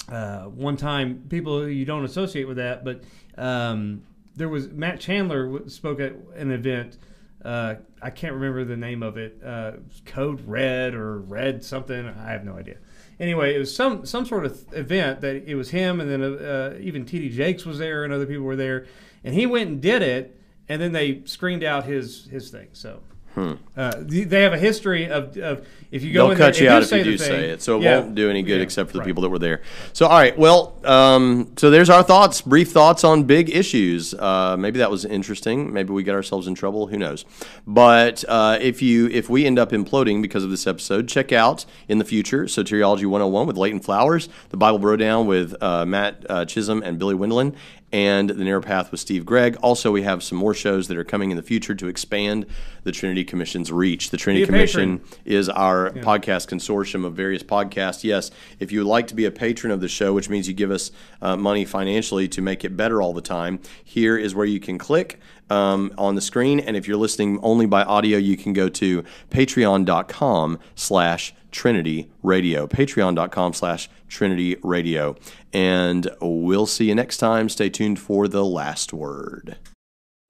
uh, 0.08 0.44
one 0.44 0.76
time 0.76 1.24
people 1.28 1.68
you 1.68 1.84
don't 1.84 2.04
associate 2.04 2.48
with 2.48 2.56
that, 2.56 2.84
but 2.84 3.02
um, 3.38 4.02
there 4.34 4.48
was 4.48 4.68
Matt 4.68 5.00
Chandler 5.00 5.68
spoke 5.68 6.00
at 6.00 6.12
an 6.36 6.50
event. 6.50 6.98
Uh, 7.44 7.74
I 8.00 8.10
can't 8.10 8.34
remember 8.34 8.64
the 8.64 8.76
name 8.76 9.02
of 9.02 9.16
it. 9.16 9.40
Uh, 9.44 9.72
Code 10.06 10.46
Red 10.46 10.94
or 10.94 11.18
Red 11.18 11.64
something. 11.64 12.06
I 12.06 12.30
have 12.30 12.44
no 12.44 12.54
idea. 12.54 12.76
Anyway, 13.20 13.54
it 13.54 13.58
was 13.58 13.74
some 13.74 14.04
some 14.06 14.24
sort 14.24 14.44
of 14.44 14.64
event 14.72 15.20
that 15.20 15.36
it 15.46 15.54
was 15.54 15.70
him, 15.70 16.00
and 16.00 16.10
then 16.10 16.22
uh, 16.22 16.76
even 16.80 17.04
T.D. 17.04 17.30
Jakes 17.30 17.64
was 17.64 17.78
there, 17.78 18.04
and 18.04 18.12
other 18.12 18.26
people 18.26 18.44
were 18.44 18.56
there, 18.56 18.86
and 19.22 19.34
he 19.34 19.46
went 19.46 19.68
and 19.68 19.80
did 19.80 20.02
it, 20.02 20.38
and 20.68 20.80
then 20.80 20.92
they 20.92 21.22
screened 21.24 21.62
out 21.62 21.84
his 21.84 22.26
his 22.26 22.50
thing. 22.50 22.68
So. 22.72 23.02
Uh, 23.36 23.92
they 23.98 24.42
have 24.42 24.52
a 24.52 24.58
history 24.58 25.08
of, 25.08 25.36
of 25.38 25.66
if 25.90 26.02
you 26.02 26.12
go 26.12 26.24
They'll 26.24 26.32
in 26.32 26.38
cut 26.38 26.54
there, 26.54 26.64
you 26.64 26.70
out 26.70 26.82
if 26.82 26.88
say 26.88 26.98
you 26.98 27.04
do 27.04 27.18
thing, 27.18 27.26
say 27.26 27.50
it, 27.50 27.62
so 27.62 27.78
it 27.78 27.82
yeah, 27.82 28.00
won't 28.00 28.14
do 28.14 28.28
any 28.30 28.42
good 28.42 28.56
yeah, 28.56 28.62
except 28.62 28.88
for 28.88 28.94
the 28.94 28.98
right. 29.00 29.06
people 29.06 29.22
that 29.22 29.30
were 29.30 29.38
there. 29.38 29.62
So, 29.92 30.06
all 30.06 30.18
right, 30.18 30.36
well, 30.38 30.78
um, 30.84 31.52
so 31.56 31.70
there's 31.70 31.90
our 31.90 32.02
thoughts, 32.02 32.40
brief 32.40 32.70
thoughts 32.70 33.04
on 33.04 33.24
big 33.24 33.48
issues. 33.48 34.14
Uh, 34.14 34.56
maybe 34.58 34.78
that 34.78 34.90
was 34.90 35.04
interesting. 35.04 35.72
Maybe 35.72 35.92
we 35.92 36.02
got 36.02 36.14
ourselves 36.14 36.46
in 36.46 36.54
trouble. 36.54 36.86
Who 36.88 36.98
knows? 36.98 37.24
But 37.66 38.24
uh, 38.28 38.58
if 38.60 38.82
you 38.82 39.08
if 39.08 39.30
we 39.30 39.46
end 39.46 39.58
up 39.58 39.70
imploding 39.70 40.22
because 40.22 40.44
of 40.44 40.50
this 40.50 40.66
episode, 40.66 41.08
check 41.08 41.32
out 41.32 41.64
in 41.88 41.98
the 41.98 42.04
future 42.04 42.44
Soteriology 42.44 43.06
101 43.06 43.46
with 43.46 43.56
Leighton 43.56 43.80
Flowers, 43.80 44.28
the 44.50 44.56
Bible 44.56 44.78
Bro 44.78 44.96
Down 44.96 45.26
with 45.26 45.54
uh, 45.62 45.84
Matt 45.86 46.26
uh, 46.28 46.44
Chisholm 46.44 46.82
and 46.82 46.98
Billy 46.98 47.14
Wendland, 47.14 47.54
and 47.92 48.30
the 48.30 48.44
Narrow 48.44 48.62
Path 48.62 48.90
with 48.90 49.00
Steve 49.00 49.26
Gregg. 49.26 49.56
Also, 49.56 49.92
we 49.92 50.02
have 50.02 50.22
some 50.22 50.38
more 50.38 50.54
shows 50.54 50.88
that 50.88 50.96
are 50.96 51.04
coming 51.04 51.30
in 51.30 51.36
the 51.36 51.42
future 51.42 51.74
to 51.74 51.88
expand 51.88 52.46
the 52.84 52.92
Trinity 52.92 53.22
Commission's 53.22 53.70
reach. 53.70 54.10
The 54.10 54.16
Trinity 54.16 54.46
Commission 54.46 54.98
patron. 54.98 55.20
is 55.24 55.48
our 55.48 55.90
podcast 55.90 56.48
consortium 56.48 57.04
of 57.04 57.14
various 57.14 57.42
podcasts. 57.42 58.02
Yes, 58.02 58.30
if 58.58 58.72
you 58.72 58.80
would 58.80 58.88
like 58.88 59.06
to 59.08 59.14
be 59.14 59.26
a 59.26 59.30
patron 59.30 59.72
of 59.72 59.80
the 59.80 59.88
show, 59.88 60.14
which 60.14 60.30
means 60.30 60.48
you 60.48 60.54
give 60.54 60.70
us 60.70 60.90
uh, 61.20 61.36
money 61.36 61.64
financially 61.64 62.28
to 62.28 62.40
make 62.40 62.64
it 62.64 62.76
better 62.76 63.02
all 63.02 63.12
the 63.12 63.20
time, 63.20 63.60
here 63.84 64.16
is 64.16 64.34
where 64.34 64.46
you 64.46 64.58
can 64.58 64.78
click 64.78 65.20
um, 65.52 65.92
on 65.98 66.14
the 66.14 66.20
screen. 66.20 66.60
And 66.60 66.76
if 66.76 66.88
you're 66.88 66.96
listening 66.96 67.38
only 67.42 67.66
by 67.66 67.82
audio, 67.82 68.16
you 68.16 68.36
can 68.36 68.54
go 68.54 68.68
to 68.70 69.04
patreon.com 69.30 70.58
slash 70.74 71.34
Trinity 71.50 72.10
Radio. 72.22 72.66
Patreon.com 72.66 73.52
slash 73.52 73.90
Trinity 74.08 74.56
Radio. 74.62 75.14
And 75.52 76.08
we'll 76.22 76.66
see 76.66 76.86
you 76.86 76.94
next 76.94 77.18
time. 77.18 77.50
Stay 77.50 77.68
tuned 77.68 77.98
for 77.98 78.26
the 78.28 78.44
last 78.44 78.94
word. 78.94 79.58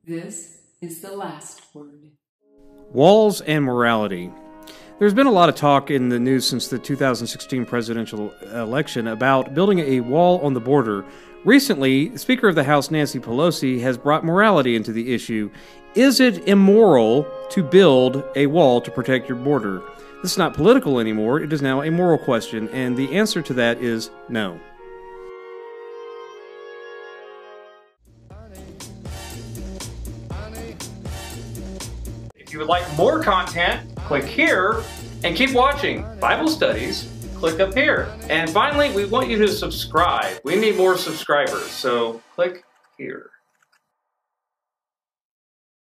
This 0.05 0.59
is 0.81 1.01
the 1.01 1.15
last 1.17 1.63
word. 1.73 2.11
Walls 2.93 3.41
and 3.43 3.65
morality. 3.65 4.33
There's 4.99 5.15
been 5.15 5.29
a 5.29 5.33
lot 5.33 5.49
of 5.49 5.55
talk 5.55 5.91
in 5.91 6.09
the 6.09 6.19
news 6.19 6.47
since 6.47 6.69
the 6.69 6.79
2016 6.79 7.65
presidential 7.65 8.33
election 8.53 9.07
about 9.07 9.55
building 9.55 9.79
a 9.79 10.01
wall 10.01 10.41
on 10.41 10.55
the 10.55 10.61
border. 10.61 11.05
Recently, 11.45 12.17
Speaker 12.17 12.47
of 12.47 12.55
the 12.55 12.63
House 12.63 12.89
Nancy 12.93 13.19
Pelosi 13.19 13.81
has 13.81 13.99
brought 13.99 14.25
morality 14.25 14.77
into 14.77 14.93
the 14.93 15.13
issue. 15.13 15.51
Is 15.97 16.21
it 16.21 16.47
immoral 16.47 17.27
to 17.51 17.65
build 17.65 18.23
a 18.37 18.47
wall 18.47 18.81
to 18.81 18.93
protect 18.93 19.29
your 19.29 19.39
border? 19.39 19.83
This 20.23 20.31
is 20.31 20.39
not 20.39 20.55
political 20.55 21.01
anymore, 21.01 21.41
it 21.41 21.53
is 21.53 21.61
now 21.61 21.83
a 21.83 21.91
moral 21.91 22.17
question, 22.17 22.69
and 22.69 22.97
the 22.97 23.13
answer 23.17 23.43
to 23.43 23.55
that 23.55 23.79
is 23.79 24.11
no. 24.29 24.61
If 32.37 32.53
you 32.53 32.61
would 32.61 32.69
like 32.69 32.85
more 32.97 33.21
content, 33.21 33.93
click 33.97 34.27
here 34.27 34.81
and 35.25 35.35
keep 35.35 35.53
watching 35.55 36.07
Bible 36.21 36.47
studies. 36.47 37.09
Click 37.43 37.59
up 37.59 37.75
here. 37.75 38.07
And 38.31 38.49
finally, 38.49 38.95
we 38.95 39.05
want 39.05 39.29
you 39.29 39.37
to 39.39 39.49
subscribe. 39.49 40.39
We 40.45 40.55
need 40.55 40.77
more 40.77 40.97
subscribers, 40.97 41.65
so 41.65 42.23
click 42.37 42.63
here. 42.97 43.32